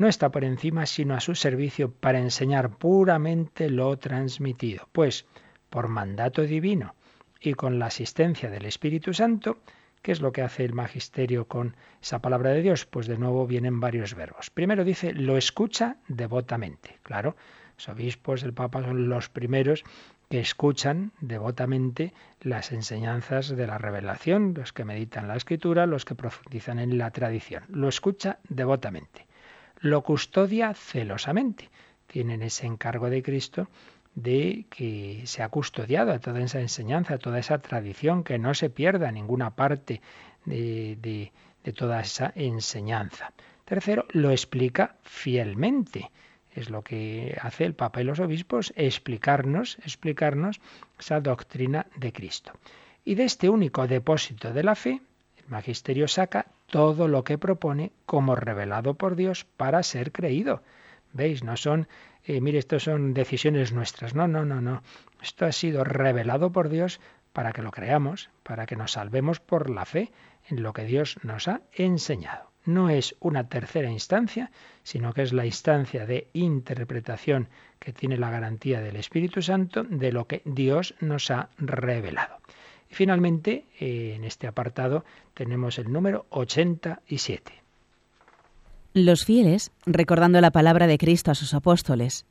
no 0.00 0.08
está 0.08 0.30
por 0.30 0.44
encima 0.44 0.86
sino 0.86 1.14
a 1.14 1.20
su 1.20 1.34
servicio 1.34 1.92
para 1.92 2.18
enseñar 2.18 2.70
puramente 2.70 3.68
lo 3.68 3.98
transmitido, 3.98 4.88
pues 4.92 5.26
por 5.68 5.88
mandato 5.88 6.40
divino 6.40 6.94
y 7.38 7.52
con 7.52 7.78
la 7.78 7.86
asistencia 7.86 8.48
del 8.48 8.64
Espíritu 8.64 9.12
Santo, 9.12 9.58
¿qué 10.00 10.12
es 10.12 10.22
lo 10.22 10.32
que 10.32 10.40
hace 10.40 10.64
el 10.64 10.72
magisterio 10.72 11.46
con 11.48 11.76
esa 12.00 12.20
palabra 12.20 12.48
de 12.48 12.62
Dios? 12.62 12.86
Pues 12.86 13.08
de 13.08 13.18
nuevo 13.18 13.46
vienen 13.46 13.78
varios 13.78 14.14
verbos. 14.14 14.48
Primero 14.48 14.84
dice, 14.84 15.12
lo 15.12 15.36
escucha 15.36 15.98
devotamente. 16.08 16.98
Claro, 17.02 17.36
los 17.76 17.90
obispos, 17.90 18.42
el 18.42 18.54
Papa 18.54 18.82
son 18.82 19.10
los 19.10 19.28
primeros 19.28 19.84
que 20.30 20.40
escuchan 20.40 21.12
devotamente 21.20 22.14
las 22.40 22.72
enseñanzas 22.72 23.50
de 23.50 23.66
la 23.66 23.76
revelación, 23.76 24.54
los 24.56 24.72
que 24.72 24.86
meditan 24.86 25.28
la 25.28 25.36
escritura, 25.36 25.84
los 25.84 26.06
que 26.06 26.14
profundizan 26.14 26.78
en 26.78 26.96
la 26.96 27.10
tradición. 27.10 27.64
Lo 27.68 27.86
escucha 27.86 28.38
devotamente 28.48 29.28
lo 29.80 30.02
custodia 30.02 30.74
celosamente. 30.74 31.70
Tienen 32.06 32.42
ese 32.42 32.66
encargo 32.66 33.10
de 33.10 33.22
Cristo 33.22 33.68
de 34.14 34.66
que 34.68 35.22
se 35.24 35.42
ha 35.42 35.48
custodiado 35.48 36.12
a 36.12 36.18
toda 36.18 36.40
esa 36.40 36.60
enseñanza, 36.60 37.14
a 37.14 37.18
toda 37.18 37.38
esa 37.38 37.58
tradición, 37.58 38.24
que 38.24 38.38
no 38.38 38.54
se 38.54 38.70
pierda 38.70 39.12
ninguna 39.12 39.54
parte 39.54 40.00
de, 40.44 40.96
de, 41.00 41.32
de 41.64 41.72
toda 41.72 42.00
esa 42.00 42.32
enseñanza. 42.34 43.32
Tercero, 43.64 44.06
lo 44.10 44.30
explica 44.30 44.96
fielmente. 45.02 46.10
Es 46.52 46.68
lo 46.68 46.82
que 46.82 47.38
hace 47.40 47.64
el 47.64 47.74
Papa 47.74 48.00
y 48.00 48.04
los 48.04 48.18
obispos, 48.18 48.72
explicarnos, 48.74 49.78
explicarnos 49.84 50.60
esa 50.98 51.20
doctrina 51.20 51.86
de 51.96 52.12
Cristo. 52.12 52.52
Y 53.04 53.14
de 53.14 53.24
este 53.24 53.48
único 53.48 53.86
depósito 53.86 54.52
de 54.52 54.64
la 54.64 54.74
fe, 54.74 55.00
el 55.38 55.48
magisterio 55.48 56.08
saca 56.08 56.46
todo 56.70 57.08
lo 57.08 57.24
que 57.24 57.38
propone 57.38 57.92
como 58.06 58.34
revelado 58.36 58.94
por 58.94 59.16
Dios 59.16 59.44
para 59.44 59.82
ser 59.82 60.12
creído. 60.12 60.62
¿Veis? 61.12 61.42
No 61.42 61.56
son, 61.56 61.88
eh, 62.24 62.40
mire, 62.40 62.58
esto 62.58 62.78
son 62.78 63.12
decisiones 63.14 63.72
nuestras. 63.72 64.14
No, 64.14 64.28
no, 64.28 64.44
no, 64.44 64.60
no. 64.60 64.82
Esto 65.20 65.46
ha 65.46 65.52
sido 65.52 65.84
revelado 65.84 66.52
por 66.52 66.68
Dios 66.68 67.00
para 67.32 67.52
que 67.52 67.62
lo 67.62 67.70
creamos, 67.70 68.30
para 68.42 68.66
que 68.66 68.76
nos 68.76 68.92
salvemos 68.92 69.40
por 69.40 69.70
la 69.70 69.84
fe 69.84 70.12
en 70.48 70.62
lo 70.62 70.72
que 70.72 70.84
Dios 70.84 71.18
nos 71.22 71.48
ha 71.48 71.60
enseñado. 71.72 72.50
No 72.64 72.90
es 72.90 73.16
una 73.20 73.48
tercera 73.48 73.90
instancia, 73.90 74.50
sino 74.82 75.12
que 75.14 75.22
es 75.22 75.32
la 75.32 75.46
instancia 75.46 76.06
de 76.06 76.28
interpretación 76.34 77.48
que 77.78 77.92
tiene 77.92 78.18
la 78.18 78.30
garantía 78.30 78.80
del 78.80 78.96
Espíritu 78.96 79.40
Santo 79.40 79.84
de 79.84 80.12
lo 80.12 80.26
que 80.26 80.42
Dios 80.44 80.94
nos 81.00 81.30
ha 81.30 81.48
revelado. 81.56 82.36
Y 82.90 82.94
finalmente, 82.94 83.66
eh, 83.78 84.14
en 84.16 84.24
este 84.24 84.46
apartado 84.46 85.04
tenemos 85.34 85.78
el 85.78 85.92
número 85.92 86.26
87. 86.30 87.52
Los 88.92 89.24
fieles, 89.24 89.70
recordando 89.86 90.40
la 90.40 90.50
palabra 90.50 90.88
de 90.88 90.98
Cristo 90.98 91.30
a 91.30 91.36
sus 91.36 91.54
apóstoles, 91.54 92.26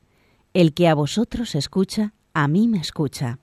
el 0.52 0.74
que 0.74 0.88
a 0.88 0.94
vosotros 0.94 1.54
escucha, 1.54 2.12
a 2.34 2.48
mí 2.48 2.68
me 2.68 2.78
escucha. 2.78 3.38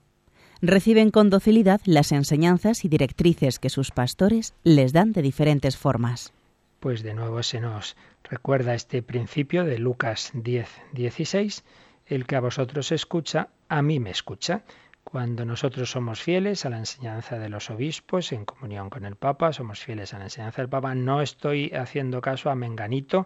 Reciben 0.62 1.12
con 1.12 1.30
docilidad 1.30 1.82
las 1.86 2.12
enseñanzas 2.12 2.86
y 2.86 2.90
directrices 2.90 3.60
que 3.60 3.70
sus 3.70 3.92
pastores 3.92 4.54
les 4.64 4.94
dan 4.94 5.14
de 5.14 5.22
diferentes 5.22 5.78
formas. 5.78 6.34
Pues 6.80 7.04
de 7.04 7.14
nuevo 7.14 7.42
se 7.44 7.60
nos 7.60 7.96
recuerda 8.24 8.76
este 8.76 9.02
principio 9.02 9.66
de 9.66 9.80
Lucas 9.80 10.32
10, 10.34 10.70
16, 10.94 11.64
el 12.06 12.26
que 12.26 12.36
a 12.36 12.42
vosotros 12.42 12.92
escucha, 12.92 13.50
a 13.68 13.82
mí 13.82 14.00
me 14.00 14.12
escucha. 14.12 14.64
Cuando 15.10 15.46
nosotros 15.46 15.90
somos 15.90 16.22
fieles 16.22 16.66
a 16.66 16.70
la 16.70 16.80
enseñanza 16.80 17.40
de 17.40 17.48
los 17.48 17.70
obispos 17.70 18.34
en 18.34 18.44
comunión 18.44 18.90
con 18.90 19.06
el 19.06 19.16
Papa, 19.16 19.54
somos 19.54 19.80
fieles 19.80 20.14
a 20.14 20.18
la 20.18 20.26
enseñanza 20.26 20.62
del 20.62 20.68
Papa, 20.68 20.96
no 20.96 21.22
estoy 21.22 21.72
haciendo 21.72 22.20
caso 22.20 22.50
a 22.50 22.56
Menganito 22.56 23.26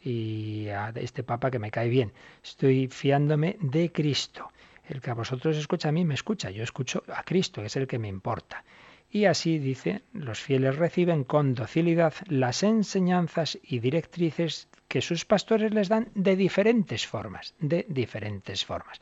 y 0.00 0.66
a 0.70 0.92
este 0.96 1.22
Papa 1.22 1.52
que 1.52 1.60
me 1.60 1.70
cae 1.70 1.88
bien, 1.88 2.12
estoy 2.42 2.88
fiándome 2.88 3.56
de 3.60 3.92
Cristo. 3.92 4.50
El 4.88 5.00
que 5.00 5.12
a 5.12 5.14
vosotros 5.14 5.56
escucha 5.56 5.90
a 5.90 5.92
mí 5.92 6.04
me 6.04 6.14
escucha, 6.14 6.50
yo 6.50 6.64
escucho 6.64 7.04
a 7.14 7.22
Cristo, 7.22 7.60
que 7.60 7.68
es 7.68 7.76
el 7.76 7.86
que 7.86 8.00
me 8.00 8.08
importa. 8.08 8.64
Y 9.08 9.26
así 9.26 9.60
dice, 9.60 10.02
los 10.12 10.40
fieles 10.40 10.78
reciben 10.78 11.22
con 11.22 11.54
docilidad 11.54 12.14
las 12.26 12.64
enseñanzas 12.64 13.56
y 13.62 13.78
directrices 13.78 14.68
que 14.88 15.00
sus 15.00 15.24
pastores 15.24 15.72
les 15.72 15.88
dan 15.88 16.08
de 16.16 16.34
diferentes 16.34 17.06
formas, 17.06 17.54
de 17.60 17.86
diferentes 17.88 18.64
formas. 18.64 19.00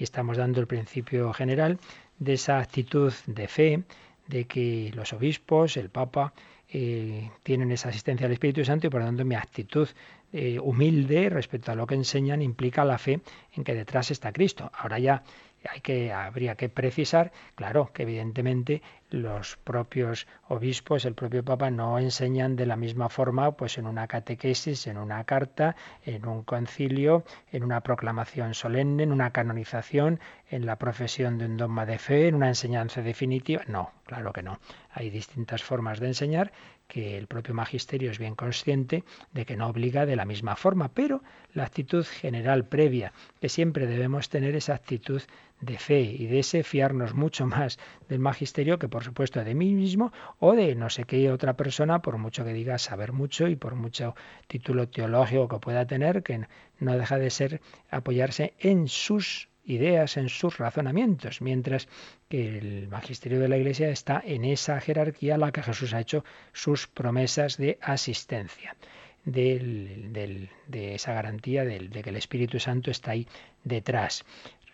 Aquí 0.00 0.04
estamos 0.04 0.38
dando 0.38 0.62
el 0.62 0.66
principio 0.66 1.30
general 1.34 1.78
de 2.18 2.32
esa 2.32 2.58
actitud 2.58 3.12
de 3.26 3.46
fe, 3.48 3.82
de 4.28 4.46
que 4.46 4.90
los 4.94 5.12
obispos, 5.12 5.76
el 5.76 5.90
Papa, 5.90 6.32
eh, 6.70 7.30
tienen 7.42 7.70
esa 7.70 7.90
asistencia 7.90 8.24
al 8.26 8.32
Espíritu 8.32 8.64
Santo 8.64 8.86
y 8.86 8.90
por 8.90 9.00
lo 9.00 9.06
tanto 9.06 9.26
mi 9.26 9.34
actitud 9.34 9.86
eh, 10.32 10.58
humilde 10.58 11.28
respecto 11.28 11.70
a 11.70 11.74
lo 11.74 11.86
que 11.86 11.96
enseñan 11.96 12.40
implica 12.40 12.82
la 12.82 12.96
fe 12.96 13.20
en 13.52 13.62
que 13.62 13.74
detrás 13.74 14.10
está 14.10 14.32
Cristo. 14.32 14.72
Ahora 14.72 14.98
ya 14.98 15.22
hay 15.68 15.80
que, 15.80 16.12
habría 16.12 16.54
que 16.54 16.68
precisar, 16.68 17.32
claro, 17.54 17.90
que 17.92 18.02
evidentemente 18.02 18.82
los 19.10 19.56
propios 19.56 20.26
obispos, 20.48 21.04
el 21.04 21.14
propio 21.14 21.44
Papa, 21.44 21.70
no 21.70 21.98
enseñan 21.98 22.56
de 22.56 22.66
la 22.66 22.76
misma 22.76 23.08
forma, 23.08 23.52
pues 23.52 23.76
en 23.78 23.86
una 23.86 24.06
catequesis, 24.06 24.86
en 24.86 24.96
una 24.98 25.24
carta, 25.24 25.76
en 26.04 26.26
un 26.26 26.42
concilio, 26.44 27.24
en 27.52 27.64
una 27.64 27.80
proclamación 27.80 28.54
solemne, 28.54 29.02
en 29.02 29.12
una 29.12 29.32
canonización, 29.32 30.20
en 30.48 30.66
la 30.66 30.76
profesión 30.76 31.38
de 31.38 31.46
un 31.46 31.56
dogma 31.56 31.86
de 31.86 31.98
fe, 31.98 32.28
en 32.28 32.36
una 32.36 32.48
enseñanza 32.48 33.02
definitiva. 33.02 33.62
No, 33.66 33.90
claro 34.04 34.32
que 34.32 34.42
no. 34.42 34.58
Hay 34.92 35.10
distintas 35.10 35.62
formas 35.62 36.00
de 36.00 36.08
enseñar 36.08 36.52
que 36.88 37.16
el 37.16 37.28
propio 37.28 37.54
magisterio 37.54 38.10
es 38.10 38.18
bien 38.18 38.34
consciente 38.34 39.04
de 39.32 39.46
que 39.46 39.56
no 39.56 39.68
obliga 39.68 40.06
de 40.06 40.16
la 40.16 40.24
misma 40.24 40.56
forma, 40.56 40.88
pero 40.92 41.22
la 41.54 41.64
actitud 41.64 42.04
general 42.04 42.66
previa 42.66 43.12
que 43.40 43.48
siempre 43.48 43.86
debemos 43.86 44.28
tener 44.28 44.56
esa 44.56 44.74
actitud 44.74 45.22
de 45.60 45.78
fe 45.78 46.00
y 46.00 46.26
de 46.26 46.40
ese 46.40 46.64
fiarnos 46.64 47.14
mucho 47.14 47.46
más 47.46 47.78
del 48.08 48.18
magisterio 48.18 48.78
que 48.78 48.88
por 48.88 49.04
supuesto 49.04 49.44
de 49.44 49.54
mí 49.54 49.74
mismo 49.74 50.12
o 50.38 50.54
de 50.54 50.74
no 50.74 50.90
sé 50.90 51.04
qué 51.04 51.30
otra 51.30 51.54
persona, 51.54 52.02
por 52.02 52.18
mucho 52.18 52.44
que 52.44 52.52
diga 52.52 52.78
saber 52.78 53.12
mucho 53.12 53.46
y 53.46 53.56
por 53.56 53.76
mucho 53.76 54.16
título 54.48 54.88
teológico 54.88 55.48
que 55.48 55.58
pueda 55.58 55.86
tener, 55.86 56.22
que 56.22 56.46
no 56.78 56.96
deja 56.96 57.18
de 57.18 57.30
ser 57.30 57.60
apoyarse 57.90 58.54
en 58.58 58.88
sus 58.88 59.48
ideas, 59.64 60.16
en 60.16 60.28
sus 60.28 60.58
razonamientos, 60.58 61.40
mientras 61.40 61.88
que 62.28 62.58
el 62.58 62.88
magisterio 62.88 63.40
de 63.40 63.48
la 63.48 63.56
Iglesia 63.56 63.90
está 63.90 64.22
en 64.24 64.44
esa 64.44 64.80
jerarquía 64.80 65.34
a 65.34 65.38
la 65.38 65.52
que 65.52 65.62
Jesús 65.62 65.94
ha 65.94 66.00
hecho 66.00 66.24
sus 66.52 66.86
promesas 66.86 67.56
de 67.56 67.78
asistencia. 67.80 68.76
de 69.24 70.48
esa 70.94 71.12
garantía 71.12 71.64
de 71.64 72.02
que 72.02 72.10
el 72.10 72.16
Espíritu 72.16 72.58
Santo 72.58 72.90
está 72.90 73.12
ahí 73.12 73.26
detrás. 73.64 74.24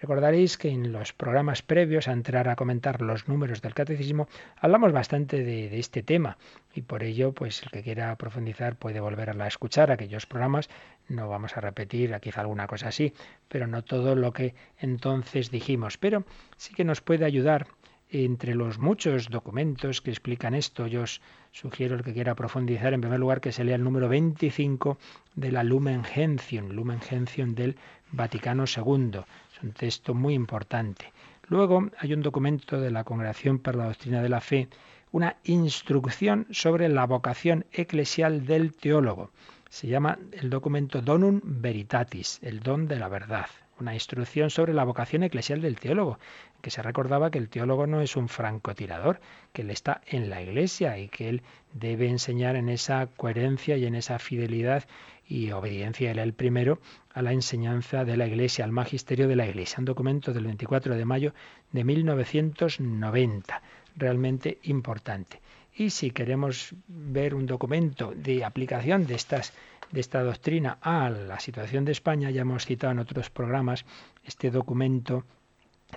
Recordaréis 0.00 0.58
que 0.58 0.68
en 0.68 0.92
los 0.92 1.14
programas 1.14 1.62
previos 1.62 2.06
a 2.06 2.12
entrar 2.12 2.48
a 2.48 2.56
comentar 2.56 3.00
los 3.00 3.28
números 3.28 3.62
del 3.62 3.72
catecismo 3.72 4.28
hablamos 4.56 4.92
bastante 4.92 5.42
de, 5.42 5.78
este 5.78 6.02
tema 6.02 6.36
y 6.74 6.82
por 6.82 7.02
ello 7.02 7.32
pues 7.32 7.62
el 7.62 7.70
que 7.70 7.82
quiera 7.82 8.14
profundizar 8.16 8.76
puede 8.76 9.00
volver 9.00 9.30
a 9.30 9.46
escuchar 9.46 9.90
aquellos 9.90 10.26
programas. 10.26 10.68
No 11.08 11.28
vamos 11.28 11.56
a 11.56 11.62
repetir 11.62 12.14
quizá 12.20 12.42
alguna 12.42 12.66
cosa 12.66 12.88
así, 12.88 13.14
pero 13.48 13.66
no 13.66 13.82
todo 13.82 14.14
lo 14.14 14.32
que 14.32 14.54
entonces 14.78 15.50
dijimos, 15.50 15.96
pero 15.96 16.24
sí 16.58 16.74
que 16.74 16.84
nos 16.84 17.00
puede 17.00 17.24
ayudar 17.24 17.66
entre 18.10 18.54
los 18.54 18.78
muchos 18.78 19.30
documentos 19.30 20.00
que 20.00 20.10
explican 20.10 20.54
esto, 20.54 20.86
yo 20.86 21.02
os 21.02 21.20
sugiero 21.50 21.96
el 21.96 22.04
que 22.04 22.12
quiera 22.12 22.36
profundizar, 22.36 22.94
en 22.94 23.00
primer 23.00 23.18
lugar, 23.18 23.40
que 23.40 23.50
se 23.50 23.64
lea 23.64 23.74
el 23.76 23.82
número 23.82 24.08
25 24.08 24.98
de 25.34 25.50
la 25.50 25.64
Lumen 25.64 26.04
Gentium, 26.04 26.70
Lumen 26.70 27.00
Gentium 27.00 27.54
del 27.54 27.76
Vaticano 28.12 28.64
II. 28.64 29.22
Es 29.56 29.62
un 29.62 29.72
texto 29.72 30.12
muy 30.12 30.34
importante. 30.34 31.14
Luego 31.48 31.88
hay 31.98 32.12
un 32.12 32.20
documento 32.20 32.78
de 32.78 32.90
la 32.90 33.04
Congregación 33.04 33.58
para 33.58 33.78
la 33.78 33.86
Doctrina 33.86 34.20
de 34.20 34.28
la 34.28 34.42
Fe, 34.42 34.68
una 35.12 35.36
instrucción 35.44 36.46
sobre 36.50 36.90
la 36.90 37.06
vocación 37.06 37.64
eclesial 37.72 38.44
del 38.44 38.74
teólogo. 38.74 39.30
Se 39.70 39.86
llama 39.86 40.18
el 40.32 40.50
documento 40.50 41.00
Donum 41.00 41.40
Veritatis, 41.42 42.38
el 42.42 42.60
don 42.60 42.86
de 42.86 42.96
la 42.96 43.08
verdad 43.08 43.46
una 43.78 43.94
instrucción 43.94 44.50
sobre 44.50 44.72
la 44.72 44.84
vocación 44.84 45.22
eclesial 45.22 45.60
del 45.60 45.78
teólogo, 45.78 46.18
que 46.60 46.70
se 46.70 46.82
recordaba 46.82 47.30
que 47.30 47.38
el 47.38 47.48
teólogo 47.48 47.86
no 47.86 48.00
es 48.00 48.16
un 48.16 48.28
francotirador, 48.28 49.20
que 49.52 49.62
él 49.62 49.70
está 49.70 50.00
en 50.06 50.30
la 50.30 50.42
iglesia 50.42 50.98
y 50.98 51.08
que 51.08 51.28
él 51.28 51.42
debe 51.72 52.08
enseñar 52.08 52.56
en 52.56 52.68
esa 52.68 53.06
coherencia 53.16 53.76
y 53.76 53.86
en 53.86 53.94
esa 53.94 54.18
fidelidad 54.18 54.84
y 55.28 55.50
obediencia, 55.50 56.10
él 56.10 56.18
el 56.18 56.34
primero, 56.34 56.80
a 57.12 57.22
la 57.22 57.32
enseñanza 57.32 58.04
de 58.04 58.16
la 58.16 58.26
iglesia, 58.26 58.64
al 58.64 58.72
magisterio 58.72 59.28
de 59.28 59.36
la 59.36 59.46
iglesia. 59.46 59.76
Un 59.78 59.84
documento 59.86 60.32
del 60.32 60.44
24 60.44 60.94
de 60.94 61.04
mayo 61.04 61.34
de 61.72 61.84
1990, 61.84 63.62
realmente 63.96 64.58
importante. 64.64 65.40
Y 65.74 65.90
si 65.90 66.10
queremos 66.10 66.74
ver 66.86 67.34
un 67.34 67.46
documento 67.46 68.12
de 68.14 68.44
aplicación 68.44 69.06
de 69.06 69.14
estas 69.14 69.52
de 69.92 70.00
esta 70.00 70.22
doctrina 70.22 70.78
a 70.80 71.10
la 71.10 71.38
situación 71.38 71.84
de 71.84 71.92
España, 71.92 72.30
ya 72.30 72.42
hemos 72.42 72.66
citado 72.66 72.92
en 72.92 72.98
otros 72.98 73.30
programas 73.30 73.84
este 74.24 74.50
documento 74.50 75.24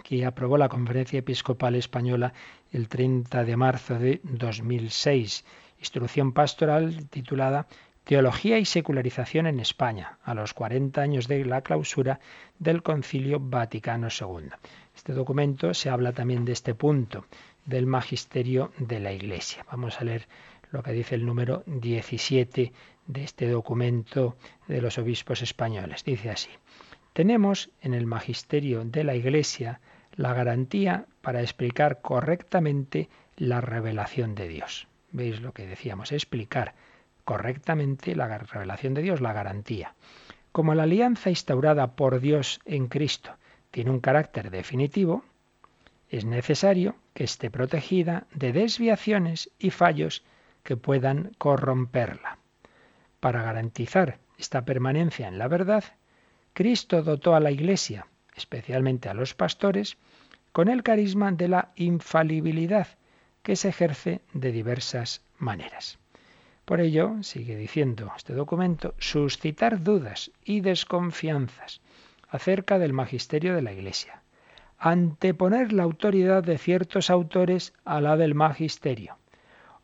que 0.04 0.26
aprobó 0.26 0.58
la 0.58 0.70
Conferencia 0.70 1.20
Episcopal 1.20 1.76
Española 1.76 2.34
el 2.72 2.88
30 2.88 3.44
de 3.44 3.58
marzo 3.58 3.98
de 3.98 4.22
2006, 4.24 5.46
instrucción 5.80 6.34
pastoral 6.34 7.08
titulada 7.10 7.68
Teología 8.04 8.58
y 8.58 8.66
secularización 8.66 9.46
en 9.46 9.60
España, 9.60 10.18
a 10.24 10.34
los 10.34 10.54
40 10.54 11.00
años 11.00 11.28
de 11.28 11.46
la 11.46 11.62
clausura 11.62 12.20
del 12.58 12.82
Concilio 12.82 13.40
Vaticano 13.40 14.08
II. 14.08 14.50
Este 14.96 15.14
documento 15.14 15.74
se 15.74 15.90
habla 15.90 16.12
también 16.12 16.44
de 16.44 16.54
este 16.54 16.74
punto 16.74 17.26
del 17.66 17.86
magisterio 17.86 18.72
de 18.80 19.00
la 19.00 19.14
Iglesia. 19.14 19.64
Vamos 19.70 20.02
a 20.02 20.06
leer 20.06 20.28
lo 20.72 20.82
que 20.82 20.92
dice 20.92 21.16
el 21.16 21.26
número 21.26 21.64
17 21.68 22.74
de 23.06 23.24
este 23.24 23.48
documento 23.48 24.38
de 24.68 24.82
los 24.82 24.98
obispos 24.98 25.42
españoles. 25.42 26.04
Dice 26.04 26.30
así, 26.30 26.50
tenemos 27.20 27.70
en 27.82 27.94
el 27.94 28.06
magisterio 28.06 28.86
de 28.86 29.04
la 29.04 29.14
Iglesia 29.14 29.82
la 30.16 30.34
garantía 30.34 31.06
para 31.20 31.42
explicar 31.42 32.00
correctamente 32.00 33.10
la 33.36 33.60
revelación 33.60 34.36
de 34.36 34.48
Dios. 34.48 34.88
¿Veis 35.12 35.42
lo 35.42 35.52
que 35.52 35.68
decíamos? 35.68 36.14
Explicar 36.14 36.76
correctamente 37.26 38.16
la 38.16 38.38
revelación 38.38 38.94
de 38.94 39.02
Dios, 39.02 39.20
la 39.20 39.34
garantía. 39.34 39.96
Como 40.54 40.74
la 40.76 40.84
alianza 40.84 41.30
instaurada 41.30 41.98
por 41.98 42.22
Dios 42.22 42.62
en 42.64 42.88
Cristo 42.88 43.36
tiene 43.70 43.92
un 43.92 44.00
carácter 44.00 44.50
definitivo, 44.50 45.26
es 46.08 46.24
necesario 46.24 46.96
que 47.14 47.26
esté 47.26 47.52
protegida 47.52 48.28
de 48.34 48.54
desviaciones 48.54 49.52
y 49.60 49.72
fallos 49.72 50.24
que 50.64 50.78
puedan 50.78 51.32
corromperla. 51.38 52.38
Para 53.20 53.44
garantizar 53.44 54.20
esta 54.38 54.64
permanencia 54.64 55.28
en 55.28 55.38
la 55.38 55.50
verdad, 55.50 55.84
Cristo 56.60 57.04
dotó 57.04 57.36
a 57.36 57.40
la 57.40 57.52
Iglesia, 57.52 58.08
especialmente 58.36 59.08
a 59.08 59.14
los 59.14 59.34
pastores, 59.34 59.96
con 60.52 60.68
el 60.68 60.84
carisma 60.84 61.32
de 61.32 61.48
la 61.48 61.72
infalibilidad, 61.78 62.86
que 63.44 63.56
se 63.56 63.70
ejerce 63.70 64.20
de 64.34 64.52
diversas 64.52 65.24
maneras. 65.38 66.00
Por 66.66 66.82
ello, 66.82 67.16
sigue 67.24 67.56
diciendo 67.56 68.12
este 68.14 68.34
documento, 68.34 68.94
suscitar 68.98 69.82
dudas 69.82 70.32
y 70.44 70.60
desconfianzas 70.60 71.80
acerca 72.28 72.78
del 72.78 72.92
magisterio 72.92 73.56
de 73.56 73.62
la 73.62 73.72
Iglesia, 73.72 74.22
anteponer 74.78 75.72
la 75.72 75.84
autoridad 75.84 76.44
de 76.44 76.58
ciertos 76.58 77.10
autores 77.10 77.72
a 77.86 78.02
la 78.02 78.18
del 78.18 78.36
magisterio, 78.36 79.18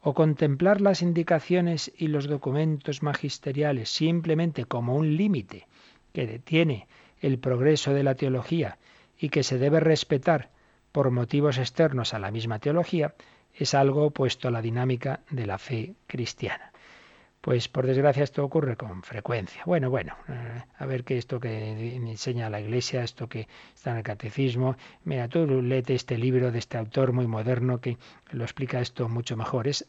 o 0.01 0.13
contemplar 0.13 0.81
las 0.81 1.01
indicaciones 1.01 1.93
y 1.97 2.09
los 2.09 2.27
documentos 2.27 3.01
magisteriales 3.01 3.87
simplemente 3.87 4.65
como 4.65 4.97
un 4.97 5.15
límite 5.15 5.67
que 6.15 6.25
detiene 6.25 6.87
el 7.19 7.37
progreso 7.39 7.93
de 7.93 8.03
la 8.03 8.15
teología 8.15 8.77
y 9.19 9.27
que 9.29 9.43
se 9.43 9.59
debe 9.59 9.81
respetar 9.81 10.49
por 10.93 11.11
motivos 11.11 11.57
externos 11.57 12.13
a 12.13 12.19
la 12.19 12.31
misma 12.31 12.59
teología, 12.59 13.15
es 13.53 13.73
algo 13.73 14.05
opuesto 14.05 14.47
a 14.47 14.51
la 14.51 14.61
dinámica 14.61 15.19
de 15.29 15.45
la 15.45 15.57
fe 15.57 15.95
cristiana. 16.07 16.71
Pues 17.41 17.67
por 17.67 17.85
desgracia 17.85 18.23
esto 18.23 18.43
ocurre 18.45 18.77
con 18.77 19.03
frecuencia. 19.03 19.61
Bueno, 19.65 19.89
bueno, 19.89 20.15
eh, 20.29 20.63
a 20.79 20.85
ver 20.85 21.03
qué 21.03 21.17
esto 21.17 21.39
que 21.39 21.95
enseña 21.95 22.49
la 22.49 22.61
Iglesia, 22.61 23.03
esto 23.03 23.27
que 23.27 23.47
está 23.75 23.91
en 23.91 23.97
el 23.97 24.03
catecismo. 24.03 24.77
Mira, 25.03 25.27
tú 25.27 25.45
léete 25.61 25.93
este 25.93 26.17
libro 26.17 26.51
de 26.51 26.59
este 26.59 26.77
autor 26.77 27.11
muy 27.11 27.27
moderno 27.27 27.81
que 27.81 27.97
lo 28.31 28.45
explica 28.45 28.79
esto 28.79 29.09
mucho 29.09 29.35
mejor. 29.37 29.67
Es 29.67 29.85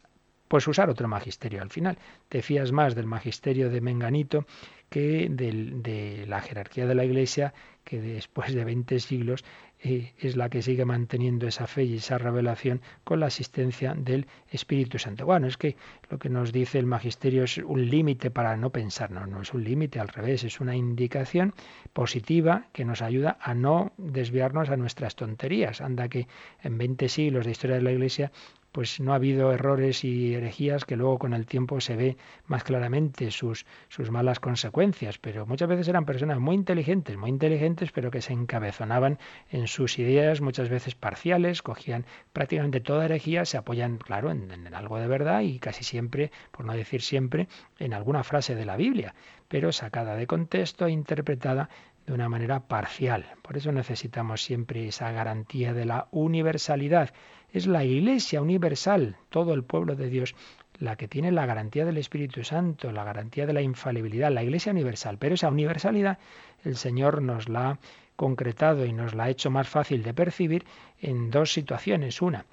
pues 0.47 0.67
usar 0.67 0.89
otro 0.89 1.07
magisterio 1.07 1.61
al 1.61 1.69
final. 1.69 1.97
Te 2.29 2.41
fías 2.41 2.71
más 2.71 2.95
del 2.95 3.05
magisterio 3.05 3.69
de 3.69 3.81
Menganito 3.81 4.45
que 4.89 5.27
del, 5.29 5.83
de 5.83 6.25
la 6.27 6.41
jerarquía 6.41 6.85
de 6.85 6.95
la 6.95 7.03
Iglesia, 7.03 7.53
que 7.83 7.99
después 7.99 8.53
de 8.53 8.63
20 8.63 8.99
siglos 8.99 9.43
eh, 9.83 10.13
es 10.17 10.35
la 10.35 10.49
que 10.49 10.63
sigue 10.63 10.85
manteniendo 10.85 11.47
esa 11.47 11.67
fe 11.67 11.83
y 11.83 11.97
esa 11.97 12.17
revelación 12.17 12.81
con 13.03 13.19
la 13.19 13.27
asistencia 13.27 13.93
del 13.93 14.25
Espíritu 14.49 14.97
Santo. 14.97 15.25
Bueno, 15.25 15.45
es 15.45 15.57
que 15.57 15.75
lo 16.09 16.17
que 16.17 16.29
nos 16.29 16.51
dice 16.51 16.79
el 16.79 16.87
magisterio 16.87 17.43
es 17.43 17.59
un 17.59 17.87
límite 17.87 18.31
para 18.31 18.57
no 18.57 18.71
pensar, 18.71 19.11
no, 19.11 19.27
no 19.27 19.41
es 19.41 19.53
un 19.53 19.63
límite, 19.63 19.99
al 19.99 20.07
revés, 20.07 20.43
es 20.43 20.59
una 20.59 20.75
indicación 20.75 21.53
positiva 21.93 22.65
que 22.73 22.85
nos 22.85 23.03
ayuda 23.03 23.37
a 23.39 23.53
no 23.53 23.91
desviarnos 23.97 24.69
a 24.69 24.77
nuestras 24.77 25.15
tonterías. 25.15 25.79
Anda 25.79 26.09
que 26.09 26.27
en 26.63 26.77
20 26.79 27.07
siglos 27.07 27.45
de 27.45 27.51
historia 27.51 27.75
de 27.75 27.83
la 27.83 27.91
Iglesia 27.91 28.31
pues 28.77 28.99
no 28.99 29.13
ha 29.13 29.15
habido 29.15 29.51
errores 29.51 30.03
y 30.03 30.35
herejías 30.35 30.85
que 30.85 30.95
luego 30.95 31.17
con 31.17 31.33
el 31.33 31.47
tiempo 31.47 31.81
se 31.81 31.95
ve 31.95 32.15
más 32.45 32.63
claramente 32.63 33.31
sus, 33.31 33.65
sus 33.87 34.11
malas 34.11 34.39
consecuencias, 34.39 35.17
pero 35.17 35.47
muchas 35.47 35.67
veces 35.67 35.87
eran 35.87 36.05
personas 36.05 36.37
muy 36.37 36.53
inteligentes, 36.53 37.17
muy 37.17 37.31
inteligentes, 37.31 37.91
pero 37.91 38.11
que 38.11 38.21
se 38.21 38.33
encabezonaban 38.33 39.17
en 39.49 39.65
sus 39.65 39.97
ideas 39.97 40.41
muchas 40.41 40.69
veces 40.69 40.93
parciales, 40.93 41.63
cogían 41.63 42.05
prácticamente 42.33 42.79
toda 42.79 43.05
herejía, 43.05 43.45
se 43.45 43.57
apoyan, 43.57 43.97
claro, 43.97 44.29
en, 44.29 44.51
en 44.51 44.71
algo 44.75 44.99
de 44.99 45.07
verdad 45.07 45.41
y 45.41 45.57
casi 45.57 45.83
siempre, 45.83 46.31
por 46.51 46.63
no 46.63 46.73
decir 46.73 47.01
siempre, 47.01 47.47
en 47.79 47.95
alguna 47.95 48.23
frase 48.23 48.53
de 48.53 48.65
la 48.65 48.77
Biblia, 48.77 49.15
pero 49.47 49.71
sacada 49.71 50.15
de 50.15 50.27
contexto 50.27 50.85
e 50.85 50.91
interpretada 50.91 51.69
de 52.07 52.13
una 52.13 52.29
manera 52.29 52.61
parcial. 52.61 53.25
Por 53.41 53.57
eso 53.57 53.71
necesitamos 53.73 54.41
siempre 54.41 54.87
esa 54.87 55.11
garantía 55.11 55.73
de 55.73 55.85
la 55.85 56.07
universalidad. 56.11 57.13
Es 57.51 57.67
la 57.67 57.83
Iglesia 57.83 58.41
universal, 58.41 59.17
todo 59.29 59.53
el 59.53 59.63
pueblo 59.63 59.95
de 59.95 60.09
Dios, 60.09 60.33
la 60.79 60.95
que 60.95 61.09
tiene 61.09 61.33
la 61.33 61.45
garantía 61.45 61.85
del 61.85 61.97
Espíritu 61.97 62.45
Santo, 62.45 62.93
la 62.93 63.03
garantía 63.03 63.45
de 63.45 63.53
la 63.53 63.61
infalibilidad, 63.61 64.31
la 64.31 64.43
Iglesia 64.43 64.71
universal. 64.71 65.17
Pero 65.19 65.35
esa 65.35 65.49
universalidad 65.49 66.17
el 66.63 66.77
Señor 66.77 67.21
nos 67.21 67.49
la 67.49 67.71
ha 67.71 67.79
concretado 68.15 68.85
y 68.85 68.93
nos 68.93 69.13
la 69.13 69.25
ha 69.25 69.29
hecho 69.29 69.51
más 69.51 69.67
fácil 69.67 70.01
de 70.01 70.13
percibir 70.13 70.65
en 71.01 71.29
dos 71.29 71.51
situaciones. 71.51 72.21
Una, 72.21 72.45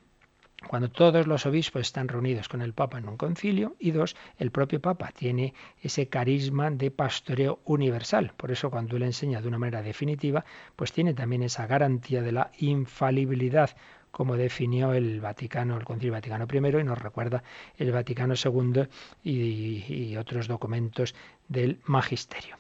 cuando 0.68 0.90
todos 0.90 1.26
los 1.26 1.46
obispos 1.46 1.82
están 1.82 2.08
reunidos 2.08 2.48
con 2.48 2.62
el 2.62 2.72
Papa 2.72 2.98
en 2.98 3.08
un 3.08 3.16
concilio 3.16 3.76
y 3.78 3.90
dos, 3.90 4.16
el 4.38 4.50
propio 4.50 4.80
Papa 4.80 5.12
tiene 5.12 5.54
ese 5.82 6.08
carisma 6.08 6.70
de 6.70 6.90
pastoreo 6.90 7.60
universal. 7.64 8.32
Por 8.36 8.50
eso 8.50 8.70
cuando 8.70 8.96
él 8.96 9.02
enseña 9.02 9.40
de 9.40 9.48
una 9.48 9.58
manera 9.58 9.82
definitiva, 9.82 10.44
pues 10.76 10.92
tiene 10.92 11.14
también 11.14 11.42
esa 11.42 11.66
garantía 11.66 12.22
de 12.22 12.32
la 12.32 12.50
infalibilidad 12.58 13.70
como 14.10 14.36
definió 14.36 14.92
el 14.92 15.20
Vaticano, 15.20 15.76
el 15.76 15.84
Concilio 15.84 16.12
Vaticano 16.12 16.46
I, 16.50 16.80
y 16.80 16.84
nos 16.84 16.98
recuerda 16.98 17.42
el 17.76 17.90
Vaticano 17.90 18.34
II 18.34 18.84
y, 19.24 19.84
y 19.92 20.16
otros 20.16 20.46
documentos 20.46 21.16
del 21.48 21.80
Magisterio. 21.84 22.56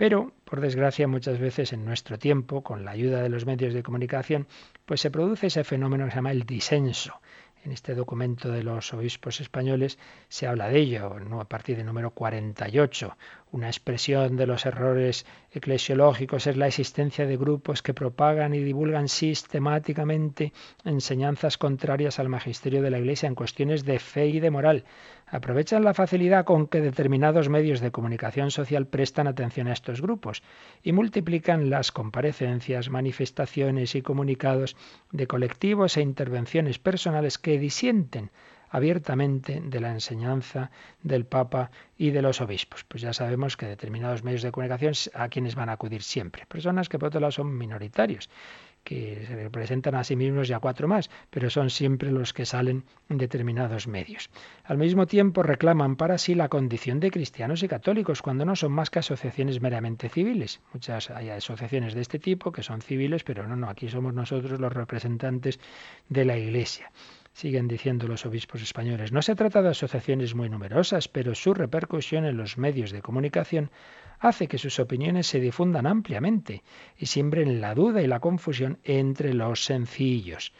Pero, 0.00 0.32
por 0.46 0.62
desgracia, 0.62 1.06
muchas 1.06 1.38
veces 1.38 1.74
en 1.74 1.84
nuestro 1.84 2.18
tiempo, 2.18 2.62
con 2.62 2.86
la 2.86 2.92
ayuda 2.92 3.20
de 3.20 3.28
los 3.28 3.44
medios 3.44 3.74
de 3.74 3.82
comunicación, 3.82 4.46
pues 4.86 5.02
se 5.02 5.10
produce 5.10 5.48
ese 5.48 5.62
fenómeno 5.62 6.06
que 6.06 6.12
se 6.12 6.16
llama 6.16 6.30
el 6.30 6.44
disenso. 6.44 7.20
En 7.66 7.72
este 7.72 7.94
documento 7.94 8.50
de 8.50 8.62
los 8.62 8.94
obispos 8.94 9.42
españoles 9.42 9.98
se 10.30 10.46
habla 10.46 10.70
de 10.70 10.78
ello, 10.78 11.14
a 11.38 11.44
partir 11.44 11.76
del 11.76 11.84
número 11.84 12.12
48. 12.12 13.14
Una 13.52 13.66
expresión 13.66 14.36
de 14.36 14.46
los 14.46 14.64
errores 14.64 15.26
eclesiológicos 15.50 16.46
es 16.46 16.56
la 16.56 16.68
existencia 16.68 17.26
de 17.26 17.36
grupos 17.36 17.82
que 17.82 17.94
propagan 17.94 18.54
y 18.54 18.60
divulgan 18.60 19.08
sistemáticamente 19.08 20.52
enseñanzas 20.84 21.58
contrarias 21.58 22.20
al 22.20 22.28
magisterio 22.28 22.80
de 22.80 22.90
la 22.90 23.00
Iglesia 23.00 23.26
en 23.26 23.34
cuestiones 23.34 23.84
de 23.84 23.98
fe 23.98 24.28
y 24.28 24.38
de 24.38 24.52
moral. 24.52 24.84
Aprovechan 25.26 25.82
la 25.82 25.94
facilidad 25.94 26.44
con 26.44 26.68
que 26.68 26.80
determinados 26.80 27.48
medios 27.48 27.80
de 27.80 27.90
comunicación 27.90 28.52
social 28.52 28.86
prestan 28.86 29.26
atención 29.26 29.66
a 29.66 29.72
estos 29.72 30.00
grupos 30.00 30.44
y 30.84 30.92
multiplican 30.92 31.70
las 31.70 31.90
comparecencias, 31.90 32.88
manifestaciones 32.88 33.96
y 33.96 34.02
comunicados 34.02 34.76
de 35.10 35.26
colectivos 35.26 35.96
e 35.96 36.02
intervenciones 36.02 36.78
personales 36.78 37.36
que 37.38 37.58
disienten 37.58 38.30
abiertamente 38.70 39.60
de 39.62 39.80
la 39.80 39.90
enseñanza 39.90 40.70
del 41.02 41.26
Papa 41.26 41.70
y 41.98 42.10
de 42.10 42.22
los 42.22 42.40
obispos. 42.40 42.84
Pues 42.84 43.02
ya 43.02 43.12
sabemos 43.12 43.56
que 43.56 43.66
determinados 43.66 44.22
medios 44.22 44.42
de 44.42 44.52
comunicación 44.52 44.94
a 45.14 45.28
quienes 45.28 45.54
van 45.54 45.68
a 45.68 45.72
acudir 45.72 46.02
siempre. 46.02 46.46
Personas 46.46 46.88
que 46.88 46.98
por 46.98 47.08
otro 47.08 47.20
lado 47.20 47.32
son 47.32 47.58
minoritarios 47.58 48.30
que 48.84 49.24
se 49.26 49.36
representan 49.36 49.94
a 49.94 50.04
sí 50.04 50.16
mismos 50.16 50.48
y 50.48 50.52
a 50.52 50.58
cuatro 50.58 50.88
más, 50.88 51.10
pero 51.30 51.50
son 51.50 51.70
siempre 51.70 52.10
los 52.10 52.32
que 52.32 52.46
salen 52.46 52.84
en 53.08 53.18
determinados 53.18 53.86
medios. 53.86 54.30
Al 54.64 54.78
mismo 54.78 55.06
tiempo 55.06 55.42
reclaman 55.42 55.96
para 55.96 56.18
sí 56.18 56.34
la 56.34 56.48
condición 56.48 57.00
de 57.00 57.10
cristianos 57.10 57.62
y 57.62 57.68
católicos, 57.68 58.22
cuando 58.22 58.44
no 58.44 58.56
son 58.56 58.72
más 58.72 58.90
que 58.90 59.00
asociaciones 59.00 59.60
meramente 59.60 60.08
civiles. 60.08 60.60
Muchas 60.72 61.10
hay 61.10 61.30
asociaciones 61.30 61.94
de 61.94 62.00
este 62.00 62.18
tipo 62.18 62.52
que 62.52 62.62
son 62.62 62.80
civiles, 62.80 63.22
pero 63.24 63.46
no, 63.46 63.56
no, 63.56 63.68
aquí 63.68 63.88
somos 63.88 64.14
nosotros 64.14 64.58
los 64.58 64.72
representantes 64.72 65.60
de 66.08 66.24
la 66.24 66.38
Iglesia. 66.38 66.90
Siguen 67.40 67.68
diciendo 67.68 68.06
los 68.06 68.26
obispos 68.26 68.60
españoles. 68.60 69.12
No 69.12 69.22
se 69.22 69.34
trata 69.34 69.62
de 69.62 69.70
asociaciones 69.70 70.34
muy 70.34 70.50
numerosas, 70.50 71.08
pero 71.08 71.34
su 71.34 71.54
repercusión 71.54 72.26
en 72.26 72.36
los 72.36 72.58
medios 72.58 72.90
de 72.90 73.00
comunicación 73.00 73.70
hace 74.18 74.46
que 74.46 74.58
sus 74.58 74.78
opiniones 74.78 75.26
se 75.26 75.40
difundan 75.40 75.86
ampliamente 75.86 76.62
y 76.98 77.06
siembren 77.06 77.62
la 77.62 77.74
duda 77.74 78.02
y 78.02 78.06
la 78.06 78.20
confusión 78.20 78.78
entre 78.84 79.32
los 79.32 79.64
sencillos. 79.64 80.52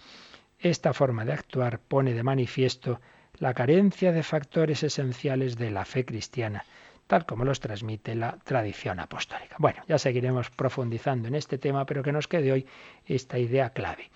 Esta 0.59 0.95
forma 0.95 1.27
de 1.27 1.35
actuar 1.35 1.81
pone 1.81 2.15
de 2.15 2.23
manifiesto 2.23 2.99
la 3.35 3.53
carencia 3.53 4.11
de 4.11 4.23
factores 4.23 4.83
esenciales 4.83 5.59
de 5.59 5.71
la 5.71 5.85
fe 5.85 6.07
cristiana, 6.07 6.65
tal 7.07 7.27
como 7.27 7.45
los 7.45 7.61
transmite 7.61 8.15
la 8.15 8.39
tradición 8.43 9.01
apostólica. 9.01 9.57
Bueno, 9.59 9.83
ya 9.87 9.99
seguiremos 9.99 10.49
profundizando 10.49 11.29
en 11.29 11.35
este 11.35 11.59
tema, 11.59 11.85
pero 11.85 12.03
que 12.03 12.13
nos 12.13 12.27
quede 12.27 12.53
hoy 12.53 12.67
esta 13.05 13.39
idea 13.39 13.69
clave. 13.69 14.09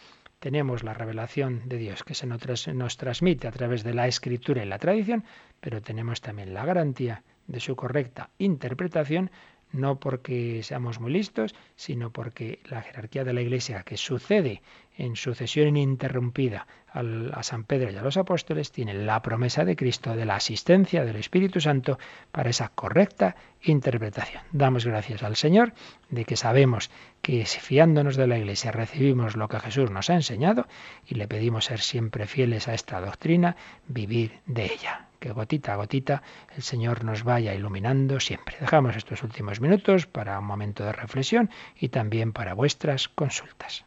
Tenemos 0.45 0.83
la 0.83 0.93
revelación 0.93 1.63
de 1.71 1.79
Dios 1.79 2.05
que 2.05 2.15
se 2.15 2.27
nos 2.27 2.97
transmite 2.99 3.49
a 3.49 3.51
través 3.51 3.83
de 3.83 3.95
la 3.95 4.07
escritura 4.07 4.63
y 4.63 4.67
la 4.67 4.79
tradición, 4.79 5.25
pero 5.59 5.81
tenemos 5.81 6.21
también 6.21 6.53
la 6.53 6.67
garantía 6.67 7.23
de 7.47 7.61
su 7.61 7.75
correcta 7.77 8.29
interpretación, 8.37 9.31
no 9.73 9.99
porque 9.99 10.63
seamos 10.63 11.01
muy 11.01 11.13
listos, 11.13 11.55
sino 11.77 12.13
porque 12.13 12.61
la 12.67 12.83
jerarquía 12.83 13.25
de 13.25 13.33
la 13.33 13.41
Iglesia 13.41 13.85
que 13.85 13.97
sucede 13.97 14.61
en 14.97 15.17
sucesión 15.17 15.69
ininterrumpida 15.69 16.67
a 16.93 17.43
San 17.43 17.65
Pedro 17.65 17.91
y 17.91 17.97
a 17.97 18.03
los 18.03 18.17
apóstoles 18.17 18.71
tiene 18.71 18.95
la 18.95 19.21
promesa 19.21 19.65
de 19.65 19.75
Cristo 19.75 20.15
de 20.15 20.25
la 20.25 20.37
asistencia 20.37 21.05
del 21.05 21.17
Espíritu 21.17 21.61
Santo 21.61 21.99
para 22.31 22.51
esa 22.51 22.69
correcta 22.69 23.35
interpretación. 23.63 24.43
Damos 24.53 24.87
gracias 24.87 25.25
al 25.25 25.35
Señor 25.35 25.73
de 26.11 26.25
que 26.25 26.37
sabemos 26.37 26.91
que 27.21 27.45
fiándonos 27.45 28.17
de 28.17 28.29
la 28.29 28.39
Iglesia 28.39 28.71
recibimos 28.71 29.35
lo 29.35 29.49
que 29.49 29.59
Jesús 29.59 29.91
nos 29.91 30.09
ha 30.11 30.15
enseñado 30.15 30.69
y 31.07 31.17
le 31.17 31.27
pedimos 31.27 31.65
ser 31.65 31.81
siempre 31.81 32.27
fieles 32.27 32.69
a 32.69 32.75
esta 32.75 33.01
doctrina, 33.01 33.57
vivir 33.89 34.41
de 34.47 34.67
ella 34.67 35.09
que 35.25 35.33
gotita 35.33 35.73
a 35.73 35.77
gotita 35.77 36.23
el 36.55 36.63
Señor 36.63 37.03
nos 37.03 37.25
vaya 37.25 37.55
iluminando 37.55 38.21
siempre. 38.21 38.59
Dejamos 38.61 38.95
estos 38.95 39.23
últimos 39.23 39.59
minutos 39.59 40.07
para 40.07 40.39
un 40.39 40.45
momento 40.45 40.85
de 40.85 40.93
reflexión 40.93 41.49
y 41.81 41.89
también 41.89 42.35
para 42.35 42.53
vuestras 42.53 43.09
consultas. 43.09 43.87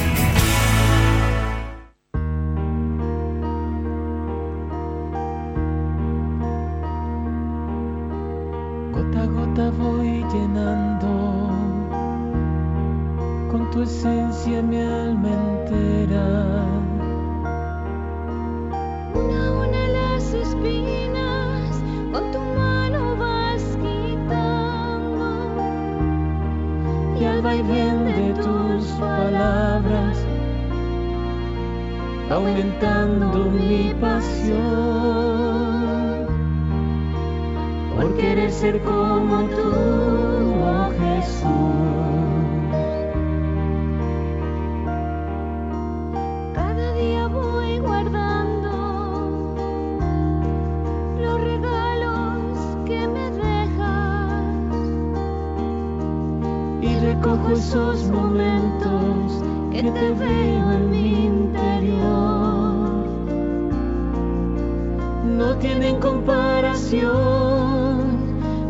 No 65.41 65.57
tienen 65.57 65.99
comparación 65.99 67.09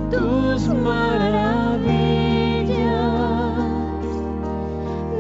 tus 0.10 0.70
maravillas, 0.70 1.90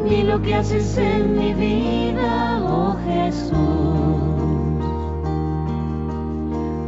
ni 0.05 0.23
lo 0.23 0.41
que 0.41 0.55
haces 0.55 0.97
en 0.97 1.37
mi 1.37 1.53
vida, 1.53 2.61
oh 2.63 2.95
Jesús. 3.05 3.51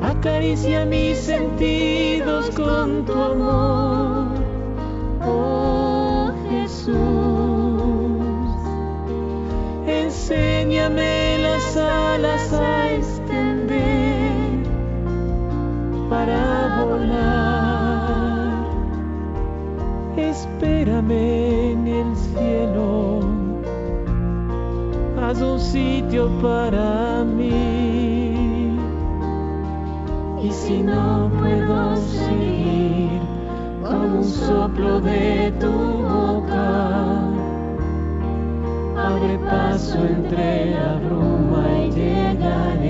Acaricia 0.01 0.86
mis 0.86 1.18
sentidos 1.18 2.49
con 2.51 3.03
tu 3.03 3.22
amor, 3.22 4.28
oh 5.26 6.32
Jesús. 6.49 6.95
Enséñame 9.86 11.38
las 11.39 11.76
alas 11.76 12.53
a 12.53 12.93
para 16.26 16.86
volar. 16.86 18.64
Espérame 20.16 21.12
en 21.72 21.88
el 21.88 22.16
cielo, 22.16 23.20
haz 25.22 25.42
un 25.42 25.60
sitio 25.60 26.30
para 26.42 27.24
mí. 27.26 28.78
Y 30.42 30.52
si 30.52 30.82
no 30.84 31.30
puedo 31.40 31.96
seguir 31.98 33.20
con 33.84 34.18
un 34.18 34.24
soplo 34.24 35.02
de 35.02 35.52
tu 35.60 35.72
boca, 35.72 37.20
abre 38.98 39.38
paso 39.40 39.98
entre 40.06 40.72
la 40.72 41.00
bruma 41.06 41.66
y 41.86 41.92
llegaré. 41.92 42.83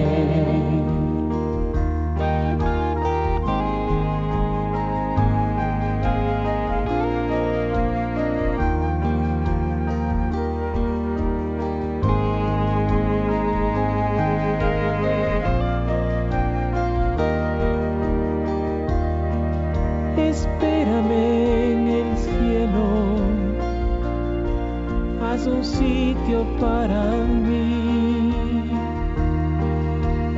Para 26.60 27.26
mí. 27.26 28.34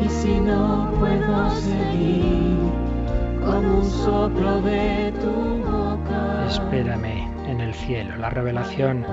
Y 0.03 0.09
si 0.09 0.39
no 0.39 0.91
puedo 0.99 1.49
seguir 1.51 2.57
con 3.45 3.65
un 3.65 3.85
soplo 3.85 4.61
de 4.61 5.13
tu 5.21 5.31
boca. 5.69 6.45
Espérame 6.47 7.14
cielo. 7.85 8.15
La 8.17 8.29
revelación 8.29 9.05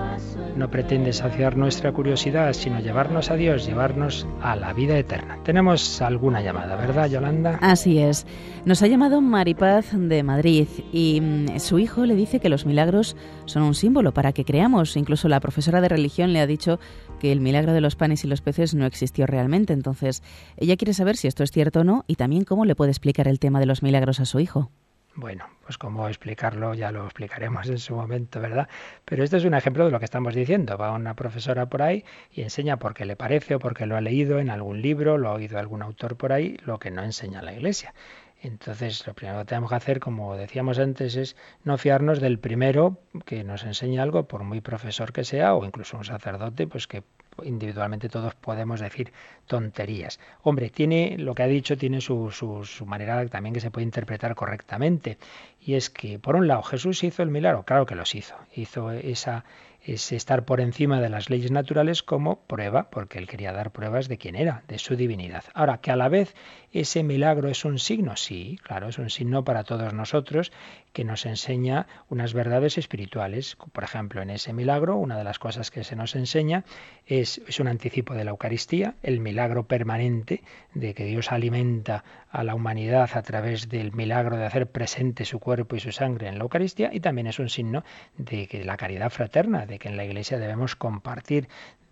no 0.57 0.71
pretende 0.71 1.13
saciar 1.13 1.57
nuestra 1.57 1.93
curiosidad, 1.93 2.53
sino 2.53 2.81
llevarnos 2.81 3.31
a 3.31 3.37
Dios, 3.37 3.67
llevarnos 3.67 4.27
a 4.41 4.57
la 4.57 4.73
vida 4.73 4.99
eterna. 4.99 5.39
Tenemos 5.45 6.01
alguna 6.01 6.41
llamada, 6.43 6.77
¿verdad, 6.77 7.09
Yolanda? 7.09 7.59
Así 7.61 7.99
es. 7.99 8.27
Nos 8.65 8.83
ha 8.83 8.87
llamado 8.87 9.21
Maripaz 9.21 9.93
de 9.93 10.23
Madrid 10.23 10.67
y 10.93 11.21
mm, 11.21 11.59
su 11.59 11.79
hijo 11.79 12.07
le 12.07 12.15
dice 12.15 12.41
que 12.41 12.49
los 12.49 12.67
milagros 12.67 13.17
son 13.45 13.63
un 13.63 13.75
símbolo 13.75 14.13
para 14.13 14.33
que 14.33 14.45
creamos. 14.45 14.97
Incluso 14.97 15.29
la 15.29 15.41
profesora 15.41 15.81
de 15.81 15.89
religión 15.89 16.33
le 16.33 16.41
ha 16.41 16.47
dicho 16.47 16.79
que 17.21 17.33
el 17.33 17.41
milagro 17.41 17.73
de 17.73 17.81
los 17.81 17.97
panes 17.97 18.25
y 18.25 18.29
los 18.29 18.41
peces 18.41 18.75
no 18.75 18.87
existió 18.87 19.27
realmente. 19.27 19.73
Entonces, 19.73 20.23
ella 20.57 20.77
quiere 20.77 20.95
saber 20.95 21.17
si 21.17 21.29
esto 21.29 21.45
es 21.45 21.51
cierto 21.51 21.81
o 21.81 21.85
no 21.85 22.05
y 22.07 22.17
también 22.17 22.45
cómo 22.45 22.65
le 22.65 22.75
puede 22.75 22.91
explicar 22.91 23.29
el 23.29 23.39
tema 23.39 23.61
de 23.61 23.67
los 23.67 23.83
milagros 23.83 24.21
a 24.21 24.25
su 24.25 24.41
hijo. 24.41 24.71
Bueno, 25.15 25.47
pues 25.65 25.77
cómo 25.77 26.09
explicarlo 26.09 26.73
ya 26.73 26.91
lo 26.91 27.05
explicaremos 27.05 27.69
en 27.69 27.79
su 27.79 27.95
momento, 27.95 28.41
¿verdad? 28.41 28.69
Pero 29.05 29.23
este 29.23 29.37
es 29.37 29.45
un 29.45 29.53
ejemplo 29.53 29.85
de 29.85 29.91
lo 29.91 29.99
que 29.99 30.07
estamos 30.07 30.35
diciendo. 30.35 30.79
Va 30.79 30.93
una 30.93 31.15
profesora 31.15 31.67
por 31.67 31.83
ahí 31.83 32.05
y 32.31 32.41
enseña 32.41 32.79
porque 32.79 33.05
le 33.05 33.15
parece 33.15 33.55
o 33.57 33.59
porque 33.59 33.85
lo 33.85 33.97
ha 33.97 34.01
leído 34.01 34.39
en 34.39 34.49
algún 34.49 34.81
libro, 34.81 35.19
lo 35.19 35.29
ha 35.29 35.33
oído 35.35 35.59
algún 35.59 35.83
autor 35.83 36.17
por 36.17 36.33
ahí, 36.33 36.57
lo 36.65 36.79
que 36.79 36.91
no 36.91 37.03
enseña 37.03 37.43
la 37.43 37.53
Iglesia. 37.53 37.93
Entonces, 38.41 39.07
lo 39.07 39.15
primero 39.15 39.39
que 39.41 39.45
tenemos 39.45 39.71
que 39.71 39.77
hacer, 39.77 40.01
como 40.01 40.35
decíamos 40.37 40.79
antes, 40.79 41.15
es 41.17 41.37
no 41.63 41.77
fiarnos 41.79 42.21
del 42.21 42.39
primero 42.39 42.99
que 43.27 43.45
nos 43.45 43.65
enseña 43.65 44.03
algo, 44.03 44.27
por 44.27 44.45
muy 44.45 44.61
profesor 44.63 45.13
que 45.13 45.25
sea, 45.25 45.55
o 45.55 45.65
incluso 45.65 45.99
un 45.99 46.05
sacerdote, 46.05 46.67
pues 46.67 46.87
que 46.87 47.05
individualmente 47.45 48.09
todos 48.09 48.35
podemos 48.35 48.81
decir 48.81 49.13
tonterías. 49.47 50.21
Hombre, 50.43 50.71
tiene 50.71 51.17
lo 51.19 51.35
que 51.35 51.43
ha 51.43 51.47
dicho, 51.47 51.77
tiene 51.77 52.01
su, 52.01 52.31
su, 52.31 52.65
su, 52.65 52.87
manera 52.87 53.27
también 53.29 53.55
que 53.55 53.61
se 53.61 53.71
puede 53.71 53.85
interpretar 53.85 54.35
correctamente. 54.35 55.19
Y 55.61 55.75
es 55.75 55.91
que, 55.91 56.19
por 56.19 56.37
un 56.37 56.49
lado, 56.49 56.63
Jesús 56.63 57.03
hizo 57.05 57.23
el 57.23 57.31
milagro, 57.31 57.65
claro 57.65 57.87
que 57.87 57.95
los 57.95 58.15
hizo. 58.15 58.35
Hizo 58.55 58.91
esa, 58.91 59.45
ese 59.85 60.17
estar 60.17 60.45
por 60.45 60.61
encima 60.61 61.01
de 61.01 61.09
las 61.09 61.29
leyes 61.29 61.51
naturales 61.51 62.03
como 62.03 62.41
prueba, 62.41 62.91
porque 62.91 63.19
él 63.19 63.27
quería 63.27 63.53
dar 63.53 63.73
pruebas 63.73 64.09
de 64.09 64.19
quién 64.19 64.37
era, 64.37 64.63
de 64.69 64.79
su 64.79 64.97
divinidad. 64.97 65.45
Ahora, 65.55 65.79
que 65.79 65.91
a 65.91 65.97
la 65.97 66.09
vez 66.09 66.35
ese 66.73 67.03
milagro 67.03 67.49
es 67.49 67.65
un 67.65 67.79
signo, 67.79 68.17
sí, 68.17 68.59
claro, 68.63 68.89
es 68.89 68.99
un 68.99 69.11
signo 69.11 69.45
para 69.45 69.65
todos 69.65 69.93
nosotros 69.93 70.53
que 70.93 71.05
nos 71.05 71.27
enseña 71.27 71.87
unas 72.09 72.33
verdades 72.33 72.79
espirituales. 72.79 73.57
Por 73.73 73.85
ejemplo, 73.85 74.23
en 74.23 74.31
ese 74.31 74.53
milagro, 74.53 74.97
una 74.97 75.19
de 75.19 75.25
las 75.25 75.39
cosas 75.39 75.71
que 75.71 75.85
se 75.85 75.97
nos 75.97 76.15
enseña 76.15 76.65
es, 77.07 77.41
es 77.49 77.61
un 77.61 77.69
anticipo 77.69 78.15
de 78.15 78.25
la 78.25 78.31
Eucaristía, 78.31 78.95
el 79.03 79.21
milagro 79.21 79.67
permanente 79.67 80.43
de 80.75 80.95
que 80.95 81.05
Dios 81.05 81.33
alimenta 81.33 82.05
a 82.33 82.43
la 82.43 82.55
humanidad 82.55 83.11
a 83.15 83.23
través 83.23 83.69
del 83.69 83.93
milagro 83.93 84.39
de 84.39 84.47
hacer 84.47 84.67
presente 84.67 85.27
su 85.27 85.39
cuerpo 85.39 85.77
y 85.77 85.81
su 85.81 85.93
sangre 85.93 86.29
en 86.29 86.39
la 86.39 86.45
Eucaristía, 86.45 86.91
y 86.93 87.01
también 87.01 87.27
es 87.27 87.39
un 87.39 87.51
signo 87.51 87.85
de 88.17 88.49
que 88.49 88.65
la 88.65 88.79
caridad 88.79 89.11
fraterna, 89.11 89.67
de 89.67 89.79
que 89.79 89.89
en 89.89 89.99
la 89.99 90.05
Iglesia 90.05 90.39
debemos 90.39 90.75
compartir, 90.75 91.49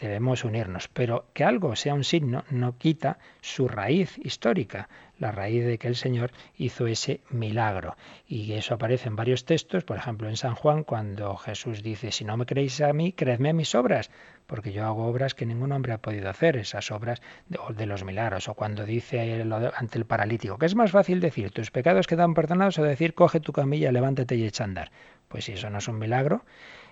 debemos 0.09 0.45
unirnos. 0.45 0.89
Pero 0.89 1.27
que 1.33 1.45
algo 1.45 1.77
sea 1.77 1.95
un 1.95 2.05
signo 2.05 2.45
no 2.51 2.77
quita 2.79 3.19
su 3.41 3.69
raíz 3.69 4.19
histórica, 4.19 4.89
la 5.19 5.33
raíz 5.33 5.65
de 5.65 5.79
que 5.79 5.89
el 5.89 5.97
Señor 5.97 6.33
hizo 6.57 6.87
ese 6.87 7.21
milagro. 7.29 7.97
Y 8.27 8.53
eso 8.55 8.75
aparece 8.75 9.09
en 9.09 9.17
varios 9.17 9.45
textos, 9.45 9.85
por 9.85 9.97
ejemplo 9.99 10.29
en 10.29 10.37
San 10.37 10.55
Juan, 10.55 10.85
cuando 10.85 11.37
Jesús 11.37 11.83
dice, 11.83 12.11
si 12.11 12.25
no 12.25 12.37
me 12.37 12.47
creéis 12.47 12.81
a 12.81 12.93
mí, 12.93 13.13
creedme 13.13 13.51
a 13.51 13.53
mis 13.53 13.75
obras, 13.75 14.11
porque 14.47 14.73
yo 14.73 14.85
hago 14.87 15.07
obras 15.07 15.35
que 15.35 15.47
ningún 15.47 15.73
hombre 15.73 15.93
ha 15.93 15.99
podido 15.99 16.31
hacer, 16.31 16.57
esas 16.57 16.91
obras 16.91 17.21
de, 17.49 17.59
de 17.75 17.87
los 17.87 18.05
milagros. 18.05 18.49
O 18.49 18.55
cuando 18.55 18.87
dice 18.87 19.43
ante 19.77 19.99
el 19.99 20.07
paralítico, 20.07 20.59
que 20.59 20.67
es 20.67 20.75
más 20.75 20.91
fácil 20.91 21.21
decir, 21.21 21.51
tus 21.51 21.71
pecados 21.71 22.07
quedan 22.07 22.35
perdonados, 22.35 22.79
o 22.79 22.83
decir, 22.83 23.15
coge 23.15 23.41
tu 23.41 23.53
camilla, 23.53 23.93
levántate 23.93 24.37
y 24.37 24.45
echa 24.45 24.65
a 24.65 24.67
andar. 24.67 24.91
Pues 25.29 25.45
si 25.45 25.53
eso 25.53 25.71
no 25.71 25.79
es 25.79 25.87
un 25.87 25.99
milagro, 25.99 26.45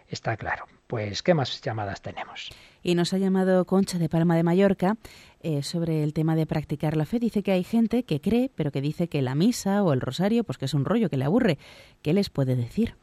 está 0.08 0.36
claro. 0.36 0.66
Pues, 0.86 1.22
¿qué 1.22 1.34
más 1.34 1.60
llamadas 1.60 2.00
tenemos? 2.00 2.50
Y 2.88 2.94
nos 2.94 3.12
ha 3.12 3.18
llamado 3.18 3.66
Concha 3.66 3.98
de 3.98 4.08
Palma 4.08 4.34
de 4.34 4.42
Mallorca 4.42 4.96
eh, 5.40 5.62
sobre 5.62 6.02
el 6.02 6.14
tema 6.14 6.36
de 6.36 6.46
practicar 6.46 6.96
la 6.96 7.04
fe. 7.04 7.18
Dice 7.18 7.42
que 7.42 7.52
hay 7.52 7.62
gente 7.62 8.04
que 8.04 8.18
cree, 8.18 8.50
pero 8.54 8.72
que 8.72 8.80
dice 8.80 9.08
que 9.08 9.20
la 9.20 9.34
misa 9.34 9.82
o 9.82 9.92
el 9.92 10.00
rosario, 10.00 10.42
pues 10.42 10.56
que 10.56 10.64
es 10.64 10.72
un 10.72 10.86
rollo 10.86 11.10
que 11.10 11.18
le 11.18 11.26
aburre. 11.26 11.58
¿Qué 12.00 12.14
les 12.14 12.30
puede 12.30 12.56
decir? 12.56 12.94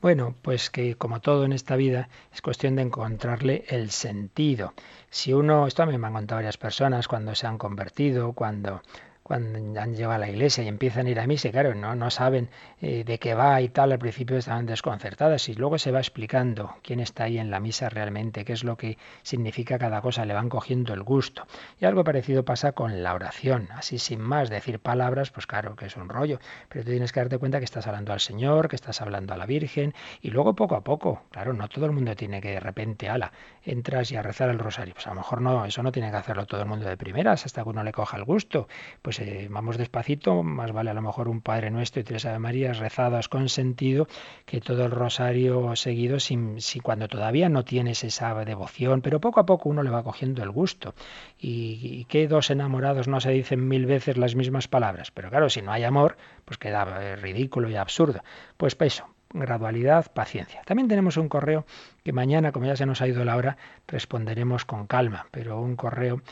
Bueno, 0.00 0.34
pues 0.42 0.70
que 0.70 0.96
como 0.96 1.20
todo 1.20 1.44
en 1.44 1.52
esta 1.52 1.76
vida 1.76 2.08
es 2.34 2.42
cuestión 2.42 2.74
de 2.74 2.82
encontrarle 2.82 3.64
el 3.68 3.92
sentido. 3.92 4.74
Si 5.08 5.32
uno, 5.32 5.68
esto 5.68 5.84
a 5.84 5.86
mí 5.86 5.96
me 5.96 6.08
han 6.08 6.14
contado 6.14 6.38
varias 6.38 6.58
personas 6.58 7.06
cuando 7.06 7.36
se 7.36 7.46
han 7.46 7.58
convertido, 7.58 8.32
cuando 8.32 8.82
cuando 9.22 9.80
han 9.80 9.94
llegado 9.94 10.14
a 10.14 10.18
la 10.18 10.28
iglesia 10.28 10.64
y 10.64 10.68
empiezan 10.68 11.06
a 11.06 11.10
ir 11.10 11.20
a 11.20 11.26
misa, 11.26 11.50
claro, 11.50 11.74
no, 11.74 11.94
no 11.94 12.10
saben 12.10 12.50
eh, 12.80 13.04
de 13.04 13.18
qué 13.18 13.34
va 13.34 13.60
y 13.60 13.68
tal, 13.68 13.92
al 13.92 13.98
principio 13.98 14.36
estaban 14.36 14.66
desconcertadas 14.66 15.48
y 15.48 15.54
luego 15.54 15.78
se 15.78 15.92
va 15.92 16.00
explicando 16.00 16.74
quién 16.82 17.00
está 17.00 17.24
ahí 17.24 17.38
en 17.38 17.50
la 17.50 17.60
misa 17.60 17.88
realmente, 17.88 18.44
qué 18.44 18.52
es 18.52 18.64
lo 18.64 18.76
que 18.76 18.98
significa 19.22 19.78
cada 19.78 20.00
cosa, 20.00 20.24
le 20.24 20.34
van 20.34 20.48
cogiendo 20.48 20.92
el 20.92 21.02
gusto. 21.02 21.46
Y 21.80 21.84
algo 21.84 22.04
parecido 22.04 22.44
pasa 22.44 22.72
con 22.72 23.02
la 23.02 23.14
oración, 23.14 23.68
así 23.72 23.98
sin 23.98 24.20
más, 24.20 24.50
decir 24.50 24.80
palabras, 24.80 25.30
pues 25.30 25.46
claro 25.46 25.76
que 25.76 25.86
es 25.86 25.96
un 25.96 26.08
rollo, 26.08 26.38
pero 26.68 26.84
tú 26.84 26.90
tienes 26.90 27.12
que 27.12 27.20
darte 27.20 27.38
cuenta 27.38 27.58
que 27.58 27.64
estás 27.64 27.86
hablando 27.86 28.12
al 28.12 28.20
Señor, 28.20 28.68
que 28.68 28.76
estás 28.76 29.00
hablando 29.00 29.34
a 29.34 29.36
la 29.36 29.46
Virgen, 29.46 29.94
y 30.20 30.30
luego 30.30 30.54
poco 30.54 30.74
a 30.74 30.82
poco, 30.82 31.22
claro, 31.30 31.52
no 31.52 31.68
todo 31.68 31.86
el 31.86 31.92
mundo 31.92 32.14
tiene 32.16 32.40
que 32.40 32.50
de 32.50 32.60
repente, 32.60 33.08
ala, 33.08 33.32
entras 33.64 34.10
y 34.10 34.16
a 34.16 34.22
rezar 34.22 34.50
el 34.50 34.58
rosario, 34.58 34.94
pues 34.94 35.06
a 35.06 35.10
lo 35.10 35.16
mejor 35.16 35.40
no, 35.40 35.64
eso 35.64 35.82
no 35.82 35.92
tiene 35.92 36.10
que 36.10 36.16
hacerlo 36.16 36.46
todo 36.46 36.60
el 36.60 36.68
mundo 36.68 36.88
de 36.88 36.96
primeras, 36.96 37.46
hasta 37.46 37.62
que 37.62 37.68
uno 37.68 37.84
le 37.84 37.92
coja 37.92 38.16
el 38.16 38.24
gusto, 38.24 38.68
pues 39.00 39.18
eh, 39.22 39.48
vamos 39.50 39.78
despacito, 39.78 40.42
más 40.42 40.72
vale 40.72 40.90
a 40.90 40.94
lo 40.94 41.02
mejor 41.02 41.28
un 41.28 41.40
Padre 41.40 41.70
Nuestro 41.70 42.00
y 42.00 42.04
tres 42.04 42.26
Ave 42.26 42.38
Marías 42.38 42.78
rezadas 42.78 43.28
con 43.28 43.48
sentido 43.48 44.06
que 44.44 44.60
todo 44.60 44.84
el 44.84 44.90
rosario 44.90 45.74
seguido 45.76 46.20
sin, 46.20 46.60
si 46.60 46.80
cuando 46.80 47.08
todavía 47.08 47.48
no 47.48 47.64
tienes 47.64 48.04
esa 48.04 48.34
devoción, 48.44 49.00
pero 49.00 49.20
poco 49.20 49.40
a 49.40 49.46
poco 49.46 49.68
uno 49.68 49.82
le 49.82 49.90
va 49.90 50.02
cogiendo 50.02 50.42
el 50.42 50.50
gusto. 50.50 50.94
Y, 51.38 51.78
y 51.82 52.04
que 52.04 52.28
dos 52.28 52.50
enamorados 52.50 53.08
no 53.08 53.20
se 53.20 53.30
dicen 53.30 53.66
mil 53.68 53.86
veces 53.86 54.16
las 54.16 54.34
mismas 54.34 54.68
palabras, 54.68 55.10
pero 55.10 55.30
claro, 55.30 55.48
si 55.48 55.62
no 55.62 55.72
hay 55.72 55.84
amor, 55.84 56.16
pues 56.44 56.58
queda 56.58 56.82
eh, 57.00 57.16
ridículo 57.16 57.70
y 57.70 57.76
absurdo. 57.76 58.22
Pues 58.56 58.76
eso, 58.80 59.08
gradualidad, 59.32 60.12
paciencia. 60.12 60.62
También 60.64 60.88
tenemos 60.88 61.16
un 61.16 61.28
correo 61.28 61.64
que 62.04 62.12
mañana, 62.12 62.52
como 62.52 62.66
ya 62.66 62.76
se 62.76 62.86
nos 62.86 63.00
ha 63.00 63.08
ido 63.08 63.24
la 63.24 63.36
hora, 63.36 63.56
responderemos 63.86 64.64
con 64.64 64.86
calma, 64.86 65.26
pero 65.30 65.60
un 65.60 65.76
correo 65.76 66.22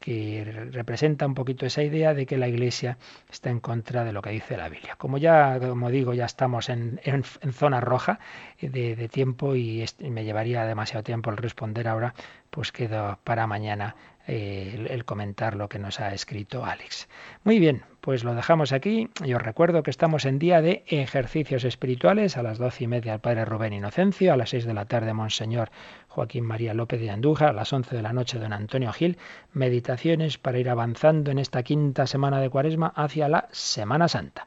que 0.00 0.68
representa 0.72 1.26
un 1.26 1.34
poquito 1.34 1.66
esa 1.66 1.82
idea 1.82 2.14
de 2.14 2.24
que 2.26 2.38
la 2.38 2.48
Iglesia 2.48 2.96
está 3.30 3.50
en 3.50 3.60
contra 3.60 4.02
de 4.02 4.12
lo 4.12 4.22
que 4.22 4.30
dice 4.30 4.56
la 4.56 4.70
Biblia. 4.70 4.96
Como 4.96 5.18
ya, 5.18 5.60
como 5.60 5.90
digo, 5.90 6.14
ya 6.14 6.24
estamos 6.24 6.70
en, 6.70 7.00
en, 7.04 7.22
zona 7.22 7.80
roja 7.80 8.18
de, 8.60 8.96
de 8.96 9.08
tiempo 9.08 9.54
y, 9.54 9.84
y 9.98 10.10
me 10.10 10.24
llevaría 10.24 10.64
demasiado 10.64 11.04
tiempo 11.04 11.30
el 11.30 11.36
responder 11.36 11.86
ahora, 11.86 12.14
pues 12.48 12.72
quedo 12.72 13.18
para 13.24 13.46
mañana 13.46 13.94
eh, 14.32 14.86
el, 14.88 15.04
comentar 15.04 15.56
lo 15.56 15.68
que 15.68 15.80
nos 15.80 15.98
ha 15.98 16.14
escrito 16.14 16.64
Alex. 16.64 17.08
Muy 17.42 17.58
bien, 17.58 17.82
pues 18.00 18.22
lo 18.22 18.32
dejamos 18.32 18.70
aquí. 18.70 19.10
Y 19.24 19.34
os 19.34 19.42
recuerdo 19.42 19.82
que 19.82 19.90
estamos 19.90 20.24
en 20.24 20.38
día 20.38 20.62
de 20.62 20.84
ejercicios 20.86 21.64
espirituales 21.64 22.36
a 22.36 22.44
las 22.44 22.58
doce 22.58 22.84
y 22.84 22.86
media 22.86 23.14
el 23.14 23.18
Padre 23.18 23.44
Rubén 23.44 23.72
Inocencio, 23.72 24.32
a 24.32 24.36
las 24.36 24.50
seis 24.50 24.64
de 24.66 24.72
la 24.72 24.84
tarde 24.84 25.14
Monseñor 25.14 25.72
Joaquín 26.06 26.44
María 26.44 26.74
López 26.74 27.00
de 27.00 27.10
Andújar, 27.10 27.48
a 27.48 27.52
las 27.52 27.72
once 27.72 27.96
de 27.96 28.02
la 28.02 28.12
noche 28.12 28.38
don 28.38 28.52
Antonio 28.52 28.92
Gil, 28.92 29.18
meditaciones 29.52 30.38
para 30.38 30.60
ir 30.60 30.70
avanzando 30.70 31.32
en 31.32 31.40
esta 31.40 31.64
quinta 31.64 32.06
semana 32.06 32.40
de 32.40 32.50
Cuaresma 32.50 32.92
hacia 32.94 33.28
la 33.28 33.48
Semana 33.50 34.06
Santa 34.06 34.46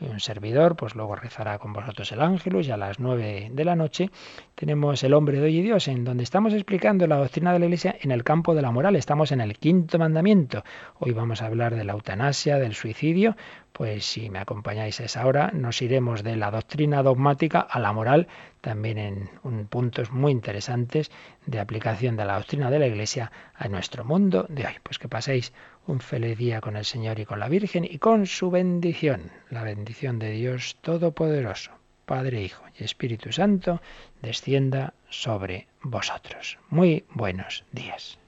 un 0.00 0.20
servidor, 0.20 0.76
pues 0.76 0.94
luego 0.94 1.16
rezará 1.16 1.58
con 1.58 1.72
vosotros 1.72 2.10
el 2.12 2.20
ángelus 2.20 2.68
y 2.68 2.70
a 2.70 2.76
las 2.76 3.00
nueve 3.00 3.50
de 3.52 3.64
la 3.64 3.74
noche 3.74 4.10
tenemos 4.54 5.02
el 5.02 5.14
hombre 5.14 5.38
de 5.38 5.46
hoy 5.46 5.58
y 5.58 5.62
Dios, 5.62 5.88
en 5.88 6.04
donde 6.04 6.24
estamos 6.24 6.52
explicando 6.52 7.06
la 7.06 7.16
doctrina 7.16 7.52
de 7.52 7.58
la 7.58 7.66
Iglesia 7.66 7.96
en 8.00 8.10
el 8.10 8.24
campo 8.24 8.54
de 8.54 8.62
la 8.62 8.70
moral. 8.70 8.96
Estamos 8.96 9.32
en 9.32 9.40
el 9.40 9.58
quinto 9.58 9.98
mandamiento. 9.98 10.64
Hoy 10.98 11.12
vamos 11.12 11.42
a 11.42 11.46
hablar 11.46 11.74
de 11.74 11.84
la 11.84 11.92
eutanasia, 11.92 12.58
del 12.58 12.74
suicidio. 12.74 13.36
Pues 13.72 14.04
si 14.04 14.30
me 14.30 14.40
acompañáis 14.40 15.00
a 15.00 15.04
esa 15.04 15.26
hora, 15.26 15.50
nos 15.52 15.80
iremos 15.82 16.24
de 16.24 16.36
la 16.36 16.50
doctrina 16.50 17.02
dogmática 17.02 17.60
a 17.60 17.78
la 17.78 17.92
moral, 17.92 18.26
también 18.60 18.98
en 18.98 19.30
un, 19.44 19.66
puntos 19.66 20.10
muy 20.10 20.32
interesantes 20.32 21.10
de 21.46 21.60
aplicación 21.60 22.16
de 22.16 22.24
la 22.24 22.34
doctrina 22.34 22.70
de 22.70 22.78
la 22.80 22.88
Iglesia 22.88 23.30
a 23.54 23.68
nuestro 23.68 24.04
mundo 24.04 24.46
de 24.48 24.66
hoy. 24.66 24.74
Pues 24.82 24.98
que 24.98 25.08
paséis 25.08 25.52
un 25.88 26.00
feliz 26.00 26.36
día 26.36 26.60
con 26.60 26.76
el 26.76 26.84
Señor 26.84 27.18
y 27.18 27.24
con 27.24 27.40
la 27.40 27.48
Virgen 27.48 27.84
y 27.84 27.98
con 27.98 28.26
su 28.26 28.50
bendición, 28.50 29.32
la 29.50 29.62
bendición 29.62 30.18
de 30.18 30.30
Dios 30.32 30.76
Todopoderoso, 30.82 31.72
Padre, 32.04 32.42
Hijo 32.42 32.62
y 32.78 32.84
Espíritu 32.84 33.32
Santo, 33.32 33.80
descienda 34.20 34.92
sobre 35.08 35.66
vosotros. 35.82 36.58
Muy 36.68 37.04
buenos 37.14 37.64
días. 37.72 38.18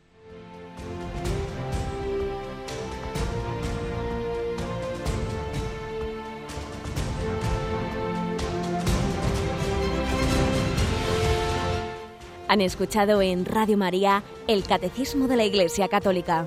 Han 12.49 12.63
escuchado 12.63 13.23
en 13.23 13.45
Radio 13.45 13.77
María 13.77 14.25
el 14.49 14.65
Catecismo 14.65 15.29
de 15.29 15.37
la 15.37 15.45
Iglesia 15.45 15.87
Católica 15.89 16.47